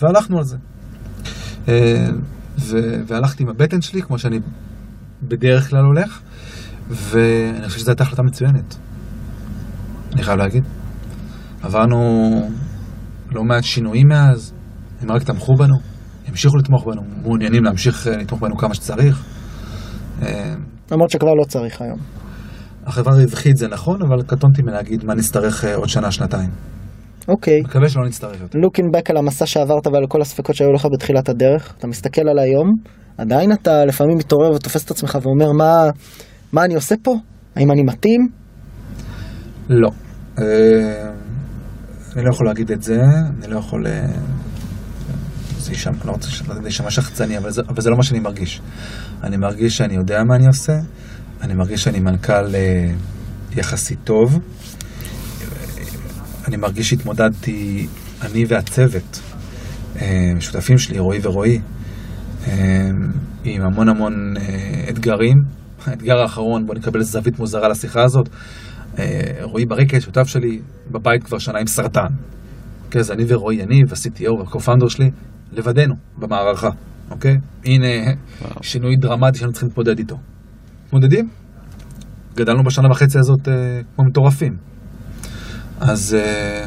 והלכנו 0.03 0.39
על 0.39 0.45
זה. 0.45 0.57
אה, 1.69 2.09
ו- 2.59 3.03
והלכתי 3.07 3.43
עם 3.43 3.49
הבטן 3.49 3.81
שלי, 3.81 4.03
כמו 4.03 4.19
שאני 4.19 4.41
בדרך 5.23 5.71
כלל 5.71 5.85
הולך, 5.85 6.21
ואני 6.91 7.69
חושב 7.69 7.79
שזו 7.79 7.91
הייתה 7.91 8.03
החלטה 8.05 8.23
מצוינת. 8.23 8.77
אני 10.13 10.23
חייב 10.23 10.39
להגיד. 10.39 10.65
עברנו 11.63 11.97
לא 13.33 13.45
מעט 13.45 13.65
שינויים 13.65 14.09
מאז, 14.09 14.53
הם 15.03 15.11
רק 15.11 15.23
תמכו 15.23 15.55
בנו, 15.55 15.77
המשיכו 16.29 16.57
לתמוך 16.57 16.87
בנו, 16.87 17.03
מעוניינים 17.23 17.65
להמשיך 17.65 18.09
אה, 18.09 18.17
לתמוך 18.17 18.41
בנו 18.41 18.57
כמה 18.57 18.75
שצריך. 18.75 19.25
אה, 20.23 20.55
למרות 20.91 21.11
שכבר 21.11 21.35
לא 21.35 21.45
צריך 21.45 21.83
היום. 21.83 21.99
החברה 22.87 23.15
הרווחית 23.15 23.57
זה 23.57 23.69
נכון, 23.69 23.99
אבל 24.03 24.23
קטונתי 24.23 24.63
מלהגיד 24.63 25.05
מה 25.05 25.15
נצטרך 25.15 25.65
אה, 25.65 25.75
עוד 25.75 25.89
שנה, 25.89 26.11
שנתיים. 26.11 26.51
אוקיי. 27.29 27.61
מקווה 27.61 27.89
שלא 27.89 28.07
נצטרך 28.07 28.41
יותר. 28.41 28.59
לוקינג 28.59 28.93
בק 28.93 29.11
על 29.11 29.17
המסע 29.17 29.47
שעברת 29.47 29.87
ועל 29.87 30.07
כל 30.09 30.21
הספקות 30.21 30.57
שהיו 30.57 30.73
לך 30.73 30.87
בתחילת 30.93 31.29
הדרך, 31.29 31.75
אתה 31.79 31.87
מסתכל 31.87 32.29
על 32.29 32.39
היום, 32.39 32.71
עדיין 33.19 33.53
אתה 33.53 33.85
לפעמים 33.85 34.19
מתעורר 34.19 34.53
ותופס 34.53 34.85
את 34.85 34.91
עצמך 34.91 35.19
ואומר 35.23 35.53
מה, 35.59 35.91
מה 36.53 36.65
אני 36.65 36.75
עושה 36.75 36.95
פה? 37.03 37.15
האם 37.57 37.71
אני 37.71 37.83
מתאים? 37.83 38.29
לא. 39.69 39.91
אני 42.17 42.25
לא 42.25 42.31
יכול 42.31 42.47
להגיד 42.47 42.71
את 42.71 42.83
זה, 42.83 43.01
אני 43.39 43.53
לא 43.53 43.59
יכול... 43.59 43.87
זה 45.67 45.73
יישמע, 45.73 45.93
אני 45.93 46.07
לא 46.07 46.13
רוצה 46.13 46.31
שזה 46.31 46.45
יישמע 46.65 46.91
שחצני, 46.91 47.39
אבל 47.39 47.51
זה, 47.51 47.63
אבל 47.69 47.81
זה 47.81 47.91
לא 47.91 47.97
מה 47.97 48.03
שאני 48.03 48.21
מרגיש. 48.21 48.61
אני 49.23 49.37
מרגיש 49.37 49.77
שאני 49.77 49.95
יודע 49.95 50.23
מה 50.29 50.37
אני 50.37 50.47
עושה, 50.47 50.73
אני 51.43 51.55
מרגיש 51.55 51.85
שאני 51.85 52.01
מנכ"ל 52.01 52.55
אה, 52.55 52.91
יחסית 53.57 53.99
טוב, 54.05 54.39
אני 56.49 56.57
מרגיש 56.57 56.91
שהתמודדתי, 56.91 57.87
אני 58.23 58.45
והצוות, 58.49 59.21
אה, 59.97 60.33
שותפים 60.41 60.79
שלי, 60.79 60.99
רועי 60.99 61.19
ורועי, 61.23 61.61
אה, 62.47 62.91
עם 63.45 63.63
המון 63.63 63.89
המון 63.89 64.13
אה, 64.37 64.87
אתגרים. 64.91 65.37
האתגר 65.87 66.19
האחרון, 66.19 66.67
בוא 66.67 66.75
נקבל 66.75 67.01
איזה 67.01 67.11
זווית 67.11 67.39
מוזרה 67.39 67.69
לשיחה 67.69 68.03
הזאת. 68.03 68.29
אה, 68.99 69.05
רועי 69.43 69.67
ברקת, 69.67 70.03
שותף 70.03 70.25
שלי, 70.27 70.61
בבית 70.91 71.25
כבר 71.25 71.39
שנה 71.39 71.59
עם 71.59 71.67
סרטן. 71.67 72.09
אוקיי, 72.87 73.03
זה 73.03 73.13
אני 73.13 73.25
ורועי 73.29 73.57
יניב, 73.57 73.93
ה-CTO 73.93 74.31
והקו-פאונדר 74.39 74.89
שלי, 74.89 75.11
לבדנו, 75.57 75.95
במערכה, 76.19 76.71
אוקיי? 77.11 77.37
הנה 77.65 77.87
שינוי 78.63 78.97
דרמטי 78.97 79.39
שאנחנו 79.39 79.53
צריכים 79.53 79.69
להתמודד 79.69 79.99
איתו. 79.99 80.17
מתמודדים? 80.87 81.29
גדלנו 82.35 82.65
בשנה 82.65 82.89
וחצי 82.91 83.19
הזאת 83.19 83.49
אה, 83.49 83.81
כמו 83.97 84.05
מטורפים. 84.05 84.57
אז 85.81 86.15
אה, 86.15 86.65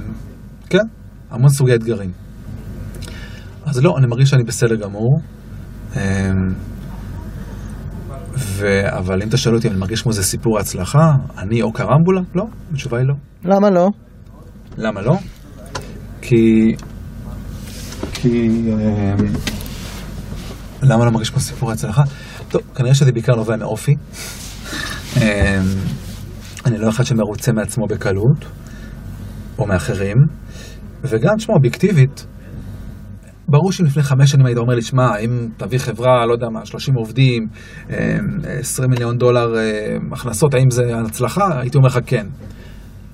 כן, 0.69 0.85
המון 1.31 1.49
סוגי 1.49 1.75
אתגרים. 1.75 2.11
אז 3.65 3.83
לא, 3.83 3.95
אני 3.97 4.07
מרגיש 4.07 4.29
שאני 4.29 4.43
בסדר 4.43 4.75
גמור. 4.75 5.19
אה, 5.95 6.31
ו... 8.35 8.65
אבל 8.97 9.21
אם 9.23 9.27
אתה 9.27 9.37
שואל 9.37 9.55
אותי 9.55 9.67
אם 9.67 9.71
אני 9.71 9.79
מרגיש 9.79 10.01
כמו 10.01 10.11
איזה 10.11 10.23
סיפור 10.23 10.59
הצלחה, 10.59 11.11
אני 11.37 11.61
או 11.61 11.71
קרמבולה? 11.73 12.21
לא, 12.35 12.43
התשובה 12.71 12.97
היא 12.97 13.07
לא. 13.07 13.13
למה 13.43 13.69
לא? 13.69 13.89
למה 14.77 15.01
לא? 15.01 15.17
כי... 16.21 16.75
כי... 18.21 18.49
אה, 18.71 19.15
למה 20.81 21.05
לא 21.05 21.11
מרגיש 21.11 21.29
כמו 21.29 21.39
סיפור 21.39 21.71
הצלחה? 21.71 22.03
טוב, 22.49 22.61
כנראה 22.75 22.93
שזה 22.93 23.11
בעיקר 23.11 23.35
נובע 23.35 23.55
מאופי. 23.55 23.95
אה, 25.17 25.61
אני 26.65 26.77
לא 26.77 26.89
אחד 26.89 27.03
שמרוצה 27.03 27.51
מעצמו 27.51 27.85
בקלות, 27.87 28.45
או 29.59 29.67
מאחרים, 29.67 30.17
וגם, 31.03 31.35
תשמע, 31.37 31.55
אובייקטיבית, 31.55 32.25
ברור 33.47 33.71
שאם 33.71 33.85
לפני 33.85 34.03
חמש 34.03 34.31
שנים 34.31 34.45
היית 34.45 34.57
אומר 34.57 34.75
לי, 34.75 34.81
שמע, 34.81 35.17
אם 35.17 35.47
תביא 35.57 35.79
חברה, 35.79 36.25
לא 36.25 36.33
יודע 36.33 36.47
מה, 36.49 36.65
30 36.65 36.95
עובדים, 36.95 37.47
אה, 37.89 38.17
20 38.59 38.89
מיליון 38.89 39.17
דולר 39.17 39.53
הכנסות, 40.11 40.53
האם 40.53 40.69
זה 40.71 40.83
הצלחה? 41.05 41.59
הייתי 41.59 41.77
אומר 41.77 41.87
לך 41.87 41.99
כן. 42.05 42.27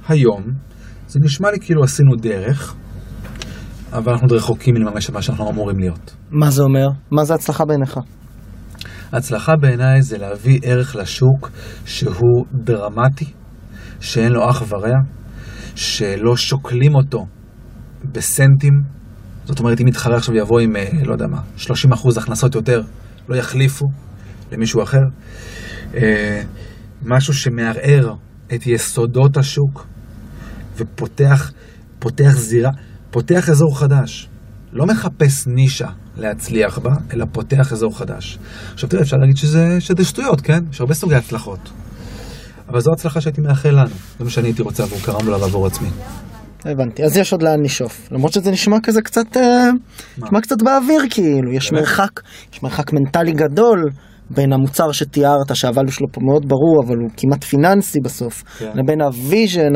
היום, 0.07 0.43
זה 1.07 1.19
נשמע 1.23 1.51
לי 1.51 1.57
כאילו 1.61 1.83
עשינו 1.83 2.15
דרך, 2.15 2.75
אבל 3.97 4.11
אנחנו 4.11 4.27
עוד 4.27 4.31
רחוקים 4.31 4.73
מלממש 4.73 5.09
את 5.09 5.13
מה 5.13 5.21
שאנחנו 5.21 5.49
אמורים 5.49 5.79
להיות. 5.79 6.15
מה 6.31 6.51
זה 6.51 6.63
אומר? 6.63 6.87
מה 7.11 7.25
זה 7.25 7.33
הצלחה 7.33 7.65
בעיניך? 7.65 7.99
הצלחה 9.11 9.55
בעיניי 9.55 10.01
זה 10.01 10.17
להביא 10.17 10.59
ערך 10.63 10.95
לשוק 10.95 11.51
שהוא 11.85 12.45
דרמטי, 12.53 13.25
שאין 13.99 14.31
לו 14.31 14.49
אח 14.49 14.63
ורע, 14.69 14.97
שלא 15.75 16.37
שוקלים 16.37 16.95
אותו 16.95 17.25
בסנטים. 18.11 18.73
זאת 19.45 19.59
אומרת, 19.59 19.81
אם 19.81 19.85
מתחרה 19.85 20.17
עכשיו 20.17 20.35
יבוא 20.35 20.59
עם, 20.59 20.75
אה, 20.75 20.89
לא 21.05 21.13
יודע 21.13 21.27
מה, 21.27 21.41
30% 21.57 22.17
הכנסות 22.17 22.55
יותר, 22.55 22.81
לא 23.29 23.35
יחליפו 23.35 23.85
למישהו 24.51 24.83
אחר. 24.83 25.01
אה, 25.95 26.41
משהו 27.05 27.33
שמערער 27.33 28.13
את 28.55 28.67
יסודות 28.67 29.37
השוק 29.37 29.87
ופותח 30.77 31.51
פותח 31.99 32.31
זירה, 32.31 32.69
פותח 33.15 33.49
אזור 33.49 33.79
חדש. 33.79 34.29
לא 34.73 34.85
מחפש 34.85 35.47
נישה 35.47 35.87
להצליח 36.17 36.79
בה, 36.79 36.91
אלא 37.13 37.25
פותח 37.31 37.73
אזור 37.73 37.97
חדש. 37.97 38.39
עכשיו 38.73 38.89
תראה, 38.89 39.01
אפשר 39.01 39.17
להגיד 39.17 39.37
שזה, 39.37 39.81
שזה 39.81 40.05
שטויות, 40.05 40.41
כן? 40.41 40.63
יש 40.71 40.81
הרבה 40.81 40.93
סוגי 40.93 41.15
הצלחות. 41.15 41.71
אבל 42.69 42.79
זו 42.79 42.91
הצלחה 42.91 43.21
שהייתי 43.21 43.41
מאחל 43.41 43.69
לנו. 43.69 43.95
זה 44.17 44.23
מה 44.23 44.29
שאני 44.29 44.47
הייתי 44.47 44.61
רוצה 44.61 44.83
עבור 44.83 44.99
קרמבולה 45.05 45.37
ועבור 45.37 45.67
עצמי. 45.67 45.87
הבנתי, 46.65 47.03
אז 47.03 47.17
יש 47.17 47.31
עוד 47.31 47.43
לאן 47.43 47.63
לשאוף, 47.63 48.07
למרות 48.11 48.33
שזה 48.33 48.51
נשמע 48.51 48.77
כזה 48.83 49.01
קצת, 49.01 49.37
אה, 49.37 49.69
נשמע 50.17 50.41
קצת 50.41 50.61
באוויר 50.61 51.01
כאילו, 51.09 51.51
יש? 51.53 51.71
מרחק, 51.71 52.21
יש 52.53 52.63
מרחק 52.63 52.93
מנטלי 52.93 53.31
גדול 53.31 53.83
בין 54.29 54.53
המוצר 54.53 54.91
שתיארת, 54.91 55.51
שה 55.51 55.66
value 55.66 55.91
שלו 55.91 56.07
פה 56.11 56.21
מאוד 56.21 56.47
ברור, 56.47 56.83
אבל 56.85 56.95
הוא 56.95 57.09
כמעט 57.17 57.43
פיננסי 57.43 57.99
בסוף, 58.03 58.43
כן. 58.43 58.71
לבין 58.75 59.01
ה 59.01 59.12
vision 59.12 59.75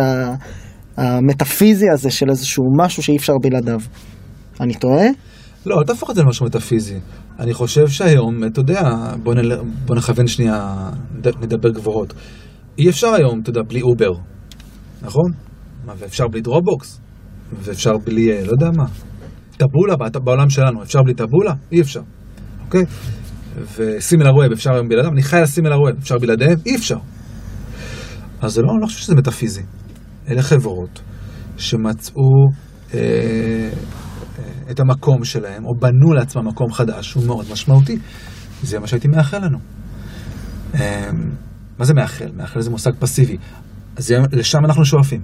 המטאפיזי 0.99 1.85
הזה 1.93 2.11
של 2.11 2.25
איזשהו 2.29 2.63
משהו 2.77 3.03
שאי 3.03 3.17
אפשר 3.17 3.33
בלעדיו. 3.41 3.79
אני 4.59 4.73
טועה? 4.73 5.05
לא, 5.65 5.79
אל 5.79 5.83
תהפוך 5.83 6.09
את 6.09 6.15
זה 6.15 6.23
למשהו 6.23 6.45
מטאפיזי. 6.45 6.99
אני 7.39 7.53
חושב 7.53 7.87
שהיום, 7.87 8.43
אתה 8.43 8.59
יודע, 8.59 8.81
בוא, 9.23 9.33
נל... 9.33 9.55
בוא 9.85 9.95
נכוון 9.95 10.27
שנייה, 10.27 10.89
נד- 11.15 11.43
נדבר 11.43 11.69
גבוהות. 11.69 12.13
אי 12.77 12.89
אפשר 12.89 13.07
היום, 13.07 13.39
אתה 13.41 13.49
יודע, 13.49 13.61
בלי 13.67 13.81
אובר, 13.81 14.11
נכון? 15.01 15.31
מה, 15.85 15.93
ואפשר 15.97 16.27
בלי 16.27 16.41
דרופבוקס? 16.41 16.99
ואפשר 17.63 17.97
בלי, 17.97 18.31
אה, 18.31 18.45
לא 18.45 18.51
יודע 18.51 18.69
מה, 18.77 18.85
טבולה 19.57 20.19
בעולם 20.23 20.49
שלנו, 20.49 20.83
אפשר 20.83 20.99
בלי 21.03 21.13
טבולה? 21.13 21.53
אי 21.71 21.81
אפשר, 21.81 22.01
אוקיי? 22.65 22.83
וסימילר 23.77 24.35
ווב, 24.35 24.51
אפשר 24.51 24.73
היום 24.73 24.87
בלעדיו? 24.89 25.11
אני 25.11 25.23
חי 25.23 25.37
על 25.37 25.45
סימילר 25.45 25.75
ווב, 25.81 25.97
אפשר 25.99 26.17
בלעדיהם? 26.17 26.57
אי 26.65 26.75
אפשר. 26.75 26.97
אז 28.41 28.53
זה 28.53 28.61
לא, 28.61 28.71
אני 28.71 28.81
לא 28.81 28.85
חושב 28.85 28.99
שזה 28.99 29.15
מטאפיזי. 29.15 29.61
אלה 30.29 30.41
חברות 30.41 31.01
שמצאו 31.57 32.21
אה, 32.93 32.99
אה, 32.99 33.69
את 34.71 34.79
המקום 34.79 35.23
שלהם, 35.23 35.65
או 35.65 35.79
בנו 35.79 36.13
לעצמם 36.13 36.47
מקום 36.47 36.71
חדש, 36.71 37.09
שהוא 37.09 37.25
מאוד 37.25 37.45
משמעותי. 37.51 37.97
זה 38.63 38.79
מה 38.79 38.87
שהייתי 38.87 39.07
מאחל 39.07 39.45
לנו. 39.45 39.57
אה, 40.75 41.09
מה 41.79 41.85
זה 41.85 41.93
מאחל? 41.93 42.31
מאחל 42.37 42.61
זה 42.61 42.69
מושג 42.69 42.91
פסיבי. 42.99 43.37
אז 43.95 44.05
זה- 44.07 44.17
לשם 44.31 44.59
אנחנו 44.65 44.85
שואפים. 44.85 45.21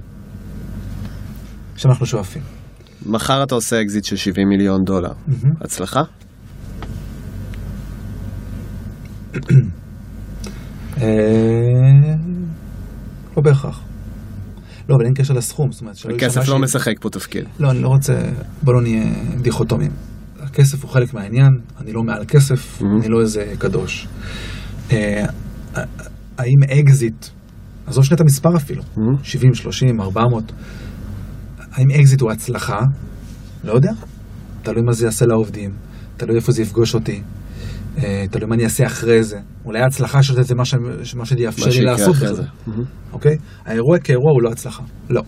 לשם 1.75 1.89
אנחנו 1.89 2.05
שואפים. 2.05 2.41
מחר 3.05 3.43
אתה 3.43 3.55
עושה 3.55 3.81
אקזיט 3.81 4.03
של 4.03 4.15
70 4.15 4.49
מיליון 4.49 4.83
דולר. 4.83 5.11
הצלחה? 5.61 6.01
אה, 10.97 11.07
לא 13.37 13.43
בהכרח. 13.43 13.81
לא, 14.89 14.95
אבל 14.95 15.05
אין 15.05 15.13
קשר 15.13 15.33
לסכום, 15.33 15.71
זאת 15.71 15.81
אומרת, 15.81 15.95
הכסף 16.15 16.47
לא 16.47 16.59
משחק 16.59 16.93
פה 17.01 17.09
תפקיד. 17.09 17.43
לא, 17.59 17.71
אני 17.71 17.81
לא 17.81 17.87
רוצה, 17.87 18.13
בוא 18.63 18.73
לא 18.73 18.81
נהיה 18.81 19.03
דיכוטומיים. 19.41 19.91
הכסף 20.39 20.83
הוא 20.83 20.91
חלק 20.91 21.13
מהעניין, 21.13 21.49
אני 21.81 21.93
לא 21.93 22.03
מעל 22.03 22.25
כסף, 22.27 22.81
Mhm. 22.81 22.85
אני 22.99 23.09
לא 23.09 23.21
איזה 23.21 23.53
קדוש. 23.59 24.07
אה, 24.91 25.25
האם 26.37 26.63
אקזיט, 26.79 27.25
עזוב 27.87 28.03
שנייה 28.05 28.15
את 28.15 28.21
המספר 28.21 28.55
אפילו, 28.57 28.83
Mhm. 28.95 28.99
70, 29.23 29.53
30, 29.53 30.01
400, 30.01 30.51
האם 31.71 31.91
אקזיט 31.91 32.21
הוא 32.21 32.31
הצלחה? 32.31 32.79
לא 33.63 33.73
יודע. 33.73 33.91
תלוי 34.63 34.81
מה 34.85 34.93
זה 34.93 35.05
יעשה 35.05 35.25
לעובדים, 35.25 35.71
תלוי 36.17 36.35
איפה 36.35 36.51
זה 36.51 36.61
יפגוש 36.61 36.95
אותי, 36.95 37.21
תלוי 38.31 38.45
מה 38.49 38.55
אני 38.55 38.63
אעשה 38.63 38.85
אחרי 38.85 39.23
זה. 39.23 39.39
אולי 39.65 39.79
ההצלחה 39.79 40.23
של 40.23 40.33
זה 40.33 40.41
זה 40.43 40.55
מה 40.55 40.65
ש- 40.65 41.15
מה 41.15 41.25
שיאפשר 41.25 41.61
מה 41.61 41.67
לי 41.67 41.71
שיקרה 41.73 41.91
לעשות 41.91 42.15
אחרי 42.15 42.29
בזה. 42.29 42.43
אוקיי? 43.13 43.37
האירוע 43.65 43.99
כאירוע 43.99 44.31
הוא 44.31 44.41
לא 44.43 44.49
הצלחה. 44.49 44.83
לא, 45.09 45.21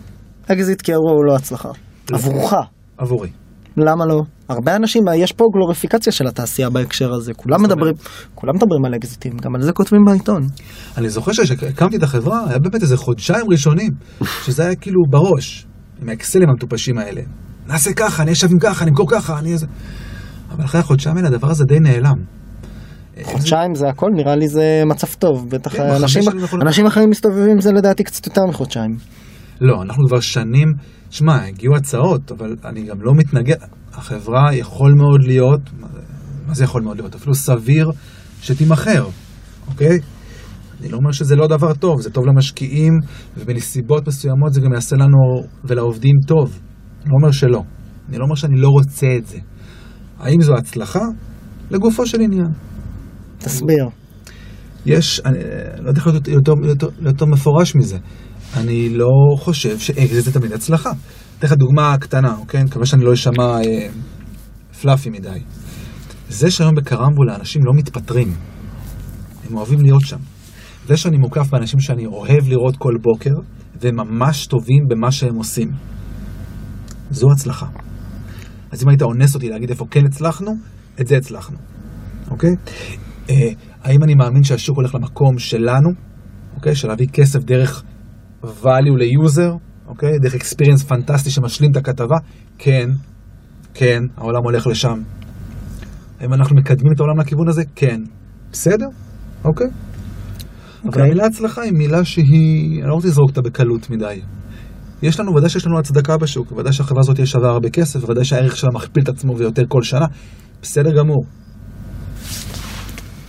אקזיט 0.47 0.81
כאירוע 0.83 1.11
הוא 1.11 1.25
לא 1.25 1.35
הצלחה. 1.35 1.69
עבורך. 2.13 2.53
עבורי. 2.97 3.29
למה 3.77 4.05
לא? 4.05 4.21
הרבה 4.49 4.75
אנשים, 4.75 5.03
יש 5.15 5.31
פה 5.31 5.45
גלוריפיקציה 5.53 6.13
של 6.13 6.27
התעשייה 6.27 6.69
בהקשר 6.69 7.13
הזה, 7.13 7.33
כולם 7.33 7.63
מדברים, 7.63 7.93
כולם 8.35 8.53
מדברים 8.55 8.85
על 8.85 8.95
אקזיטים, 8.95 9.31
גם 9.41 9.55
על 9.55 9.61
זה 9.61 9.71
כותבים 9.71 10.01
בעיתון. 10.05 10.41
אני 10.97 11.09
זוכר 11.09 11.31
שכשהקמתי 11.33 11.97
את 11.97 12.03
החברה, 12.03 12.49
היה 12.49 12.59
באמת 12.59 12.81
איזה 12.81 12.97
חודשיים 12.97 13.45
ראשונים, 13.51 13.91
שזה 14.45 14.65
היה 14.65 14.75
כאילו 14.75 15.01
בראש, 15.09 15.65
עם 16.01 16.09
האקסלים 16.09 16.49
המטופשים 16.49 16.97
האלה. 16.97 17.21
נעשה 17.67 17.93
ככה, 17.93 18.23
אני 18.23 18.31
אשב 18.31 18.47
עם 18.51 18.59
ככה, 18.59 18.83
אני 18.83 18.91
אמכור 18.91 19.09
ככה, 19.11 19.39
אני 19.39 19.51
איזה... 19.53 19.65
אבל 20.51 20.65
אחרי 20.65 20.79
החודשיים 20.81 21.17
האלה 21.17 21.27
הדבר 21.27 21.49
הזה 21.49 21.63
די 21.67 21.79
נעלם. 21.79 22.17
חודשיים 23.23 23.75
זה 23.75 23.89
הכל, 23.89 24.09
נראה 24.15 24.35
לי 24.35 24.47
זה 24.47 24.83
מצב 24.85 25.07
טוב, 25.19 25.49
בטח 25.49 25.73
כן, 25.73 25.89
אנשים, 26.01 26.23
אנשים 26.61 26.85
אחרים 26.85 27.09
מסתובבים 27.09 27.49
עם 27.49 27.61
זה 27.61 27.71
לדעתי 27.71 28.03
קצת 28.03 28.27
יותר 28.27 28.41
מחודשיים. 28.49 28.97
לא, 29.61 29.81
אנחנו 29.81 30.07
כבר 30.07 30.19
שנים, 30.19 30.67
שמע, 31.09 31.45
הגיעו 31.45 31.75
הצעות, 31.75 32.31
אבל 32.31 32.55
אני 32.65 32.83
גם 32.83 33.01
לא 33.01 33.11
מתנגד. 33.15 33.55
החברה 33.93 34.53
יכול 34.53 34.93
מאוד 34.97 35.23
להיות, 35.23 35.61
מה 36.47 36.53
זה 36.53 36.63
יכול 36.63 36.81
מאוד 36.81 36.97
להיות? 36.97 37.15
אפילו 37.15 37.35
סביר 37.35 37.91
שתימכר, 38.41 39.05
אוקיי? 39.67 39.99
אני 40.81 40.89
לא 40.89 40.97
אומר 40.97 41.11
שזה 41.11 41.35
לא 41.35 41.47
דבר 41.47 41.73
טוב, 41.73 42.01
זה 42.01 42.09
טוב 42.09 42.25
למשקיעים, 42.25 42.93
ובנסיבות 43.37 44.07
מסוימות 44.07 44.53
זה 44.53 44.61
גם 44.61 44.73
יעשה 44.73 44.95
לנו 44.95 45.43
ולעובדים 45.63 46.15
טוב. 46.27 46.59
אני 47.01 47.09
לא 47.09 47.15
אומר 47.21 47.31
שלא. 47.31 47.63
אני 48.09 48.17
לא 48.17 48.23
אומר 48.23 48.35
שאני 48.35 48.59
לא 48.59 48.67
רוצה 48.67 49.07
את 49.17 49.25
זה. 49.27 49.37
האם 50.19 50.41
זו 50.41 50.53
הצלחה? 50.55 51.01
לגופו 51.71 52.05
של 52.05 52.21
עניין. 52.21 52.47
תסביר. 53.37 53.85
יש, 54.85 55.21
אני 55.25 55.37
לא 55.83 55.89
יודע 55.89 55.99
איך 55.99 56.07
להיות 56.07 56.27
יותר, 56.27 56.53
יותר, 56.63 56.87
יותר 57.01 57.25
מפורש 57.25 57.75
מזה. 57.75 57.97
אני 58.57 58.89
לא 58.89 59.09
חושב 59.37 59.79
שאקזיט 59.79 60.25
זה 60.25 60.33
תמיד 60.33 60.51
הצלחה. 60.53 60.91
אתן 61.39 61.47
לך 61.47 61.53
דוגמה 61.53 61.97
קטנה, 61.97 62.35
אוקיי? 62.37 62.63
מקווה 62.63 62.85
שאני 62.85 63.03
לא 63.03 63.13
אשמע 63.13 63.43
אה, 63.43 63.89
פלאפי 64.81 65.09
מדי. 65.09 65.39
זה 66.29 66.51
שהיום 66.51 66.75
בקרמבולה 66.75 67.35
אנשים 67.35 67.61
לא 67.65 67.73
מתפטרים, 67.75 68.33
הם 69.49 69.57
אוהבים 69.57 69.79
להיות 69.81 70.01
שם. 70.01 70.17
זה 70.87 70.97
שאני 70.97 71.17
מוקף 71.17 71.49
באנשים 71.49 71.79
שאני 71.79 72.05
אוהב 72.05 72.47
לראות 72.47 72.77
כל 72.77 72.93
בוקר, 73.01 73.33
והם 73.81 73.95
ממש 73.95 74.47
טובים 74.47 74.83
במה 74.89 75.11
שהם 75.11 75.35
עושים. 75.35 75.71
זו 77.11 77.27
הצלחה. 77.31 77.65
אז 78.71 78.83
אם 78.83 78.89
היית 78.89 79.01
אונס 79.01 79.35
אותי 79.35 79.49
להגיד 79.49 79.69
איפה 79.69 79.85
כן 79.91 80.05
הצלחנו, 80.05 80.51
את 81.01 81.07
זה 81.07 81.17
הצלחנו, 81.17 81.57
אוקיי? 82.31 82.51
אה, 83.29 83.49
האם 83.83 84.03
אני 84.03 84.15
מאמין 84.15 84.43
שהשוק 84.43 84.75
הולך 84.75 84.95
למקום 84.95 85.39
שלנו, 85.39 85.89
אוקיי? 86.55 86.75
של 86.75 86.87
להביא 86.87 87.07
כסף 87.07 87.43
דרך 87.43 87.83
value 88.43 88.97
ל 88.97 89.06
user, 89.06 89.51
אוקיי? 89.87 90.19
דרך 90.21 90.35
experience 90.35 90.85
פנטסטי 90.87 91.29
שמשלים 91.29 91.71
את 91.71 91.77
הכתבה? 91.77 92.15
כן, 92.57 92.89
כן, 93.73 94.03
העולם 94.17 94.43
הולך 94.43 94.67
לשם. 94.67 95.01
האם 96.19 96.33
אנחנו 96.33 96.55
מקדמים 96.55 96.93
את 96.95 96.99
העולם 96.99 97.19
לכיוון 97.19 97.47
הזה? 97.47 97.63
כן. 97.75 98.01
בסדר, 98.51 98.87
אוקיי. 99.45 99.67
אבל 99.67 100.87
אוקיי. 100.87 101.03
המילה 101.03 101.25
הצלחה 101.25 101.61
היא 101.61 101.73
מילה 101.73 102.05
שהיא, 102.05 102.81
אני 102.81 102.89
לא 102.89 102.93
רוצה 102.93 103.07
לזרוק 103.07 103.29
אותה 103.29 103.41
בקלות 103.41 103.89
מדי. 103.89 104.21
יש 105.01 105.19
לנו, 105.19 105.35
ודאי 105.35 105.49
שיש 105.49 105.65
לנו 105.65 105.79
הצדקה 105.79 106.17
בשוק, 106.17 106.51
ודאי 106.51 106.73
שהחברה 106.73 106.99
הזאת 106.99 107.27
שווה 107.27 107.49
הרבה 107.49 107.69
כסף, 107.69 108.09
ודאי 108.09 108.25
שהערך 108.25 108.57
שלה 108.57 108.69
מכפיל 108.73 109.03
את 109.03 109.09
עצמו 109.09 109.37
ויותר 109.37 109.63
כל 109.67 109.83
שנה. 109.83 110.05
בסדר 110.61 110.91
גמור. 110.97 111.25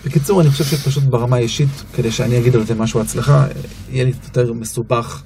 בקיצור, 0.08 0.40
אני 0.40 0.50
חושב 0.50 0.64
שפשוט 0.64 1.04
ברמה 1.04 1.36
האישית, 1.36 1.68
כדי 1.92 2.10
שאני 2.10 2.38
אגיד 2.38 2.54
על 2.56 2.64
זה 2.64 2.74
משהו 2.74 3.00
הצלחה, 3.00 3.46
יהיה 3.90 4.04
לי 4.04 4.12
יותר 4.24 4.52
מסובך 4.52 5.22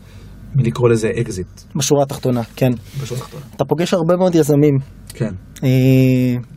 מלקרוא 0.57 0.89
לזה 0.89 1.11
אקזיט, 1.20 1.47
בשורה 1.76 2.03
התחתונה, 2.03 2.41
כן. 2.57 2.70
בשורה 3.03 3.20
התחתונה. 3.20 3.43
אתה 3.57 3.64
פוגש 3.64 3.95
הרבה 3.95 4.16
מאוד 4.16 4.35
יזמים. 4.35 4.78
כן. 5.14 5.30
אה, 5.64 5.68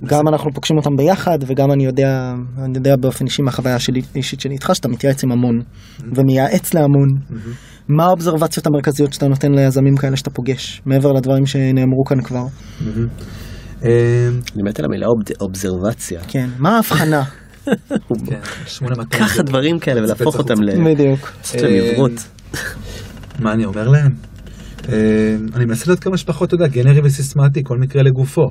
גם 0.06 0.28
אנחנו 0.28 0.52
פוגשים 0.54 0.78
אותם 0.78 0.96
ביחד 0.98 1.38
וגם 1.48 1.72
אני 1.72 1.86
יודע, 1.86 2.34
אני 2.66 2.78
יודע 2.78 2.96
באופן 2.96 3.26
אישי 3.26 3.42
מהחוויה 3.42 3.80
שלי, 3.80 4.02
אישית 4.16 4.40
שלי 4.42 4.54
איתך 4.54 4.70
שאתה 4.74 4.88
מתייעץ 4.88 5.24
עם 5.24 5.32
המון 5.32 5.60
ומייעץ 6.16 6.74
להמון. 6.74 7.08
מה 7.90 8.06
האובזרבציות 8.06 8.68
המרכזיות 8.68 9.14
שאתה 9.14 9.28
נותן 9.28 9.52
ליזמים 9.52 9.96
כאלה 9.98 10.16
שאתה 10.16 10.30
פוגש 10.30 10.82
מעבר 10.86 11.12
לדברים 11.12 11.46
שנאמרו 11.46 12.04
כאן 12.06 12.22
כבר? 12.22 12.44
אה, 13.86 14.28
אני 14.56 14.64
מת 14.70 14.80
על 14.80 14.86
המילה 14.86 15.06
אוב- 15.08 15.42
אובזרבציה. 15.42 16.22
כן, 16.28 16.50
מה 16.60 16.76
ההבחנה? 16.76 17.24
כן, 18.28 18.40
8200. 18.66 19.24
ככה 19.24 19.44
דברים 19.44 19.80
כאלה 19.80 20.04
ולהפוך 20.04 20.38
אותם 20.38 20.62
ל... 20.62 20.94
בדיוק. 20.94 21.32
אה. 21.56 22.06
מה 23.40 23.54
אני 23.54 23.66
אומר 23.66 23.88
להם? 23.88 24.12
אה, 24.90 25.36
אני 25.56 25.66
מנסה 25.66 25.84
להיות 25.88 26.00
כמה 26.00 26.18
שפחות, 26.18 26.48
אתה 26.48 26.56
יודע, 26.56 26.68
גנרי 26.68 27.02
וסיסמטי, 27.04 27.62
כל 27.64 27.78
מקרה 27.78 28.04
לגופו. 28.04 28.42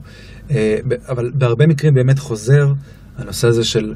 אה, 0.51 0.77
אבל 1.09 1.31
בהרבה 1.35 1.67
מקרים 1.67 1.95
באמת 1.95 2.19
חוזר 2.19 2.73
הנושא 3.17 3.49
הזה 3.49 3.65
של 3.65 3.95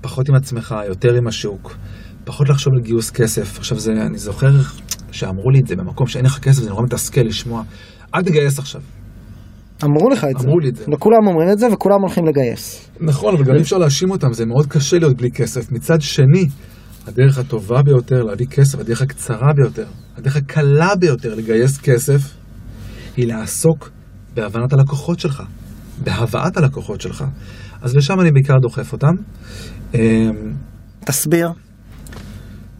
פחות 0.00 0.28
עם 0.28 0.34
עצמך, 0.34 0.74
יותר 0.88 1.14
עם 1.14 1.26
השוק, 1.26 1.76
פחות 2.24 2.48
לחשוב 2.48 2.72
על 2.74 2.80
גיוס 2.80 3.10
כסף. 3.10 3.58
עכשיו 3.58 3.78
זה, 3.78 3.92
אני 3.92 4.18
זוכר 4.18 4.50
שאמרו 5.12 5.50
לי 5.50 5.60
את 5.60 5.66
זה 5.66 5.76
במקום 5.76 6.06
שאין 6.06 6.24
לך 6.24 6.38
כסף, 6.38 6.62
זה 6.62 6.70
נורא 6.70 6.82
מתסכל 6.82 7.20
לשמוע. 7.20 7.62
אל 8.14 8.22
תגייס 8.22 8.58
עכשיו. 8.58 8.80
אמרו 9.84 10.10
לך 10.10 10.24
את 10.24 10.38
זה. 10.38 10.46
אמרו 10.46 10.58
לי 10.60 10.68
את 10.68 10.76
זה. 10.76 10.84
לכולם 10.88 11.26
אומרים 11.26 11.48
את 11.52 11.58
זה 11.58 11.66
וכולם 11.72 12.00
הולכים 12.00 12.24
לגייס. 12.26 12.90
נכון, 13.00 13.34
אבל 13.34 13.44
גם 13.44 13.54
אי 13.54 13.60
אפשר 13.60 13.78
להאשים 13.78 14.10
אותם, 14.10 14.32
זה 14.32 14.46
מאוד 14.46 14.66
קשה 14.66 14.98
להיות 14.98 15.16
בלי 15.16 15.30
כסף. 15.30 15.72
מצד 15.72 16.00
שני, 16.00 16.46
הדרך 17.06 17.38
הטובה 17.38 17.82
ביותר 17.82 18.22
להביא 18.22 18.46
כסף, 18.46 18.78
הדרך 18.78 19.02
הקצרה 19.02 19.52
ביותר, 19.56 19.86
הדרך 20.16 20.36
הקלה 20.36 20.96
ביותר 20.96 21.34
לגייס 21.34 21.78
כסף, 21.78 22.20
היא 23.16 23.26
לעסוק 23.26 23.90
בהבנת 24.34 24.72
הלקוחות 24.72 25.20
שלך, 25.20 25.42
בהבאת 26.04 26.56
הלקוחות 26.56 27.00
שלך. 27.00 27.24
אז 27.82 27.96
לשם 27.96 28.20
אני 28.20 28.30
בעיקר 28.32 28.54
דוחף 28.62 28.92
אותם. 28.92 29.14
אמ, 29.94 30.00
תסביר. 31.04 31.48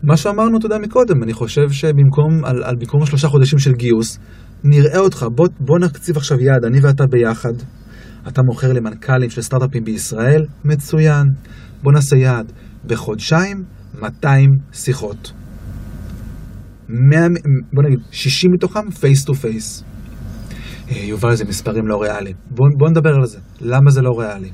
מה 0.03 0.17
שאמרנו, 0.17 0.59
אתה 0.59 0.67
יודע, 0.67 0.79
מקודם, 0.79 1.23
אני 1.23 1.33
חושב 1.33 1.71
שבמקום, 1.71 2.45
על, 2.45 2.65
על 2.65 2.75
במקום 2.81 3.03
השלושה 3.03 3.29
חודשים 3.29 3.59
של 3.59 3.73
גיוס, 3.73 4.19
נראה 4.69 4.99
אותך, 4.99 5.27
בוא, 5.35 5.49
בוא 5.61 5.79
נקציב 5.79 6.17
עכשיו 6.17 6.41
יעד, 6.41 6.65
אני 6.65 6.81
ואתה 6.81 7.05
ביחד. 7.07 7.53
אתה 8.29 8.43
מוכר 8.43 8.73
למנכ"לים 8.73 9.31
של 9.31 9.43
סטארט-אפים 9.43 9.85
בישראל, 9.85 10.47
מצוין. 10.65 11.27
בוא 11.83 11.93
נעשה 11.93 12.17
יעד, 12.17 12.53
בחודשיים 12.87 13.65
200 14.01 14.51
שיחות. 14.73 15.33
100, 16.89 17.21
בוא 17.73 17.83
נגיד, 17.83 17.99
60 18.11 18.53
מתוכם 18.53 18.91
face 18.91 19.25
to 19.25 19.35
face. 19.35 19.85
יובל, 20.91 21.35
זה 21.35 21.45
מספרים 21.45 21.87
לא 21.87 22.03
ריאליים. 22.03 22.37
בוא, 22.51 22.67
בוא 22.79 22.91
נדבר 22.91 23.15
על 23.15 23.27
זה. 23.27 23.39
למה 23.61 23.91
זה 23.91 24.03
לא 24.03 24.11
ריאלי? 24.19 24.51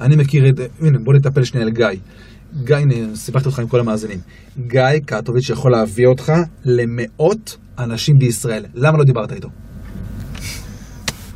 אני 0.00 0.16
מכיר 0.16 0.48
את... 0.48 0.60
הנה, 0.80 0.98
בוא 1.04 1.14
נטפל 1.14 1.44
שנייה 1.44 1.66
על 1.66 1.72
גיא. 1.72 2.76
הנה, 2.76 3.16
סיבכתי 3.16 3.48
אותך 3.48 3.58
עם 3.58 3.68
כל 3.68 3.80
המאזינים. 3.80 4.18
גיא 4.66 4.98
קטוביץ' 5.06 5.50
יכול 5.50 5.72
להביא 5.72 6.06
אותך 6.06 6.32
למאות 6.64 7.56
אנשים 7.78 8.14
בישראל. 8.18 8.64
למה 8.74 8.98
לא 8.98 9.04
דיברת 9.04 9.32
איתו? 9.32 9.48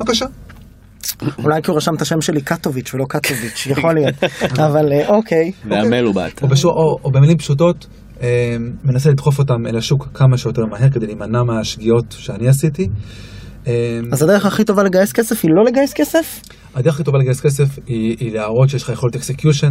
בבקשה. 0.00 0.26
אולי 1.44 1.62
כי 1.62 1.70
הוא 1.70 1.76
רשם 1.76 1.94
את 1.96 2.02
השם 2.02 2.20
שלי 2.20 2.40
קטוביץ' 2.40 2.94
ולא 2.94 3.04
קטוביץ', 3.08 3.66
יכול 3.66 3.94
להיות. 3.94 4.14
אבל 4.66 4.92
אה, 4.92 5.08
אוקיי. 5.08 5.52
והמלובט. 5.68 6.42
או, 6.42 6.48
בשו, 6.48 6.68
או, 6.68 6.96
או 7.04 7.10
במילים 7.10 7.36
פשוטות, 7.36 7.86
אה, 8.22 8.56
מנסה 8.84 9.10
לדחוף 9.10 9.38
אותם 9.38 9.66
אל 9.66 9.76
השוק 9.76 10.08
כמה 10.14 10.36
שיותר 10.36 10.62
מהר 10.70 10.90
כדי 10.90 11.06
להימנע 11.06 11.42
מהשגיאות 11.42 12.12
שאני 12.18 12.48
עשיתי. 12.48 12.88
אה, 13.66 14.00
אז 14.12 14.22
הדרך 14.22 14.46
הכי 14.46 14.64
טובה 14.64 14.82
לגייס 14.82 15.12
כסף 15.12 15.44
היא 15.44 15.50
לא 15.54 15.64
לגייס 15.64 15.92
כסף? 15.92 16.40
הדרך 16.74 16.94
הכי 16.94 17.04
טובה 17.04 17.18
לגייס 17.18 17.40
כסף 17.40 17.78
היא, 17.86 18.16
היא 18.20 18.32
להראות 18.32 18.68
שיש 18.68 18.82
לך 18.82 18.88
יכולת 18.88 19.16
אקסקיושן, 19.16 19.70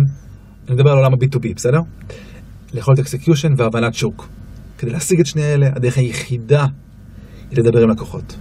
אני 0.68 0.76
מדבר 0.76 0.90
על 0.92 0.98
עולם 0.98 1.14
ה-B2B, 1.14 1.56
בסדר? 1.56 1.80
ליכולת 2.74 3.00
execution 3.00 3.50
והבנת 3.58 3.94
שוק. 3.94 4.28
כדי 4.78 4.92
להשיג 4.92 5.20
את 5.20 5.26
שני 5.26 5.44
אלה, 5.44 5.68
הדרך 5.76 5.98
היחידה 5.98 6.66
היא 7.50 7.60
לדבר 7.60 7.82
עם 7.82 7.90
לקוחות. 7.90 8.36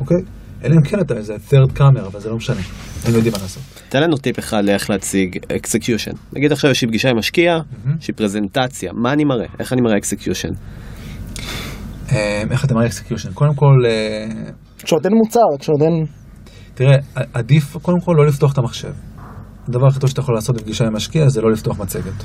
אוקיי? 0.00 0.16
אלא 0.64 0.74
אם 0.74 0.82
כן 0.82 1.00
אתה 1.00 1.14
איזה 1.14 1.34
third 1.50 1.78
comer, 1.78 2.06
אבל 2.06 2.20
זה 2.20 2.30
לא 2.30 2.36
משנה. 2.36 2.60
הם 3.04 3.14
יודעים 3.14 3.32
מה 3.36 3.42
לעשות. 3.42 3.62
תן 3.88 4.02
לנו 4.02 4.16
טיפ 4.16 4.38
אחד 4.38 4.64
לאיך 4.64 4.90
להציג 4.90 5.38
execution. 5.56 6.10
נגיד 6.32 6.52
עכשיו 6.52 6.70
יש 6.70 6.82
לי 6.82 6.88
פגישה 6.88 7.10
עם 7.10 7.18
משקיע, 7.18 7.58
יש 8.00 8.08
לי 8.08 8.14
פרזנטציה, 8.14 8.92
מה 8.92 9.12
אני 9.12 9.24
מראה? 9.24 9.46
איך 9.58 9.72
אני 9.72 9.80
מראה 9.80 9.96
execution? 9.96 10.48
אה, 12.12 12.42
איך 12.50 12.64
אתה 12.64 12.74
מראה 12.74 12.86
execution? 12.86 13.32
קודם 13.32 13.54
כל, 13.54 13.86
אה, 13.86 14.50
כשעוד 14.82 15.06
אין 15.06 15.14
מוצר, 15.14 15.40
כשעוד 15.58 15.82
אין... 15.82 16.04
תראה, 16.74 16.96
עדיף 17.34 17.76
קודם 17.76 18.00
כל 18.00 18.14
לא 18.16 18.26
לפתוח 18.26 18.52
את 18.52 18.58
המחשב. 18.58 18.92
הדבר 19.68 19.86
הכי 19.86 20.00
טוב 20.00 20.10
שאתה 20.10 20.20
יכול 20.20 20.34
לעשות 20.34 20.56
בפגישה 20.56 20.84
עם 20.84 20.96
משקיע 20.96 21.28
זה 21.28 21.40
לא 21.40 21.52
לפתוח 21.52 21.78
מצגת. 21.80 22.24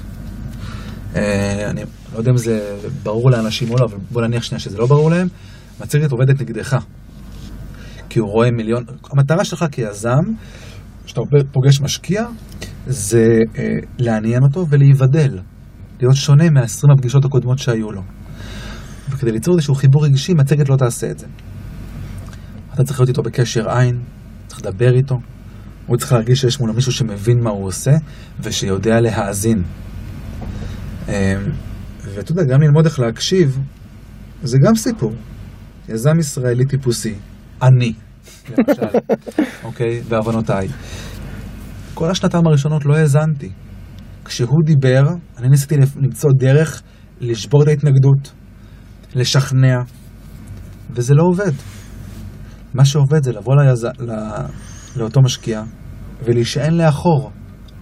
אה, 1.15 1.69
אני 1.69 1.81
לא 2.13 2.17
יודע 2.17 2.31
אם 2.31 2.37
זה 2.37 2.77
ברור 3.03 3.31
לאנשים 3.31 3.71
או 3.71 3.75
לא, 3.75 3.85
אבל 3.85 3.97
בוא 4.11 4.21
נניח 4.21 4.43
שנייה 4.43 4.59
שזה 4.59 4.77
לא 4.77 4.85
ברור 4.85 5.09
להם. 5.09 5.27
מצגת 5.81 6.11
עובדת 6.11 6.41
נגדך. 6.41 6.77
כי 8.09 8.19
הוא 8.19 8.29
רואה 8.29 8.51
מיליון... 8.51 8.83
המטרה 9.11 9.45
שלך 9.45 9.65
כיזם, 9.71 10.23
כשאתה 11.05 11.21
פוגש 11.51 11.81
משקיע, 11.81 12.25
זה 12.87 13.39
אה, 13.57 13.63
לעניין 13.97 14.43
אותו 14.43 14.65
ולהיבדל. 14.69 15.39
להיות 15.99 16.15
שונה 16.15 16.49
מה-20 16.49 16.93
הפגישות 16.93 17.25
הקודמות 17.25 17.59
שהיו 17.59 17.91
לו. 17.91 18.01
וכדי 19.09 19.31
ליצור 19.31 19.55
איזשהו 19.55 19.75
חיבור 19.75 20.05
רגשי, 20.05 20.33
מצגת 20.33 20.69
לא 20.69 20.75
תעשה 20.75 21.11
את 21.11 21.19
זה. 21.19 21.27
אתה 22.73 22.83
צריך 22.83 22.99
להיות 22.99 23.09
איתו 23.09 23.21
בקשר 23.23 23.69
עין, 23.69 23.99
צריך 24.47 24.61
לדבר 24.61 24.95
איתו. 24.95 25.15
הוא 25.87 25.97
צריך 25.97 26.11
להרגיש 26.13 26.41
שיש 26.41 26.59
מולו 26.59 26.73
מישהו 26.73 26.91
שמבין 26.91 27.43
מה 27.43 27.49
הוא 27.49 27.65
עושה 27.65 27.91
ושיודע 28.39 29.01
להאזין. 29.01 29.63
אמ, 31.09 31.51
ואתה 32.01 32.31
יודע, 32.31 32.43
גם 32.43 32.61
ללמוד 32.61 32.85
איך 32.85 32.99
להקשיב, 32.99 33.59
זה 34.43 34.57
גם 34.65 34.75
סיפור. 34.75 35.11
יזם 35.89 36.19
ישראלי 36.19 36.65
טיפוסי, 36.65 37.15
אני, 37.61 37.93
למשל, 38.49 38.97
אוקיי, 39.63 40.01
בעוונותיי. 40.09 40.67
כל 41.93 42.11
השנתיים 42.11 42.47
הראשונות 42.47 42.85
לא 42.85 42.95
האזנתי. 42.95 43.51
כשהוא 44.25 44.63
דיבר, 44.65 45.01
אני 45.37 45.49
ניסיתי 45.49 45.77
למצוא 45.77 46.29
דרך 46.39 46.81
לשבור 47.19 47.63
את 47.63 47.67
ההתנגדות, 47.67 48.33
לשכנע, 49.15 49.77
וזה 50.91 51.13
לא 51.13 51.23
עובד. 51.23 51.51
מה 52.73 52.85
שעובד 52.85 53.23
זה 53.23 53.31
לבוא 53.31 53.55
ליז... 53.55 53.87
לא... 53.99 54.13
לאותו 54.95 55.21
משקיע 55.21 55.63
ולהישען 56.23 56.73
לאחור, 56.73 57.31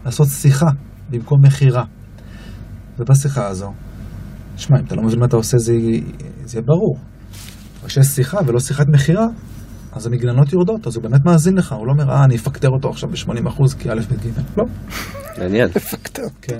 לעשות 0.06 0.28
שיחה 0.28 0.70
במקום 1.10 1.38
מכירה. 1.46 1.84
ובשיחה 3.00 3.48
הזו, 3.48 3.74
שמע, 4.58 4.80
אם 4.80 4.86
אתה 4.86 4.96
לא 4.96 5.04
מבין 5.04 5.20
מה 5.20 5.26
אתה 5.26 5.36
עושה, 5.36 5.58
זה, 5.58 5.74
זה 6.46 6.58
יהיה 6.58 6.66
ברור. 6.66 6.98
אבל 7.80 7.88
כשיש 7.88 8.08
שיחה 8.08 8.38
ולא 8.46 8.60
שיחת 8.60 8.86
מכירה, 8.94 9.26
אז 9.92 10.08
המגננות 10.08 10.54
יורדות, 10.54 10.88
אז 10.88 10.96
הוא 10.96 11.04
באמת 11.04 11.26
מאזין 11.26 11.58
לך, 11.58 11.72
הוא 11.72 11.88
לא 11.88 11.92
אומר, 11.92 12.12
אה, 12.12 12.24
אני 12.24 12.36
אפקטר 12.36 12.70
אותו 12.70 12.90
עכשיו 12.90 13.10
ב-80% 13.10 13.78
כי 13.80 13.92
א', 13.92 14.00
ב', 14.12 14.14
ג', 14.14 14.42
לא. 14.58 14.66
מעניין. 15.38 15.70
פקטור. 15.70 16.30
כן. 16.42 16.58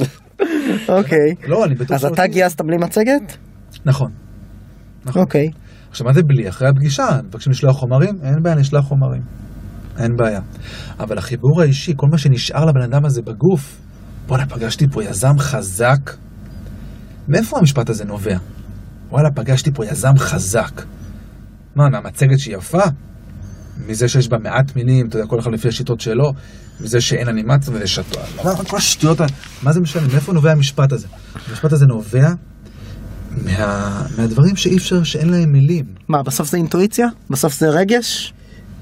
אוקיי. 0.90 1.36
לא, 1.48 1.66
אני 1.66 1.76
בטוח 1.76 1.92
אז 1.92 2.06
אתה 2.06 2.28
גייסת 2.28 2.62
בלי 2.62 2.78
מצגת? 2.78 3.38
נכון. 3.86 4.12
נכון. 5.06 5.22
אוקיי. 5.22 5.48
עכשיו, 5.90 6.08
מה 6.08 6.14
זה 6.14 6.22
בלי? 6.24 6.50
אחרי 6.50 6.68
הפגישה, 6.70 7.04
מבקשים 7.28 7.52
לשלוח 7.52 7.78
חומרים? 7.78 8.16
אין 8.24 8.44
בעיה, 8.44 8.56
נשלח 8.56 8.86
חומרים. 8.86 9.22
אין 9.98 10.16
בעיה. 10.18 10.42
אבל 11.00 11.18
החיבור 11.18 11.62
האישי, 11.62 11.94
כל 11.96 12.08
מה 12.12 12.18
שנשאר 12.18 12.66
לבן 12.66 12.82
אדם 12.82 13.06
הזה 13.06 13.22
בגוף, 13.22 13.82
בואנה, 14.28 14.46
פגשתי 14.46 14.86
פה 14.92 15.04
יזם 15.04 15.40
חזק. 15.40 16.12
מאיפה 17.28 17.60
המשפט 17.60 17.90
הזה 17.90 18.06
נובע? 18.06 18.38
וואלה, 19.10 19.30
פגשתי 19.32 19.72
פה 19.72 19.86
יזם 19.86 20.18
חזק. 20.18 20.82
מה, 21.76 21.90
מהמצגת 21.90 22.40
שהיא 22.40 22.58
יפה? 22.58 22.84
מזה 23.88 24.08
שיש 24.08 24.28
בה 24.30 24.38
מעט 24.38 24.76
מילים, 24.76 25.08
אתה 25.08 25.18
יודע, 25.18 25.28
כל 25.28 25.40
אחד 25.40 25.52
לפי 25.54 25.68
השיטות 25.68 26.02
שלו, 26.02 26.34
מזה 26.82 27.02
שאין 27.02 27.30
אנימציה. 27.30 27.74
מה, 28.44 28.56
כל 28.68 28.78
השטויות 28.78 29.20
האלה, 29.20 29.32
מה 29.64 29.74
זה 29.74 29.80
משנה? 29.82 30.08
מאיפה 30.08 30.34
נובע 30.34 30.52
המשפט 30.52 30.92
הזה? 30.92 31.08
המשפט 31.50 31.74
הזה 31.74 31.86
נובע 31.86 32.30
מה, 33.32 34.06
מהדברים 34.18 34.56
שאי 34.56 34.78
אפשר, 34.78 35.04
שאין 35.04 35.30
להם 35.30 35.52
מילים. 35.52 35.86
מה, 36.10 36.24
בסוף 36.24 36.50
זה 36.50 36.58
אינטואיציה? 36.58 37.08
בסוף 37.30 37.60
זה 37.60 37.70
רגש? 37.70 38.34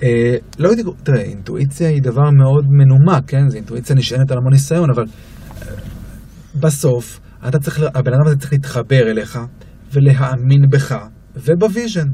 אה, 0.04 0.36
לא 0.60 0.70
הייתי, 0.70 0.84
תראה, 1.04 1.22
אינטואיציה 1.22 1.90
היא 1.90 2.02
דבר 2.02 2.30
מאוד 2.44 2.66
מנומק, 2.70 3.24
כן? 3.28 3.50
זו 3.50 3.56
אינטואיציה 3.56 3.96
נשענת 3.96 4.32
על 4.32 4.38
המון 4.38 4.54
ניסיון, 4.54 4.90
אבל 4.96 5.04
אה, 5.04 5.68
בסוף, 6.60 7.20
אתה 7.48 7.60
צריך, 7.60 7.80
הבן 7.96 8.14
אדם 8.14 8.28
הזה 8.28 8.36
צריך 8.36 8.54
להתחבר 8.54 9.02
אליך 9.12 9.40
ולהאמין 9.94 10.62
בך 10.72 10.96
וב 11.36 11.52
vision. 11.52 12.08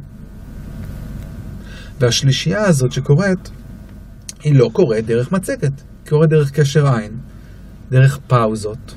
והשלישייה 2.00 2.62
הזאת 2.62 2.92
שקורית, 2.92 3.52
היא 4.44 4.56
לא 4.56 4.70
קורית 4.74 5.06
דרך 5.06 5.32
מצגת, 5.32 5.62
היא 5.64 6.10
קורית 6.10 6.30
דרך 6.30 6.52
קשר 6.52 6.96
עין, 6.96 7.12
דרך 7.92 8.20
פאוזות, 8.28 8.96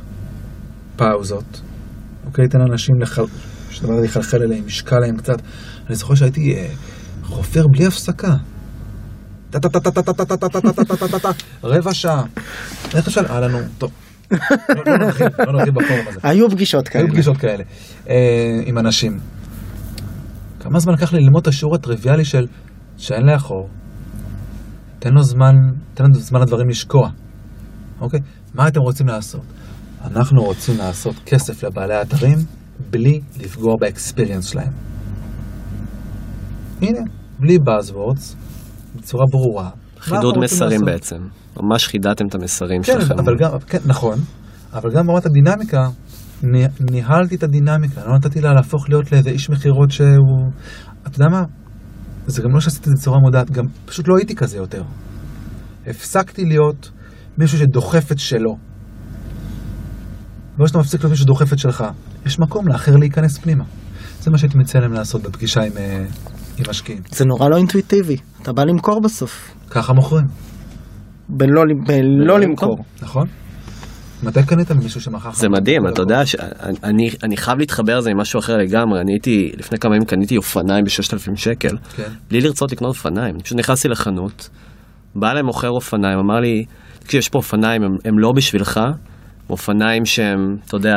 פאוזות, 0.97 1.61
אוקיי? 2.27 2.49
תן 2.49 2.59
לאנשים 2.59 3.01
לח... 3.01 3.19
שהדבר 3.71 3.93
הזה 3.95 4.07
יחלחל 4.07 4.43
אליהם, 4.43 4.67
ישקע 4.67 4.97
להם 4.99 5.17
קצת. 5.17 5.41
אני 5.87 5.95
זוכר 5.95 6.15
שהייתי 6.15 6.55
אה, 6.55 6.69
חופר 7.23 7.67
בלי 7.67 7.87
הפסקה. 7.87 8.37
טה-טה-טה-טה-טה-טה-טה-טה-טה-טה-טה-טה, 9.51 11.31
רבע 11.65 11.95
שעה. 11.95 12.23
איך 12.95 13.09
אפשר? 13.09 13.33
היה 13.33 13.41
לנו, 13.41 13.59
טוב. 13.79 14.04
לא 14.31 14.39
לא 14.87 14.99
נרחיב, 14.99 15.27
לא 15.47 15.53
נרחיב 15.53 15.75
בפורום 15.75 16.09
הזה. 16.09 16.21
היו 16.23 16.51
פגישות 16.51 16.89
כאלה. 16.89 17.05
היו 17.05 17.13
פגישות 17.13 17.37
כאלה 17.37 17.65
אה, 18.09 18.61
עם 18.67 18.79
אנשים. 18.79 19.19
כמה 20.61 20.79
זמן 20.79 20.93
לקח 20.93 21.13
לי 21.13 21.21
ללמוד 21.21 21.41
את 21.41 21.47
השיעור 21.47 21.75
הטריוויאלי 21.75 22.25
של 22.25 22.47
שאין 22.97 23.27
לאחור. 23.27 23.69
תן 24.99 25.15
לו 25.15 25.23
זמן, 25.23 25.55
תן 25.95 26.05
לו 26.05 26.15
זמן 26.15 26.41
לדברים 26.41 26.69
לשקוע. 26.69 27.11
אוקיי? 28.01 28.21
מה 28.55 28.69
אתם 28.69 28.81
רוצים 28.81 29.07
לעשות? 29.07 29.43
אנחנו 30.05 30.43
רוצים 30.43 30.79
לעשות 30.79 31.15
כסף 31.27 31.63
לבעלי 31.65 31.95
האתרים 31.95 32.39
בלי 32.91 33.21
לפגוע 33.41 33.75
באקספיריאנס 33.81 34.47
שלהם. 34.47 34.73
הנה, 36.83 37.01
בלי 37.39 37.57
Buzzwords, 37.57 38.35
בצורה 38.97 39.25
ברורה. 39.31 39.71
חידוד 39.99 40.39
מסרים 40.39 40.71
לעשות? 40.71 40.87
בעצם. 40.87 41.44
ממש 41.63 41.89
חידדתם 41.89 42.27
את 42.27 42.35
המסרים 42.35 42.83
כן, 42.83 43.01
שלכם. 43.01 43.19
אבל 43.19 43.37
גם, 43.39 43.51
כן, 43.67 43.79
נכון, 43.87 44.19
אבל 44.73 44.91
גם 44.95 45.07
ברמת 45.07 45.27
הדינמיקה, 45.27 45.89
ני- 46.43 46.67
ניהלתי 46.91 47.35
את 47.35 47.43
הדינמיקה, 47.43 48.07
לא 48.07 48.15
נתתי 48.15 48.41
לה 48.41 48.53
להפוך 48.53 48.89
להיות 48.89 49.13
לאיזה 49.13 49.31
איש 49.31 49.51
מכירות 49.51 49.91
שהוא... 49.91 50.51
אתה 51.07 51.19
יודע 51.19 51.29
מה? 51.31 51.43
זה 52.27 52.43
גם 52.43 52.51
לא 52.51 52.61
שעשיתי 52.61 52.91
את 52.91 52.97
זה 52.97 53.01
בצורה 53.01 53.19
מודעת, 53.19 53.51
גם 53.51 53.65
פשוט 53.87 54.09
לא 54.09 54.15
הייתי 54.19 54.35
כזה 54.35 54.57
יותר. 54.57 54.83
הפסקתי 55.87 56.45
להיות 56.45 56.91
מישהו 57.39 57.59
שדוחף 57.59 58.13
את 58.13 58.19
שלו. 58.19 58.57
לא 60.59 60.67
שאתה 60.67 60.79
מפסיק 60.79 61.01
להיות 61.01 61.11
מישהו 61.11 61.25
שדוחף 61.25 61.53
את 61.53 61.59
שלך, 61.59 61.85
יש 62.27 62.39
מקום 62.39 62.69
לאחר 62.69 62.97
להיכנס 62.97 63.39
פנימה. 63.39 63.65
זה 64.21 64.31
מה 64.31 64.39
שהייתי 64.39 64.59
מציע 64.59 64.81
להם 64.81 64.93
לעשות 64.93 65.23
בפגישה 65.23 65.61
עם, 65.63 65.73
אה, 65.77 66.05
עם 66.59 66.65
משקיעים. 66.69 67.03
זה 67.11 67.25
נורא 67.25 67.49
לא 67.49 67.57
אינטואיטיבי. 67.57 68.17
אתה 68.43 68.53
בא 68.53 68.65
למכור 68.65 69.01
בסוף. 69.01 69.55
ככה 69.71 69.93
מוכרים, 69.93 70.27
בלא 71.29 71.63
בלא 71.87 72.41
למכור. 72.41 72.77
נכון? 73.03 73.27
מתי 74.23 74.47
קנית 74.47 74.71
ממישהו 74.71 75.01
שמכר 75.01 75.29
לך? 75.29 75.37
זה 75.37 75.49
מדהים, 75.49 75.89
אתה 75.89 76.03
יודע 76.03 76.27
שאני 76.27 77.11
אני 77.23 77.37
חייב 77.37 77.59
להתחבר 77.59 77.99
לזה 77.99 78.11
עם 78.11 78.21
משהו 78.21 78.41
אחר 78.41 78.57
לגמרי, 78.57 79.01
אני 79.01 79.13
הייתי, 79.13 79.53
לפני 79.59 79.79
כמה 79.79 79.95
ימים 79.95 80.07
קניתי 80.07 80.37
אופניים 80.37 80.85
ב-6,000 80.85 81.37
שקל, 81.37 81.77
כן. 81.97 82.09
בלי 82.31 82.41
לרצות 82.41 82.73
לקנות 82.73 82.91
אופניים, 82.91 83.39
פשוט 83.39 83.59
נכנסתי 83.59 83.89
לחנות, 83.89 84.49
בא 85.15 85.31
אליי 85.31 85.43
מוכר 85.43 85.71
אופניים, 85.71 86.19
אמר 86.19 86.41
לי, 86.41 86.65
תקשיב, 86.99 87.19
יש 87.19 87.29
פה 87.29 87.39
אופניים, 87.39 87.83
הם, 87.83 87.91
הם 88.05 88.19
לא 88.19 88.33
בשבילך, 88.37 88.81
אופניים 89.51 90.05
שהם, 90.05 90.57
אתה 90.67 90.77
יודע, 90.77 90.95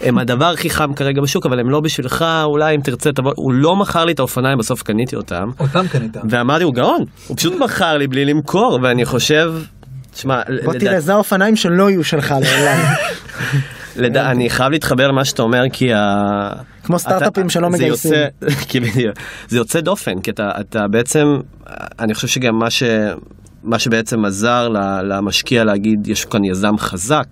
הם 0.00 0.18
הדבר 0.18 0.44
הכי 0.46 0.70
חם 0.70 0.94
כרגע 0.94 1.20
בשוק, 1.22 1.46
אבל 1.46 1.60
הם 1.60 1.70
לא 1.70 1.80
בשבילך, 1.80 2.24
אולי 2.44 2.74
אם 2.74 2.80
תרצה 2.80 3.12
תבוא, 3.12 3.32
הוא 3.36 3.52
לא 3.52 3.76
מכר 3.76 4.04
לי 4.04 4.12
את 4.12 4.18
האופניים, 4.18 4.58
בסוף 4.58 4.82
קניתי 4.82 5.16
אותם, 5.16 5.48
אותם 5.60 5.88
קנית. 5.88 6.16
ואמרתי, 6.30 6.64
הוא 6.64 6.74
גאון, 6.74 7.04
הוא 7.26 7.36
פשוט 7.36 7.54
מכר 7.60 7.96
לי 7.96 8.06
בלי 8.06 8.24
למכור, 8.24 8.78
ואני 8.82 9.04
חושב, 9.04 9.54
תשמע, 10.14 10.40
בוא 10.64 10.74
לדע- 10.74 10.78
תראה, 10.80 11.00
זה 11.00 11.12
האופניים 11.12 11.56
שלא 11.56 11.90
יהיו 11.90 12.04
שלך 12.04 12.30
לעולם. 12.30 12.78
לדע, 13.96 14.30
אני 14.30 14.50
חייב 14.50 14.70
להתחבר 14.72 15.08
למה 15.08 15.24
שאתה 15.24 15.42
אומר 15.42 15.62
כי 15.72 15.92
ה... 15.94 15.98
כמו 16.84 16.98
סטארט-אפים 16.98 17.48
שלא 17.50 17.68
זה 17.70 17.76
מגייסים. 17.76 18.12
זה 19.48 19.56
יוצא 19.56 19.80
דופן 19.80 20.20
כי 20.20 20.30
אתה, 20.30 20.50
אתה 20.60 20.88
בעצם 20.90 21.24
אני 21.98 22.14
חושב 22.14 22.28
שגם 22.28 22.58
מה, 22.58 22.70
ש, 22.70 22.82
מה 23.64 23.78
שבעצם 23.78 24.24
עזר 24.24 24.68
ל- 24.68 24.78
למשקיע 25.12 25.64
להגיד 25.64 26.08
יש 26.08 26.24
כאן 26.24 26.44
יזם 26.44 26.78
חזק. 26.78 27.26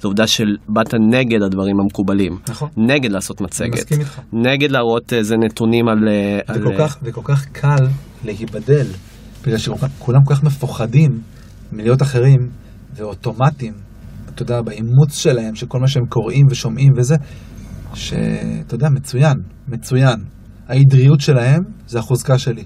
זו 0.00 0.08
עובדה 0.08 0.26
שבאת 0.26 0.94
נגד 1.10 1.42
הדברים 1.42 1.80
המקובלים, 1.80 2.38
נכון. 2.48 2.68
נגד 2.76 3.10
לעשות 3.10 3.40
מצגת, 3.40 3.74
מסכים 3.74 4.00
איתך. 4.00 4.20
נגד 4.32 4.70
להראות 4.70 5.12
איזה 5.12 5.36
נתונים 5.36 5.88
על... 5.88 6.08
אה, 6.08 6.40
על 6.46 6.66
וכל 6.66 6.74
כך, 6.78 6.98
וכל 7.02 7.22
כך 7.24 7.46
קל 7.46 7.86
להיבדל, 8.24 8.86
בגלל 9.42 9.58
שכולם 9.58 10.24
כל 10.24 10.34
כך 10.34 10.42
מפוחדים 10.42 11.10
מלהיות 11.72 12.02
אחרים 12.02 12.38
ואוטומטים, 12.94 13.72
אתה 14.34 14.42
יודע, 14.42 14.62
באימוץ 14.62 15.12
שלהם, 15.12 15.54
שכל 15.54 15.78
מה 15.80 15.88
שהם 15.88 16.06
קוראים 16.08 16.46
ושומעים 16.50 16.92
וזה, 16.96 17.16
שאתה 17.94 18.74
יודע, 18.74 18.88
מצוין, 18.88 19.34
מצוין. 19.68 20.20
העדריות 20.68 21.20
שלהם 21.20 21.60
זה 21.86 21.98
החוזקה 21.98 22.38
שלי, 22.38 22.64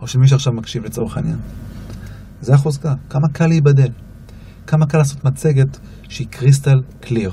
או 0.00 0.06
של 0.06 0.18
מי 0.18 0.28
שעכשיו 0.28 0.52
מקשיב 0.52 0.84
לצורך 0.84 1.16
העניין. 1.16 1.38
זה 2.40 2.54
החוזקה, 2.54 2.94
כמה 3.10 3.28
קל 3.32 3.46
להיבדל, 3.46 3.88
כמה 4.66 4.86
קל 4.86 4.98
לעשות 4.98 5.24
מצגת 5.24 5.78
שהיא 6.10 6.26
קריסטל 6.30 6.80
קליר. 7.00 7.30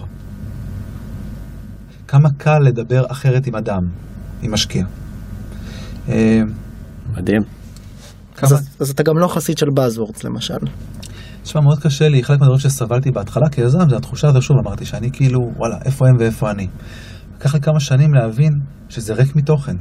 כמה 2.08 2.30
קל 2.38 2.60
לדבר 2.60 3.04
אחרת 3.12 3.48
עם 3.48 3.56
אדם, 3.56 3.82
עם 4.42 4.54
משקיע. 4.54 4.86
אה, 6.10 6.42
מדהים. 7.18 7.42
כמה... 8.36 8.50
אז, 8.50 8.70
אז 8.80 8.90
אתה 8.90 9.04
גם 9.04 9.18
לא 9.18 9.28
חסיד 9.28 9.58
של 9.58 9.66
Buzzwords 9.66 10.22
למשל. 10.24 10.58
תשמע, 11.44 11.62
מאוד 11.62 11.80
קשה 11.80 12.10
לי, 12.10 12.24
חלק 12.24 12.40
מהדברים 12.40 12.60
שסבלתי 12.60 13.12
בהתחלה 13.12 13.50
כיזם, 13.50 13.90
זה 13.90 13.98
התחושה 13.98 14.28
הזו, 14.28 14.42
שוב 14.42 14.58
אמרתי, 14.66 14.86
שאני 14.86 15.12
כאילו, 15.12 15.40
וואלה, 15.58 15.78
איפה 15.86 16.06
הם 16.08 16.16
ואיפה 16.20 16.52
אני. 16.52 16.68
לקח 17.38 17.54
לי 17.54 17.62
כמה 17.62 17.80
שנים 17.80 18.14
להבין 18.14 18.52
שזה 18.90 19.14
ריק 19.14 19.36
מתוכן. 19.36 19.76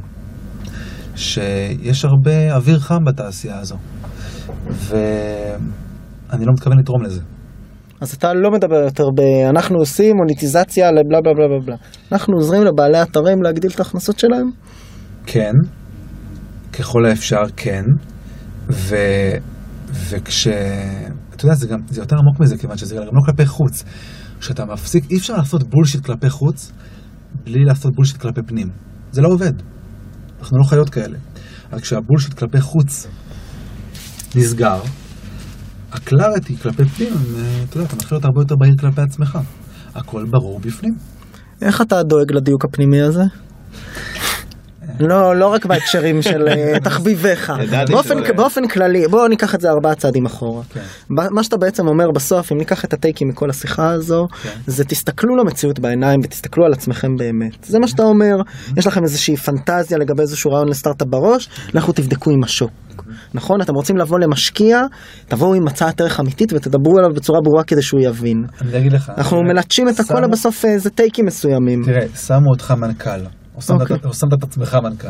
שיש 1.16 2.04
הרבה 2.04 2.54
אוויר 2.56 2.78
חם 2.78 3.04
בתעשייה 3.04 3.58
הזו. 3.58 3.76
ואני 4.66 6.44
לא 6.44 6.52
מתכוון 6.52 6.78
לתרום 6.78 7.02
לזה. 7.02 7.20
אז 8.00 8.12
אתה 8.14 8.34
לא 8.34 8.50
מדבר 8.50 8.76
יותר 8.76 9.04
ב... 9.16 9.20
אנחנו 9.48 9.78
עושים 9.78 10.16
מוניטיזציה 10.16 10.90
לבלה 10.90 11.20
בלה 11.20 11.34
בלה 11.34 11.48
בלה 11.48 11.66
בלה. 11.66 11.76
אנחנו 12.12 12.34
עוזרים 12.36 12.62
לבעלי 12.64 13.02
אתרים 13.02 13.42
להגדיל 13.42 13.70
את 13.74 13.78
ההכנסות 13.80 14.18
שלהם? 14.18 14.50
כן, 15.26 15.52
ככל 16.72 17.06
האפשר 17.06 17.42
כן, 17.56 17.84
ו... 18.70 18.96
וכש... 19.88 20.48
אתה 21.36 21.44
יודע, 21.44 21.54
זה 21.54 21.66
גם, 21.66 21.78
זה 21.88 22.00
יותר 22.00 22.16
עמוק 22.16 22.40
מזה, 22.40 22.58
כיוון 22.58 22.76
שזה 22.76 22.94
גם 22.94 23.02
לא 23.02 23.20
כלפי 23.26 23.46
חוץ. 23.46 23.84
כשאתה 24.40 24.64
מפסיק, 24.64 25.10
אי 25.10 25.16
אפשר 25.16 25.36
לעשות 25.36 25.62
bullshit 25.70 26.04
כלפי 26.04 26.30
חוץ, 26.30 26.72
בלי 27.44 27.64
לעשות 27.64 27.94
bullshit 27.94 28.16
כלפי 28.16 28.40
פנים. 28.46 28.68
זה 29.12 29.22
לא 29.22 29.28
עובד. 29.28 29.52
אנחנו 30.40 30.58
לא 30.58 30.64
חיות 30.64 30.90
כאלה. 30.90 31.18
אבל 31.72 31.80
כשה 31.80 32.01
bullshit 32.01 32.34
כלפי 32.34 32.60
חוץ 32.60 33.06
נסגר, 34.36 34.80
ה 35.96 36.04
clarity 36.04 36.56
כלפי 36.56 36.84
פנים, 36.84 37.12
אה, 37.12 37.62
אתה 37.68 37.76
יודע, 37.76 37.88
אתה 37.88 37.96
מתחיל 37.96 38.16
להיות 38.16 38.24
הרבה 38.24 38.40
יותר 38.40 38.56
בהיר 38.56 38.74
כלפי 38.80 39.00
עצמך. 39.00 39.38
הכל 39.94 40.24
ברור 40.30 40.60
בפנים. 40.60 40.94
איך 41.62 41.80
אתה 41.80 42.02
דואג 42.02 42.32
לדיוק 42.32 42.64
הפנימי 42.64 43.02
הזה? 43.02 43.22
לא, 45.00 45.36
לא 45.36 45.46
רק 45.46 45.66
בהקשרים 45.66 46.22
של 46.22 46.48
אה, 46.48 46.80
תחביביך. 46.84 47.52
באופן, 47.88 48.24
שזה- 48.24 48.32
באופן 48.32 48.68
כללי, 48.68 49.08
בואו 49.08 49.28
ניקח 49.28 49.54
את 49.54 49.60
זה 49.60 49.68
ארבעה 49.70 49.94
צעדים 49.94 50.26
אחורה. 50.26 50.62
כן. 50.74 50.80
ב- 51.16 51.32
מה 51.34 51.42
שאתה 51.42 51.56
בעצם 51.56 51.88
אומר 51.88 52.10
בסוף, 52.14 52.52
אם 52.52 52.58
ניקח 52.58 52.84
את 52.84 52.92
הטייקים 52.92 53.28
מכל 53.28 53.50
השיחה 53.50 53.90
הזו, 53.90 54.26
כן. 54.42 54.50
זה 54.66 54.84
תסתכלו 54.84 55.36
למציאות 55.36 55.78
בעיניים 55.78 56.20
ותסתכלו 56.24 56.64
על 56.66 56.72
עצמכם 56.72 57.08
באמת. 57.18 57.64
זה 57.66 57.78
מה 57.78 57.88
שאתה 57.88 58.02
אומר, 58.02 58.34
יש 58.76 58.86
לכם 58.86 59.02
איזושהי 59.02 59.36
פנטזיה 59.36 59.98
לגבי 59.98 60.22
איזשהו 60.22 60.50
רעיון 60.50 60.68
לסטארט-אפ 60.68 61.08
בראש, 61.08 61.48
לכו 61.74 61.92
תבדקו 61.92 62.30
עם 62.30 62.44
השוק. 62.44 62.70
נכון? 63.34 63.60
אתם 63.62 63.72
רוצים 63.74 63.96
לבוא 63.96 64.18
למשקיע, 64.18 64.82
תבואו 65.28 65.54
עם 65.54 65.68
הצעת 65.68 66.00
ערך 66.00 66.20
אמיתית 66.20 66.52
ותדברו 66.52 66.98
אליו 66.98 67.10
בצורה 67.14 67.40
ברורה 67.44 67.64
כדי 67.64 67.82
שהוא 67.82 68.00
יבין. 68.00 68.44
אני 68.60 68.78
אגיד 68.78 68.92
לך. 68.92 69.12
אנחנו 69.18 69.42
מלטשים 69.42 69.88
את 69.88 70.00
הכל 70.00 70.26
בסוף 70.32 70.64
איזה 70.64 70.90
טייקים 70.90 71.24
מסוימים. 71.26 71.82
תראה, 71.84 72.06
שמו 72.26 72.50
אותך 72.50 72.74
מנכ"ל, 72.78 73.20
או 73.56 73.62
שמת, 73.62 73.80
אוקיי. 73.80 73.96
או 74.04 74.14
שמת 74.14 74.32
את 74.32 74.42
עצמך 74.42 74.78
מנכ"ל, 74.82 75.08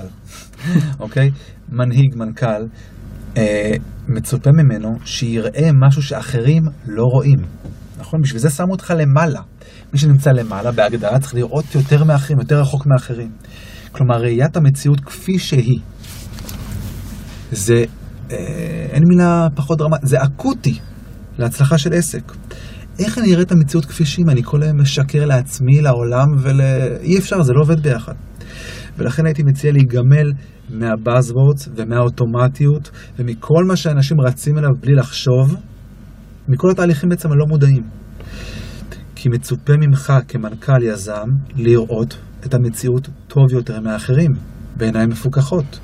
אוקיי? 1.00 1.30
מנהיג, 1.68 2.14
מנכ"ל, 2.16 2.66
אה, 3.36 3.72
מצופה 4.08 4.50
ממנו 4.50 4.88
שיראה 5.04 5.70
משהו 5.86 6.02
שאחרים 6.02 6.62
לא 6.86 7.02
רואים, 7.02 7.38
נכון? 7.98 8.20
בשביל 8.22 8.40
זה 8.40 8.50
שמו 8.50 8.72
אותך 8.72 8.94
למעלה. 8.96 9.40
מי 9.92 9.98
שנמצא 9.98 10.30
למעלה, 10.30 10.72
בהגדרה, 10.72 11.18
צריך 11.18 11.34
לראות 11.34 11.74
יותר 11.74 12.04
מאחרים, 12.04 12.38
יותר 12.40 12.60
רחוק 12.60 12.86
מאחרים. 12.86 13.30
כלומר, 13.92 14.16
ראיית 14.16 14.56
המציאות 14.56 15.00
כפי 15.00 15.38
שהיא, 15.38 15.80
זה, 17.52 17.84
אה, 18.30 18.36
אין 18.90 19.02
מילה 19.08 19.48
פחות 19.54 19.78
דרמטית, 19.78 20.08
זה 20.08 20.22
אקוטי 20.22 20.78
להצלחה 21.38 21.78
של 21.78 21.92
עסק. 21.92 22.32
איך 22.98 23.18
אני 23.18 23.34
אראה 23.34 23.42
את 23.42 23.52
המציאות 23.52 23.84
כפי 23.84 24.04
שהיא 24.04 24.24
אם 24.24 24.30
אני 24.30 24.42
כל 24.44 24.62
היום 24.62 24.80
משקר 24.80 25.24
לעצמי, 25.24 25.80
לעולם 25.80 26.26
ול... 26.38 26.60
אי 27.00 27.18
אפשר, 27.18 27.42
זה 27.42 27.52
לא 27.52 27.60
עובד 27.62 27.80
ביחד. 27.80 28.14
ולכן 28.98 29.26
הייתי 29.26 29.42
מציע 29.42 29.72
להיגמל 29.72 30.32
מהבאזוורדס 30.70 31.68
ומהאוטומטיות 31.76 32.90
ומכל 33.18 33.64
מה 33.68 33.76
שאנשים 33.76 34.20
רצים 34.20 34.58
אליו 34.58 34.70
בלי 34.80 34.94
לחשוב, 34.94 35.56
מכל 36.48 36.70
התהליכים 36.70 37.08
בעצם 37.08 37.32
הלא 37.32 37.46
מודעים. 37.48 37.82
כי 39.14 39.28
מצופה 39.28 39.72
ממך 39.80 40.12
כמנכ"ל 40.28 40.82
יזם 40.82 41.28
לראות 41.56 42.16
את 42.46 42.54
המציאות 42.54 43.08
טוב 43.28 43.52
יותר 43.52 43.80
מאחרים, 43.80 44.32
בעיניים 44.76 45.08
מפוקחות. 45.08 45.78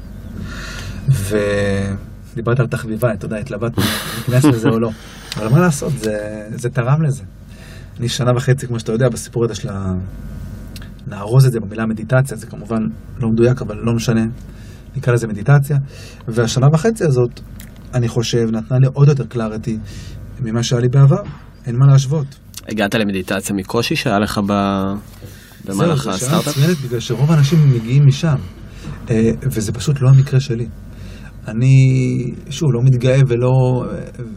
ודיברת 1.09 2.61
על 2.61 2.67
תחביבה, 2.67 3.13
אתה 3.13 3.27
יודע, 3.27 3.37
התלבטתי 3.37 3.81
אם 3.81 3.87
להיכנס 4.17 4.45
לזה 4.45 4.69
או 4.69 4.81
לא. 4.81 4.91
אבל 5.37 5.49
מה 5.49 5.59
לעשות, 5.59 5.93
זה, 5.99 6.47
זה 6.51 6.69
תרם 6.69 7.03
לזה. 7.03 7.23
אני 8.01 8.09
שנה 8.09 8.31
וחצי, 8.37 8.67
כמו 8.67 8.81
שאתה 8.81 8.93
יודע, 8.93 9.09
בסיפור 9.09 9.45
הזה 9.45 9.55
של 9.55 9.69
ה... 9.69 9.93
נארוז 11.13 11.47
את 11.47 11.53
זה 11.53 11.61
במילה 11.61 11.87
מדיטציה, 11.87 12.37
זה 12.37 12.47
כמובן 12.47 12.81
לא 13.21 13.29
מדויק, 13.29 13.63
אבל 13.63 13.77
לא 13.77 13.93
משנה, 13.95 14.25
נקרא 14.97 15.13
לזה 15.13 15.27
מדיטציה. 15.27 15.77
והשנה 16.29 16.67
וחצי 16.73 17.05
הזאת, 17.05 17.41
אני 17.95 18.09
חושב, 18.09 18.49
נתנה 18.53 18.79
לי 18.79 18.87
עוד 18.93 19.09
יותר 19.09 19.27
קלאריטי 19.27 19.79
ממה 20.41 20.63
שהיה 20.63 20.81
לי 20.81 20.89
בעבר. 20.89 21.23
אין 21.67 21.77
מה 21.79 21.87
להשוות. 21.87 22.27
הגעת 22.69 22.95
למדיטציה 22.95 23.57
מקושי 23.57 23.97
שהיה 23.97 24.19
לך 24.19 24.39
ב... 24.39 24.53
זהו, 25.65 25.77
במהלך 25.77 25.97
זו 25.97 26.03
שאלה 26.03 26.15
הסטארט-אפ? 26.15 26.49
מצוינת 26.49 26.77
בגלל 26.79 27.01
שרוב 27.01 27.33
האנשים 27.33 27.59
מגיעים 27.75 28.03
משם, 28.07 28.37
אה, 29.11 29.31
וזה 29.43 29.73
פשוט 29.73 30.01
לא 30.01 30.09
המקרה 30.09 30.41
שלי. 30.41 30.67
אני, 31.49 31.75
שוב, 32.51 32.69
לא 32.73 32.81
מתגאה 32.85 33.21
ולא, 33.29 33.85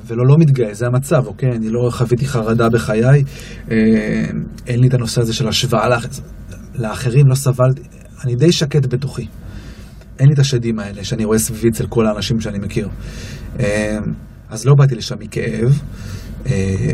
ולא 0.07 0.23
לא 0.27 0.35
מתגאה, 0.39 0.73
זה 0.73 0.87
המצב, 0.87 1.27
אוקיי? 1.27 1.49
אני 1.49 1.69
לא 1.69 1.89
חוויתי 1.91 2.27
חרדה 2.27 2.69
בחיי, 2.69 3.23
אה, 3.71 3.75
אין 4.67 4.79
לי 4.79 4.87
את 4.87 4.93
הנושא 4.93 5.21
הזה 5.21 5.33
של 5.33 5.47
השוואה 5.47 5.89
לאח... 5.89 6.05
לאחרים, 6.79 7.27
לא 7.27 7.35
סבלתי, 7.35 7.81
אני 8.23 8.35
די 8.35 8.51
שקט 8.51 8.85
בתוכי. 8.85 9.27
אין 10.19 10.27
לי 10.27 10.33
את 10.33 10.39
השדים 10.39 10.79
האלה 10.79 11.03
שאני 11.03 11.25
רואה 11.25 11.39
סביבי 11.39 11.69
אצל 11.69 11.87
כל 11.87 12.07
האנשים 12.07 12.39
שאני 12.39 12.59
מכיר. 12.59 12.89
אה, 13.59 13.97
אז 14.49 14.65
לא 14.65 14.73
באתי 14.77 14.95
לשם 14.95 15.15
מכאב. 15.19 15.81
אה, 16.45 16.91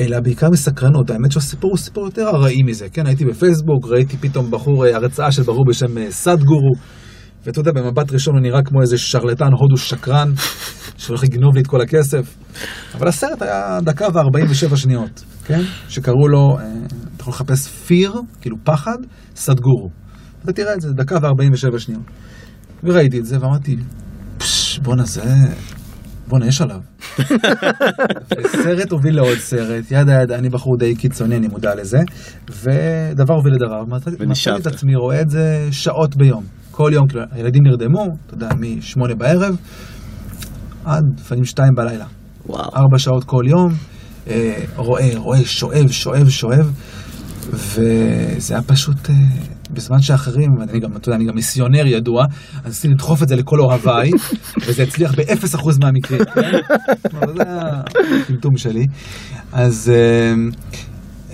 אלא 0.00 0.20
בעיקר 0.20 0.50
מסקרנות. 0.50 1.10
האמת 1.10 1.32
שהסיפור 1.32 1.70
הוא 1.70 1.78
סיפור 1.78 2.04
יותר 2.04 2.28
ארעי 2.28 2.62
מזה, 2.62 2.88
כן? 2.88 3.06
הייתי 3.06 3.24
בפייסבוק, 3.24 3.86
ראיתי 3.86 4.16
פתאום 4.16 4.50
בחור, 4.50 4.86
אה, 4.86 4.96
הרצאה 4.96 5.32
של 5.32 5.42
בחור 5.42 5.64
בשם 5.68 6.10
סאדגורו, 6.10 6.72
ואתה 7.46 7.60
יודע, 7.60 7.72
במבט 7.72 8.12
ראשון 8.12 8.34
הוא 8.34 8.42
נראה 8.42 8.62
כמו 8.62 8.80
איזה 8.80 8.98
שרלטן 8.98 9.44
הודו 9.60 9.76
שקרן, 9.76 10.32
שהולך 10.98 11.22
לגנוב 11.22 11.54
לי 11.54 11.60
את 11.60 11.66
כל 11.66 11.80
הכסף. 11.80 12.36
אבל 12.94 13.08
הסרט 13.08 13.42
היה 13.42 13.78
דקה 13.82 14.06
וארבעים 14.14 14.46
ושבע 14.50 14.76
שניות, 14.76 15.24
כן? 15.44 15.60
שקראו 15.88 16.28
לו, 16.28 16.58
אתה 17.20 17.28
יכול 17.28 17.34
לחפש 17.34 17.68
פיר, 17.68 18.12
כאילו 18.40 18.56
פחד, 18.64 18.96
סאדגורו. 19.34 19.88
אתה 20.44 20.52
תראה 20.52 20.74
את 20.74 20.80
זה, 20.80 20.92
דקה 20.92 21.18
וארבעים 21.22 21.52
ושבע 21.52 21.78
שניות. 21.78 22.02
וראיתי 22.84 23.18
את 23.18 23.26
זה 23.26 23.36
ואמרתי, 23.40 23.76
פש, 24.38 24.78
בואנה 24.78 25.04
זה, 25.04 25.22
בואנה 26.28 26.46
יש 26.46 26.60
עליו. 26.60 26.80
וסרט 28.38 28.90
הוביל 28.90 29.16
לעוד 29.16 29.38
סרט, 29.38 29.84
ידה 29.90 30.22
ידה, 30.22 30.34
אני 30.34 30.48
בחור 30.48 30.76
די 30.78 30.94
קיצוני, 30.94 31.36
אני 31.36 31.48
מודע 31.48 31.74
לזה, 31.74 31.98
ודבר 32.50 33.34
הוביל 33.34 33.54
לדבר, 33.54 33.84
מצאתי. 33.96 34.16
את 34.56 34.66
עצמי 34.66 34.94
רואה 34.94 35.20
את 35.20 35.30
זה 35.30 35.68
שעות 35.70 36.16
ביום, 36.16 36.44
כל 36.70 36.90
יום, 36.94 37.08
כאילו, 37.08 37.24
הילדים 37.30 37.62
נרדמו, 37.64 38.06
אתה 38.26 38.34
יודע, 38.34 38.48
משמונה 38.58 39.14
בערב, 39.14 39.56
עד 40.84 41.04
לפעמים 41.18 41.44
שתיים 41.44 41.74
בלילה, 41.76 42.06
וואו. 42.46 42.70
ארבע 42.76 42.98
שעות 42.98 43.24
כל 43.24 43.44
יום, 43.46 43.72
אה, 44.28 44.64
רואה, 44.76 45.10
רואה, 45.16 45.44
שואב, 45.44 45.90
שואב, 45.90 46.28
שואב, 46.28 46.72
וזה 47.52 48.54
היה 48.54 48.62
פשוט, 48.62 49.10
אה, 49.10 49.14
בזמן 49.70 50.00
שאחרים, 50.00 50.48
אני 50.62 50.80
גם, 50.80 50.96
אתה 50.96 51.08
יודע, 51.08 51.16
אני 51.16 51.24
גם 51.24 51.34
מיסיונר 51.34 51.86
ידוע, 51.86 52.24
אז 52.58 52.66
ניסיתי 52.66 52.94
לדחוף 52.94 53.22
את 53.22 53.28
זה 53.28 53.36
לכל 53.36 53.60
אוהביי, 53.60 54.10
וזה 54.66 54.82
הצליח 54.82 55.14
באפס 55.14 55.54
אחוז 55.54 55.78
מהמקרים, 55.78 56.20
כן? 56.34 56.50
זה 57.36 57.42
הטמטום 58.22 58.56
שלי. 58.56 58.86
אז 59.52 59.92
אה, 59.94 60.34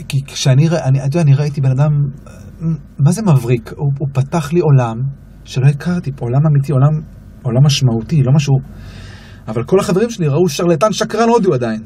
כי 0.08 0.18
כשאני, 0.26 0.68
אני, 0.68 0.98
אתה 0.98 1.06
יודע, 1.06 1.20
אני 1.20 1.34
ראיתי 1.34 1.60
בן 1.60 1.70
אדם, 1.70 1.90
מה 2.98 3.12
זה 3.12 3.22
מבריק? 3.22 3.72
הוא, 3.76 3.92
הוא 3.98 4.08
פתח 4.12 4.52
לי 4.52 4.60
עולם 4.60 4.96
שלא 5.44 5.66
הכרתי 5.66 6.10
פה, 6.16 6.26
עולם 6.26 6.40
אמיתי, 6.46 6.72
עולם, 6.72 7.00
עולם 7.42 7.66
משמעותי, 7.66 8.22
לא 8.22 8.32
משהו... 8.34 8.54
אבל 9.48 9.64
כל 9.64 9.80
החברים 9.80 10.10
שלי 10.10 10.28
ראו 10.28 10.48
שרלטן 10.48 10.92
שקרן 10.92 11.28
הודי 11.28 11.48
עדיין. 11.54 11.80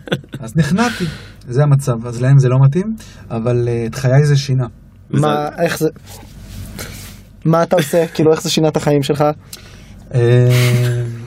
אז 0.44 0.56
נכנעתי, 0.56 1.04
זה 1.48 1.62
המצב, 1.62 2.06
אז 2.06 2.22
להם 2.22 2.38
זה 2.38 2.48
לא 2.48 2.56
מתאים, 2.64 2.86
אבל 3.30 3.68
אה, 3.68 3.86
את 3.86 3.94
חיי 3.94 4.24
זה 4.24 4.36
שינה. 4.36 4.66
מה, 5.10 5.48
איך 5.58 5.78
זה... 5.78 5.88
מה 7.44 7.62
אתה 7.62 7.76
עושה? 7.76 8.06
כאילו, 8.14 8.32
איך 8.32 8.42
זה 8.42 8.50
שינה 8.50 8.68
את 8.68 8.76
החיים 8.76 9.02
שלך? 9.02 9.24
אה, 10.14 10.48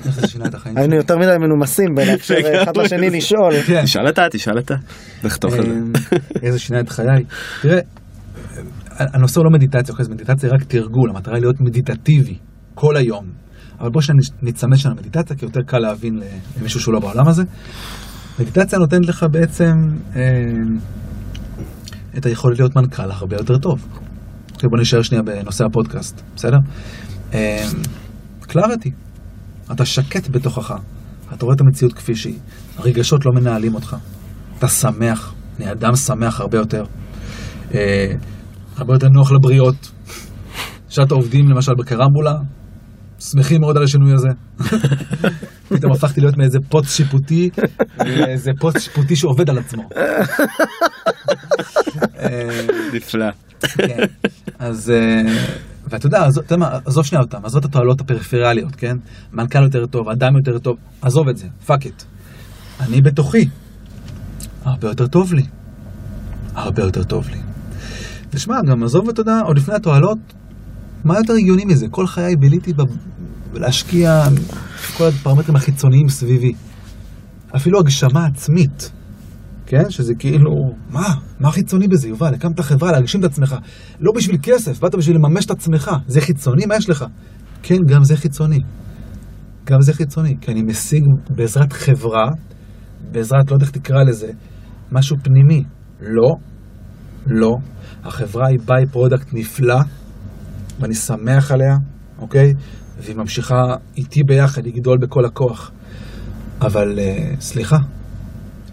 איך 0.05 0.15
זה 0.15 0.27
שינה 0.27 0.45
את 0.45 0.53
החיים 0.53 0.77
היינו? 0.77 0.95
יותר 0.95 1.17
מדי 1.17 1.37
מנומסים 1.39 1.95
בלאפשר 1.95 2.35
אחד 2.63 2.77
לשני 2.77 3.09
לשאול. 3.09 3.61
כן. 3.67 3.83
תשאל 3.83 4.09
אתה, 4.09 4.25
תשאל 4.31 4.59
אתה. 4.59 4.75
נחתוך 5.23 5.53
על 5.53 5.65
זה. 5.65 5.71
אה, 5.71 6.17
איך 6.43 6.51
זה 6.51 6.59
שינה 6.59 6.79
את 6.79 6.89
חיי? 6.89 7.23
תראה, 7.61 7.79
אה, 7.79 9.05
הנושא 9.13 9.39
הוא 9.39 9.45
לא 9.45 9.51
מדיטציה, 9.51 9.93
אוקיי, 9.93 10.05
מדיטציה 10.09 10.49
היא 10.49 10.55
רק 10.55 10.63
תרגול, 10.63 11.09
המטרה 11.09 11.33
היא 11.33 11.41
להיות 11.41 11.61
מדיטטיבי 11.61 12.37
כל 12.75 12.97
היום. 12.97 13.25
אבל 13.79 13.89
בוא 13.89 14.01
שנצמד 14.01 14.77
שם 14.77 14.89
למדיטציה, 14.89 15.35
כי 15.35 15.45
יותר 15.45 15.61
קל 15.67 15.77
להבין 15.77 16.19
למישהו 16.59 16.79
שהוא 16.79 16.93
לא 16.93 16.99
בעולם 16.99 17.27
הזה. 17.27 17.43
מדיטציה 18.39 18.79
נותנת 18.79 19.07
לך 19.07 19.25
בעצם 19.31 19.73
אה, 20.15 20.21
את 22.17 22.25
היכולת 22.25 22.59
להיות 22.59 22.75
מנכ"ל 22.75 23.11
הרבה 23.11 23.35
יותר 23.35 23.57
טוב. 23.57 23.87
אוקיי, 24.53 24.69
בוא 24.69 24.79
נשאר 24.79 25.01
שנייה 25.01 25.23
בנושא 25.23 25.65
הפודקאסט, 25.65 26.21
בסדר? 26.35 26.57
אה, 27.33 27.67
קלאריטי. 28.41 28.91
אתה 29.71 29.85
שקט 29.85 30.29
בתוכך, 30.29 30.75
אתה 31.33 31.45
רואה 31.45 31.55
את 31.55 31.61
המציאות 31.61 31.93
כפי 31.93 32.15
שהיא, 32.15 32.39
הרגשות 32.77 33.25
לא 33.25 33.31
מנהלים 33.31 33.75
אותך, 33.75 33.95
אתה 34.57 34.67
שמח, 34.67 35.33
אני 35.57 35.71
אדם 35.71 35.95
שמח 35.95 36.41
הרבה 36.41 36.57
יותר. 36.57 36.85
אה, 37.73 38.11
הרבה 38.77 38.93
יותר 38.93 39.07
נוח 39.07 39.31
לבריות. 39.31 39.91
שעת 40.89 41.11
העובדים 41.11 41.49
למשל 41.49 41.71
בקרמבולה, 41.79 42.33
שמחים 43.19 43.61
מאוד 43.61 43.77
על 43.77 43.83
השינוי 43.83 44.13
הזה. 44.13 44.29
פתאום 45.69 45.91
הפכתי 45.91 46.21
להיות 46.21 46.37
מאיזה 46.37 46.59
פוץ 46.69 46.89
שיפוטי, 46.89 47.49
לאיזה 48.05 48.51
פוץ 48.59 48.79
שיפוטי 48.79 49.15
שעובד 49.15 49.49
על 49.49 49.57
עצמו. 49.57 49.89
נפלא. 52.93 53.25
כן. 53.59 54.03
אז, 54.59 54.89
אה, 54.89 55.21
ואתה 55.87 56.07
יודע, 56.07 56.25
עזוב- 56.25 56.43
אתה 56.43 56.53
יודע 56.53 56.65
מה, 56.65 56.79
עזוב 56.85 57.05
שנייה 57.05 57.21
אותם, 57.23 57.45
עזוב 57.45 57.59
את 57.59 57.65
התועלות 57.65 58.01
הפריפריאליות, 58.01 58.75
כן? 58.75 58.97
מנכ"ל 59.33 59.63
יותר 59.63 59.85
טוב, 59.85 60.09
אדם 60.09 60.35
יותר 60.37 60.59
טוב, 60.59 60.77
עזוב 61.01 61.29
את 61.29 61.37
זה, 61.37 61.47
fuck 61.65 61.85
it. 61.85 62.03
אני 62.79 63.01
בתוכי, 63.01 63.49
הרבה 64.63 64.87
יותר 64.87 65.07
טוב 65.07 65.33
לי. 65.33 65.43
הרבה 66.55 66.83
יותר 66.83 67.03
טוב 67.03 67.29
לי. 67.29 67.37
תשמע, 68.29 68.55
גם 68.67 68.83
עזוב, 68.83 69.09
אתה 69.09 69.21
יודע, 69.21 69.39
עוד 69.45 69.57
לפני 69.57 69.75
התועלות, 69.75 70.17
מה 71.05 71.17
יותר 71.17 71.33
הגיוני 71.33 71.65
מזה? 71.65 71.87
כל 71.91 72.07
חיי 72.07 72.35
ביליתי 72.35 72.73
ב... 72.73 72.81
להשקיע 73.53 74.23
כל 74.97 75.03
הפרמטרים 75.07 75.55
החיצוניים 75.55 76.07
סביבי. 76.07 76.51
אפילו 77.55 77.79
הגשמה 77.79 78.25
עצמית. 78.25 78.91
כן? 79.65 79.89
שזה 79.89 80.13
כאילו, 80.19 80.51
מה? 80.89 81.15
מה 81.39 81.51
חיצוני 81.51 81.87
בזה, 81.87 82.07
יובל? 82.07 82.33
הקמת 82.33 82.59
חברה, 82.59 82.91
להגשים 82.91 83.19
את 83.19 83.25
עצמך. 83.25 83.55
לא 83.99 84.11
בשביל 84.15 84.37
כסף, 84.43 84.79
באת 84.79 84.95
בשביל 84.95 85.15
לממש 85.15 85.45
את 85.45 85.51
עצמך. 85.51 85.91
זה 86.07 86.21
חיצוני? 86.21 86.65
מה 86.65 86.75
יש 86.75 86.89
לך? 86.89 87.05
כן, 87.63 87.77
גם 87.87 88.03
זה 88.03 88.17
חיצוני. 88.17 88.59
גם 89.65 89.81
זה 89.81 89.93
חיצוני. 89.93 90.35
כי 90.41 90.51
אני 90.51 90.61
משיג 90.61 91.03
בעזרת 91.29 91.73
חברה, 91.73 92.29
בעזרת, 93.11 93.51
לא 93.51 93.55
יודע 93.55 93.65
איך 93.65 93.71
תקרא 93.71 94.03
לזה, 94.03 94.31
משהו 94.91 95.17
פנימי. 95.23 95.63
לא, 96.01 96.35
לא. 97.27 97.51
החברה 98.03 98.47
היא 98.47 98.59
by-product 98.65 99.33
נפלא, 99.33 99.79
ואני 100.79 100.93
שמח 100.93 101.51
עליה, 101.51 101.77
אוקיי? 102.19 102.53
והיא 102.99 103.15
ממשיכה 103.15 103.75
איתי 103.97 104.23
ביחד 104.23 104.65
לגדול 104.65 104.97
בכל 105.01 105.25
הכוח. 105.25 105.71
אבל 106.61 106.99
אה, 106.99 107.41
סליחה, 107.41 107.77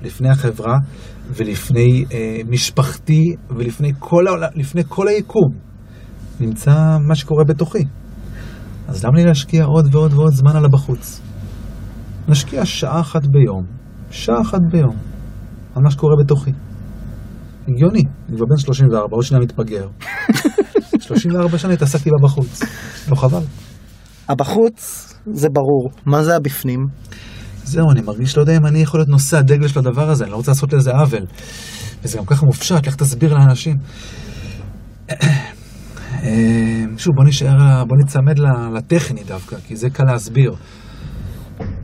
לפני 0.02 0.28
החברה 0.28 0.78
ולפני 1.30 2.04
אה, 2.12 2.40
משפחתי 2.48 3.34
ולפני 3.50 3.92
כל, 3.98 4.26
העולם, 4.26 4.48
לפני 4.54 4.82
כל 4.88 5.08
היקום 5.08 5.48
נמצא 6.40 6.98
מה 7.08 7.14
שקורה 7.14 7.44
בתוכי. 7.44 7.84
אז 8.88 9.04
למה 9.04 9.16
לי 9.16 9.24
להשקיע 9.24 9.64
עוד 9.64 9.94
ועוד 9.94 10.12
ועוד 10.12 10.32
זמן 10.32 10.56
על 10.56 10.64
הבחוץ? 10.64 11.20
נשקיע 12.28 12.64
שעה 12.64 13.00
אחת 13.00 13.22
ביום, 13.26 13.64
שעה 14.10 14.40
אחת 14.40 14.60
ביום, 14.72 14.96
על 15.74 15.82
מה 15.82 15.90
שקורה 15.90 16.14
בתוכי. 16.24 16.50
הגיוני, 17.68 18.02
אני 18.28 18.36
כבר 18.36 18.46
בן 18.46 18.56
34, 18.56 19.16
עוד 19.16 19.24
שניה 19.24 19.40
מתפגר. 19.40 19.88
34 21.16 21.58
שנה 21.58 21.72
התעסקתי 21.72 22.10
בבחוץ, 22.20 22.60
לא 23.08 23.16
חבל. 23.16 23.42
הבחוץ 24.28 25.08
זה 25.32 25.48
ברור, 25.52 25.90
מה 26.06 26.22
זה 26.24 26.36
הבפנים? 26.36 26.86
זהו, 27.64 27.90
אני 27.90 28.00
מרגיש, 28.00 28.36
לא 28.36 28.42
יודע 28.42 28.56
אם 28.56 28.66
אני 28.66 28.78
יכול 28.78 29.00
להיות 29.00 29.08
נושא 29.08 29.36
הדגל 29.38 29.68
של 29.68 29.78
הדבר 29.78 30.10
הזה, 30.10 30.24
אני 30.24 30.30
לא 30.32 30.36
רוצה 30.36 30.50
לעשות 30.50 30.72
לזה 30.72 30.90
עוול. 30.90 31.26
וזה 32.04 32.18
גם 32.18 32.24
ככה 32.24 32.46
מופשט, 32.46 32.86
לך 32.86 32.96
תסביר 32.96 33.34
לאנשים. 33.34 33.76
אה, 35.10 35.16
שוב, 36.98 37.12
בוא 37.16 37.24
נשאר, 37.24 37.84
בוא 37.84 37.96
ניצמד 37.96 38.38
ל- 38.38 38.76
לטכני 38.76 39.24
דווקא, 39.24 39.56
כי 39.66 39.76
זה 39.76 39.90
קל 39.90 40.04
להסביר. 40.04 40.54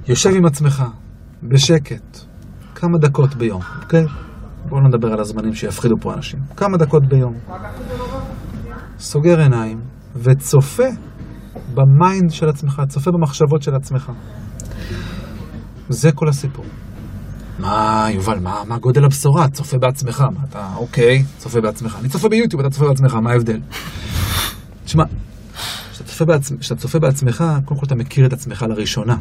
יושב 0.09 0.31
עם 0.37 0.47
עצמך, 0.47 0.85
בשקט, 1.43 2.19
כמה 2.75 2.99
דקות 2.99 3.35
ביום, 3.35 3.61
אוקיי? 3.83 4.05
בואו 4.69 4.81
נדבר 4.89 5.13
על 5.13 5.21
הזמנים 5.21 5.55
שיפחידו 5.55 5.95
פה 6.01 6.15
אנשים. 6.15 6.41
כמה 6.57 6.77
דקות 6.77 7.03
ביום. 7.09 7.35
סוגר 8.99 9.41
עיניים 9.41 9.81
וצופה 10.17 10.87
ב 11.75 11.86
mind 11.86 12.31
של 12.31 12.49
עצמך, 12.49 12.83
צופה 12.89 13.11
במחשבות 13.11 13.63
של 13.63 13.75
עצמך. 13.75 14.13
זה 15.89 16.13
כל 16.13 16.29
הסיפור. 16.29 16.65
מה, 17.59 18.07
יובל, 18.11 18.39
מה, 18.39 18.63
מה 18.67 18.79
גודל 18.79 19.05
הבשורה? 19.05 19.49
צופה 19.49 19.79
בעצמך. 19.79 20.21
מה 20.21 20.45
אתה, 20.49 20.75
אוקיי, 20.77 21.25
צופה 21.39 21.61
בעצמך. 21.61 21.97
אני 22.01 22.09
צופה 22.09 22.29
ביוטיוב, 22.29 22.61
אתה 22.61 22.71
צופה 22.71 22.89
בעצמך, 22.89 23.15
מה 23.15 23.31
ההבדל? 23.31 23.61
תשמע, 24.85 25.05
כשאתה 25.93 26.05
צופה. 26.05 26.25
כשאתה 26.61 26.81
צופה 26.81 26.99
בעצמך, 26.99 27.45
קודם 27.65 27.81
כל 27.81 27.87
אתה 27.87 27.95
מכיר 27.95 28.27
את 28.27 28.33
עצמך 28.33 28.65
לראשונה. 28.69 29.17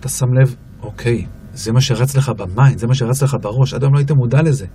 אתה 0.00 0.08
שם 0.08 0.26
לב, 0.40 0.54
אוקיי, 0.82 1.26
זה 1.54 1.72
מה 1.72 1.80
שרץ 1.80 2.16
לך 2.16 2.32
ב 2.38 2.45
mind, 2.45 2.78
זה 2.78 2.86
מה 2.86 2.94
שרץ 2.94 3.22
לך 3.22 3.36
בראש, 3.42 3.74
עד 3.74 3.82
היום 3.82 3.94
לא 3.94 3.98
היית 3.98 4.10
מודע 4.10 4.42
לזה. 4.42 4.66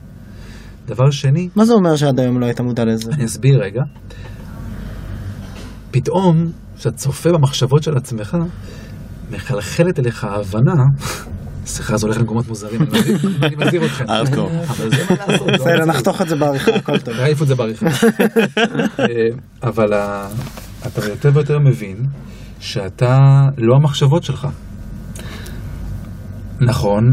דבר 0.88 1.10
שני, 1.12 1.50
מה 1.56 1.66
זה 1.66 1.74
אומר 1.74 1.96
שעד 1.96 2.20
היום 2.20 2.40
לא 2.40 2.46
היית 2.46 2.62
מודע 2.62 2.86
לזה? 2.86 3.12
אני 3.14 3.26
אסביר 3.26 3.60
רגע. 3.64 3.82
פתאום, 5.92 6.46
כשאתה 6.78 6.96
צופה 6.98 7.30
במחשבות 7.32 7.84
של 7.84 7.98
עצמך, 7.98 8.38
מחלחלת 9.32 10.00
אליך 10.00 10.24
ההבנה, 10.24 10.84
סליחה, 11.66 11.98
זה 11.98 12.06
הולך 12.08 12.18
למקומות 12.20 12.48
מוזרים, 12.48 12.82
אני 12.82 13.56
מזהיר- 13.58 13.86
אתכם. 13.86 14.06
הארדקור. 14.10 14.50
אבל 14.68 14.90
זה 14.90 15.04
מה 15.10 15.16
לעשות, 15.28 15.48
זה 15.48 15.54
בסדר. 15.54 15.86
נחתוך 15.86 16.22
את 16.22 16.30
זה 16.30 16.36
בעריכה, 16.36 16.72
הכל 16.76 17.00
טוב. 17.00 17.14
תעיפו 17.24 17.44
את 17.44 17.48
זה 17.48 17.56
בעריכה. 17.56 17.86
אה, 19.00 19.06
אבל 19.64 19.94
אתה 20.88 21.10
יותר 21.10 21.30
ויותר 21.34 21.60
מבין 21.60 21.98
שאתה 22.60 23.18
לא 23.58 23.76
המחשבות 23.76 24.24
שלך. 24.24 24.48
נכון, 26.62 27.04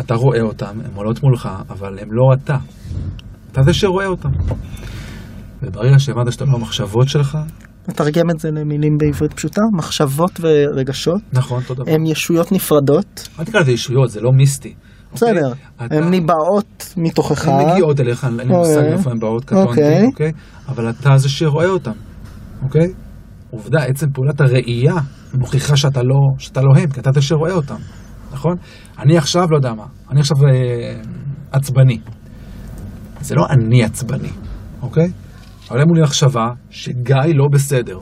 אתה 0.00 0.14
רואה 0.14 0.40
אותם, 0.40 0.66
הן 0.84 0.94
עולות 0.94 1.22
מולך, 1.22 1.48
אבל 1.70 1.98
הם 1.98 2.08
לא 2.12 2.22
אתה. 2.34 2.56
אתה 3.52 3.62
זה 3.62 3.72
שרואה 3.74 4.06
אותם. 4.06 4.28
וברגע 5.62 5.98
שהבנת 5.98 6.32
שאתה 6.32 6.44
לא 6.44 6.56
המחשבות 6.56 7.08
שלך, 7.08 7.38
נתרגם 7.88 8.30
את 8.34 8.40
זה 8.40 8.50
למילים 8.50 8.96
בעברית 8.98 9.32
פשוטה, 9.32 9.60
מחשבות 9.78 10.40
ורגשות 10.40 11.20
נכון, 11.32 11.62
אותו 11.62 11.74
דבר. 11.74 11.92
הם 11.94 12.06
ישויות 12.06 12.52
נפרדות, 12.52 13.28
אל 13.40 13.44
תקרא 13.44 13.60
לזה 13.60 13.72
ישויות, 13.72 14.10
זה 14.10 14.20
לא 14.20 14.30
מיסטי. 14.32 14.74
בסדר, 15.14 15.28
אוקיי? 15.30 15.86
אתה- 15.86 15.94
הן 15.96 16.10
ניבעות 16.10 16.94
מתוכך, 16.96 17.48
הן 17.48 17.70
מגיעות 17.72 18.00
אליך, 18.00 18.24
אין 18.24 18.36
לי 18.36 18.44
מושג 18.44 18.76
אוקיי. 18.76 18.92
איפה 18.92 19.10
הן 19.10 19.18
באות, 19.18 19.44
קטונתי, 19.44 19.68
אוקיי. 19.70 20.04
אוקיי? 20.06 20.32
אבל 20.68 20.90
אתה 20.90 21.16
זה 21.16 21.28
שרואה 21.28 21.66
אותן, 21.68 21.92
אוקיי? 22.62 22.92
עובדה, 23.50 23.78
עצם 23.84 24.06
פעולת 24.14 24.40
הראייה 24.40 24.94
מוכיחה 25.34 25.76
שאתה 25.76 26.02
לא, 26.02 26.16
שאתה 26.38 26.60
לא 26.62 26.80
הם, 26.80 26.90
כי 26.90 27.00
אתה 27.00 27.10
זה 27.14 27.22
שרואה 27.22 27.52
אותם. 27.52 27.76
נכון? 28.36 28.56
אני 28.98 29.18
עכשיו, 29.18 29.50
לא 29.50 29.56
יודע 29.56 29.74
מה, 29.74 29.84
אני 30.10 30.20
עכשיו 30.20 30.36
אה, 30.46 31.00
עצבני. 31.52 31.98
זה 33.20 33.34
לא 33.34 33.46
אני 33.50 33.84
עצבני, 33.84 34.30
אוקיי? 34.82 35.10
אבל 35.70 35.80
הם 35.80 35.94
לי 35.94 36.02
מחשבה 36.02 36.46
שגיא 36.70 37.34
לא 37.34 37.44
בסדר. 37.52 37.98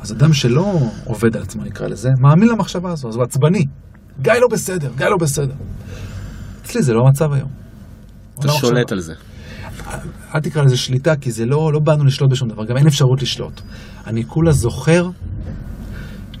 אז 0.00 0.12
אדם 0.12 0.32
שלא 0.32 0.78
עובד 1.04 1.36
על 1.36 1.42
עצמו, 1.42 1.64
נקרא 1.64 1.86
לזה, 1.86 2.08
מאמין 2.20 2.48
למחשבה 2.48 2.92
הזו, 2.92 3.08
אז 3.08 3.16
הוא 3.16 3.24
עצבני. 3.24 3.64
גיא 4.22 4.32
לא 4.32 4.46
בסדר, 4.52 4.90
גיא 4.96 5.06
לא 5.06 5.16
בסדר. 5.20 5.54
אצלי 6.62 6.82
זה 6.82 6.92
לא 6.92 7.00
המצב 7.06 7.32
היום. 7.32 7.50
אתה 8.38 8.46
לא 8.46 8.52
שולט 8.52 8.92
מחשבה. 8.92 8.96
על 8.96 9.00
זה. 9.00 9.14
אל 10.34 10.40
תקרא 10.40 10.62
לזה 10.62 10.76
שליטה, 10.76 11.16
כי 11.16 11.30
זה 11.30 11.46
לא, 11.46 11.72
לא 11.72 11.80
באנו 11.84 12.04
לשלוט 12.04 12.30
בשום 12.30 12.48
דבר, 12.48 12.64
גם 12.64 12.76
אין 12.76 12.86
אפשרות 12.86 13.22
לשלוט. 13.22 13.60
אני 14.06 14.24
כולה 14.24 14.52
זוכר 14.52 15.08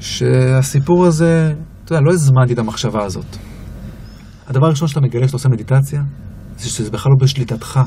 שהסיפור 0.00 1.06
הזה, 1.06 1.54
אתה 1.92 1.98
יודע, 1.98 2.10
לא 2.10 2.14
הזמנתי 2.14 2.52
את 2.52 2.58
המחשבה 2.58 3.04
הזאת. 3.04 3.36
הדבר 4.46 4.66
הראשון 4.66 4.88
שאתה 4.88 5.00
מגלה 5.00 5.22
כשאתה 5.22 5.36
עושה 5.36 5.48
מדיטציה, 5.48 6.02
זה 6.58 6.68
שזה 6.68 6.90
בכלל 6.90 7.12
לא 7.12 7.24
בשליטתך. 7.24 7.80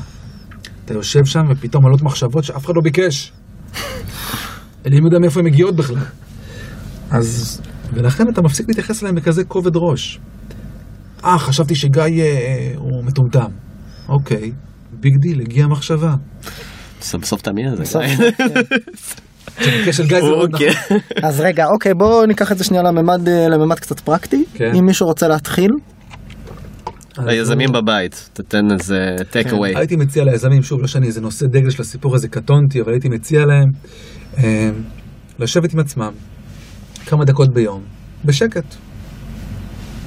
אתה 0.84 0.94
יושב 0.94 1.24
שם 1.24 1.40
ופתאום 1.50 1.84
עולות 1.84 2.02
מחשבות 2.02 2.44
שאף 2.44 2.66
אחד 2.66 2.74
לא 2.76 2.82
ביקש. 2.82 3.32
אלוהים 4.86 5.04
יודע 5.04 5.18
מאיפה 5.18 5.40
הן 5.40 5.46
מגיעות 5.46 5.76
בכלל. 5.76 6.02
אז, 7.10 7.60
ולכן 7.92 8.24
אתה 8.28 8.42
מפסיק 8.42 8.66
להתייחס 8.68 9.02
אליהם 9.02 9.14
בכזה 9.16 9.44
כובד 9.44 9.72
ראש. 9.76 10.20
אה, 11.24 11.38
חשבתי 11.38 11.74
שגיא 11.74 12.02
אה, 12.02 12.72
הוא 12.76 13.04
מטומטם. 13.04 13.50
אוקיי, 14.08 14.52
big 15.00 15.16
deal, 15.20 15.40
הגיעה 15.40 15.68
מחשבה. 15.68 16.14
בסוף 17.00 17.22
בסוף 17.22 17.42
תאמין 17.42 17.68
על 17.68 17.84
זה. 17.84 17.98
בסוף, 19.60 19.68
גיא. 19.68 19.78
במקרה 19.78 19.92
של 19.92 20.06
גיא 20.06 20.20
זה 20.20 20.26
מאוד 20.26 20.52
אוקיי. 20.52 20.68
נכון. 20.68 20.98
אז 21.28 21.40
רגע, 21.40 21.66
אוקיי, 21.66 21.94
בואו 21.94 22.26
ניקח 22.26 22.52
את 22.52 22.58
זה 22.58 22.64
שנייה 22.64 22.82
לממד, 22.82 23.28
אה, 23.28 23.48
לממד 23.48 23.78
קצת 23.78 24.00
פרקטי. 24.00 24.44
כן. 24.54 24.74
אם 24.74 24.86
מישהו 24.86 25.06
רוצה 25.06 25.28
להתחיל, 25.28 25.70
היזמים 27.18 27.72
בבית, 27.72 28.30
תתן 28.32 28.70
איזה 28.72 29.16
take 29.30 29.48
כן. 29.48 29.54
אווי. 29.54 29.76
הייתי 29.76 29.96
מציע 29.96 30.24
ליזמים, 30.24 30.62
שוב, 30.62 30.80
לא 30.80 30.86
שאני 30.86 31.06
איזה 31.06 31.20
נושא 31.20 31.46
דגל 31.46 31.70
של 31.70 31.82
הסיפור 31.82 32.14
הזה, 32.14 32.28
קטונתי, 32.28 32.80
אבל 32.80 32.92
הייתי 32.92 33.08
מציע 33.08 33.40
להם 33.46 33.70
אה, 34.38 34.70
לשבת 35.38 35.72
עם 35.72 35.80
עצמם 35.80 36.12
כמה 37.06 37.24
דקות 37.24 37.54
ביום, 37.54 37.82
בשקט. 38.24 38.74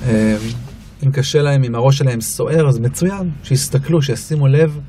אה, 0.08 0.38
אם 1.06 1.12
קשה 1.12 1.42
להם, 1.42 1.64
אם 1.64 1.76
הראש 1.76 1.98
שלהם 1.98 2.22
סוער, 2.22 2.68
אז 2.68 2.80
מצוין, 2.80 3.30
שיסתכלו, 3.44 4.02
שישימו 4.02 4.48
לב 4.48 4.80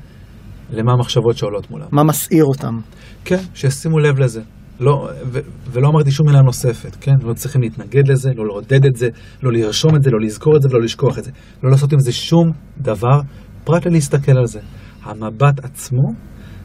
למה 0.69 0.91
המחשבות 0.93 1.37
שעולות 1.37 1.71
מולם. 1.71 1.87
מה 1.91 2.03
מסעיר 2.03 2.45
אותם? 2.45 2.79
כן, 3.25 3.39
שישימו 3.53 3.99
לב 3.99 4.19
לזה. 4.19 4.41
לא, 4.79 5.09
ו, 5.31 5.39
ולא 5.71 5.87
אמרתי 5.87 6.11
שום 6.11 6.27
מילה 6.27 6.41
נוספת, 6.41 6.95
כן? 7.01 7.11
לא 7.21 7.33
צריכים 7.33 7.61
להתנגד 7.61 8.07
לזה, 8.07 8.29
לא 8.35 8.45
לעודד 8.45 8.85
את 8.85 8.95
זה, 8.95 9.09
לא 9.43 9.51
לרשום 9.51 9.95
את 9.95 10.03
זה, 10.03 10.09
לא 10.11 10.19
לזכור 10.21 10.57
את 10.57 10.61
זה 10.61 10.67
ולא 10.71 10.81
לשכוח 10.81 11.17
את 11.17 11.23
זה. 11.23 11.31
לא 11.63 11.71
לעשות 11.71 11.93
עם 11.93 11.99
זה 11.99 12.11
שום 12.11 12.51
דבר, 12.77 13.21
פרט 13.63 13.85
ללהסתכל 13.85 14.37
על 14.37 14.45
זה. 14.45 14.59
המבט 15.03 15.65
עצמו 15.65 16.13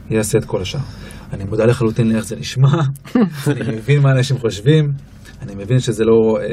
יעשה 0.09 0.37
את 0.37 0.45
כל 0.45 0.61
השאר. 0.61 0.79
אני 1.33 1.43
מודע 1.43 1.65
לחלוטין 1.65 2.11
לאיך 2.11 2.25
זה 2.25 2.35
נשמע, 2.35 2.81
אני 3.47 3.75
מבין 3.75 4.01
מה 4.01 4.11
אנשים 4.11 4.37
חושבים, 4.37 4.91
אני 5.41 5.55
מבין 5.55 5.79
שזה 5.79 6.03
לא, 6.05 6.37
אה, 6.41 6.45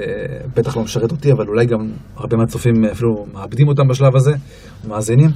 בטח 0.57 0.76
לא 0.76 0.82
משרת 0.82 1.11
אותי, 1.11 1.32
אבל 1.32 1.48
אולי 1.48 1.66
גם 1.66 1.78
הרבה 2.16 2.36
מהצופים 2.36 2.84
אפילו 2.92 3.26
מאבדים 3.32 3.68
אותם 3.68 3.82
בשלב 3.90 4.16
הזה, 4.16 4.32
מאזינים, 4.88 5.30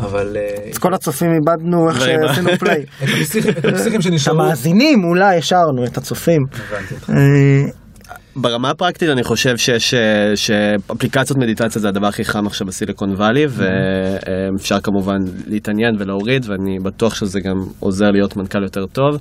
אבל... 0.00 0.36
אה, 0.36 0.70
את 0.70 0.78
כל 0.78 0.94
הצופים 0.94 1.30
איבדנו 1.32 1.88
איך 1.88 2.00
לא, 2.00 2.04
שעשינו 2.28 2.50
פליי. 2.58 2.82
את 3.04 3.08
הפסיכים- 3.20 3.50
את 3.58 3.64
הפסיכים 3.64 4.02
שנשארו... 4.02 4.42
המאזינים 4.42 5.04
אולי 5.04 5.36
השארנו 5.36 5.84
את 5.84 5.98
הצופים. 5.98 6.42
אה, 7.10 7.14
ברמה 8.36 8.70
הפרקטית 8.70 9.08
אני 9.08 9.24
חושב 9.24 9.56
שיש, 9.56 9.94
אה, 9.94 10.36
שאפליקציות 10.36 11.38
מדיטציה 11.38 11.82
זה 11.82 11.88
הדבר 11.88 12.06
הכי 12.06 12.24
חם 12.24 12.46
עכשיו 12.46 12.66
בסיליקון 12.66 13.14
וואלי 13.14 13.44
ואפשר 13.48 14.80
כמובן 14.80 15.16
להתעניין 15.46 15.94
ולהוריד 15.98 16.46
ואני 16.48 16.78
בטוח 16.84 17.14
שזה 17.14 17.40
גם 17.40 17.56
עוזר 17.80 18.10
להיות 18.10 18.36
מנכ"ל 18.36 18.62
יותר 18.62 18.86
טוב. 18.86 19.16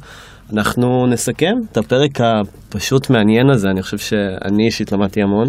אנחנו 0.54 1.08
נסכם 1.08 1.54
את 1.72 1.78
הפרק 1.78 2.12
הפשוט 2.22 3.10
מעניין 3.10 3.50
הזה, 3.50 3.68
אני 3.70 3.82
חושב 3.82 3.98
שאני 3.98 4.66
אישית 4.66 4.92
למדתי 4.92 5.22
המון, 5.22 5.48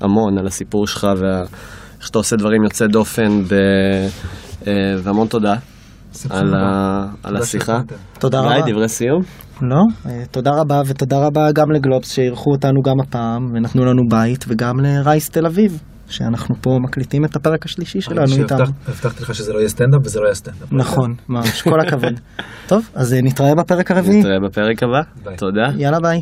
המון 0.00 0.38
על 0.38 0.46
הסיפור 0.46 0.86
שלך 0.86 1.06
ואיך 1.20 2.06
שאתה 2.06 2.18
עושה 2.18 2.36
דברים 2.36 2.64
יוצא 2.64 2.86
דופן 2.86 3.42
ב... 3.42 3.54
אה, 4.68 4.72
והמון 5.02 5.28
תודה 5.28 5.54
על. 6.30 6.54
ה... 6.54 7.04
על 7.22 7.32
תודה 7.32 7.38
השיחה. 7.38 7.64
שהזמנתם. 7.64 7.94
תודה 8.18 8.40
גיא, 8.40 8.48
רבה. 8.48 8.72
דברי 8.72 8.88
סיום? 8.88 9.20
לא, 9.62 9.82
אה, 10.06 10.22
תודה 10.30 10.50
רבה 10.50 10.80
ותודה 10.86 11.16
רבה 11.26 11.52
גם 11.52 11.70
לגלובס 11.70 12.10
שאירחו 12.10 12.50
אותנו 12.50 12.82
גם 12.82 12.94
הפעם 13.02 13.42
ונתנו 13.54 13.84
לנו 13.84 14.02
בית 14.10 14.44
וגם 14.48 14.80
לרייז 14.80 15.30
תל 15.30 15.46
אביב 15.46 15.82
שאנחנו 16.08 16.54
פה 16.60 16.78
מקליטים 16.82 17.24
את 17.24 17.36
הפרק 17.36 17.64
השלישי 17.64 18.00
שלנו 18.00 18.36
איתם. 18.42 18.56
הבטחתי 18.88 19.22
לך 19.22 19.34
שזה 19.34 19.52
לא 19.52 19.58
יהיה 19.58 19.68
סטנדאפ 19.68 20.00
וזה 20.04 20.20
לא 20.20 20.24
יהיה 20.24 20.34
סטנדאפ. 20.34 20.72
נכון, 20.72 21.14
ממש, 21.28 21.62
כל 21.62 21.80
הכבוד. 21.80 22.20
טוב, 22.66 22.90
אז 22.94 23.14
אה, 23.14 23.18
נתראה 23.22 23.54
בפרק 23.54 23.90
הרביעי. 23.90 24.18
נתראה 24.18 24.40
בפרק 24.40 24.82
הבא. 24.82 25.00
ביי. 25.24 25.36
תודה. 25.36 25.68
יאללה 25.76 26.00
ביי. 26.00 26.20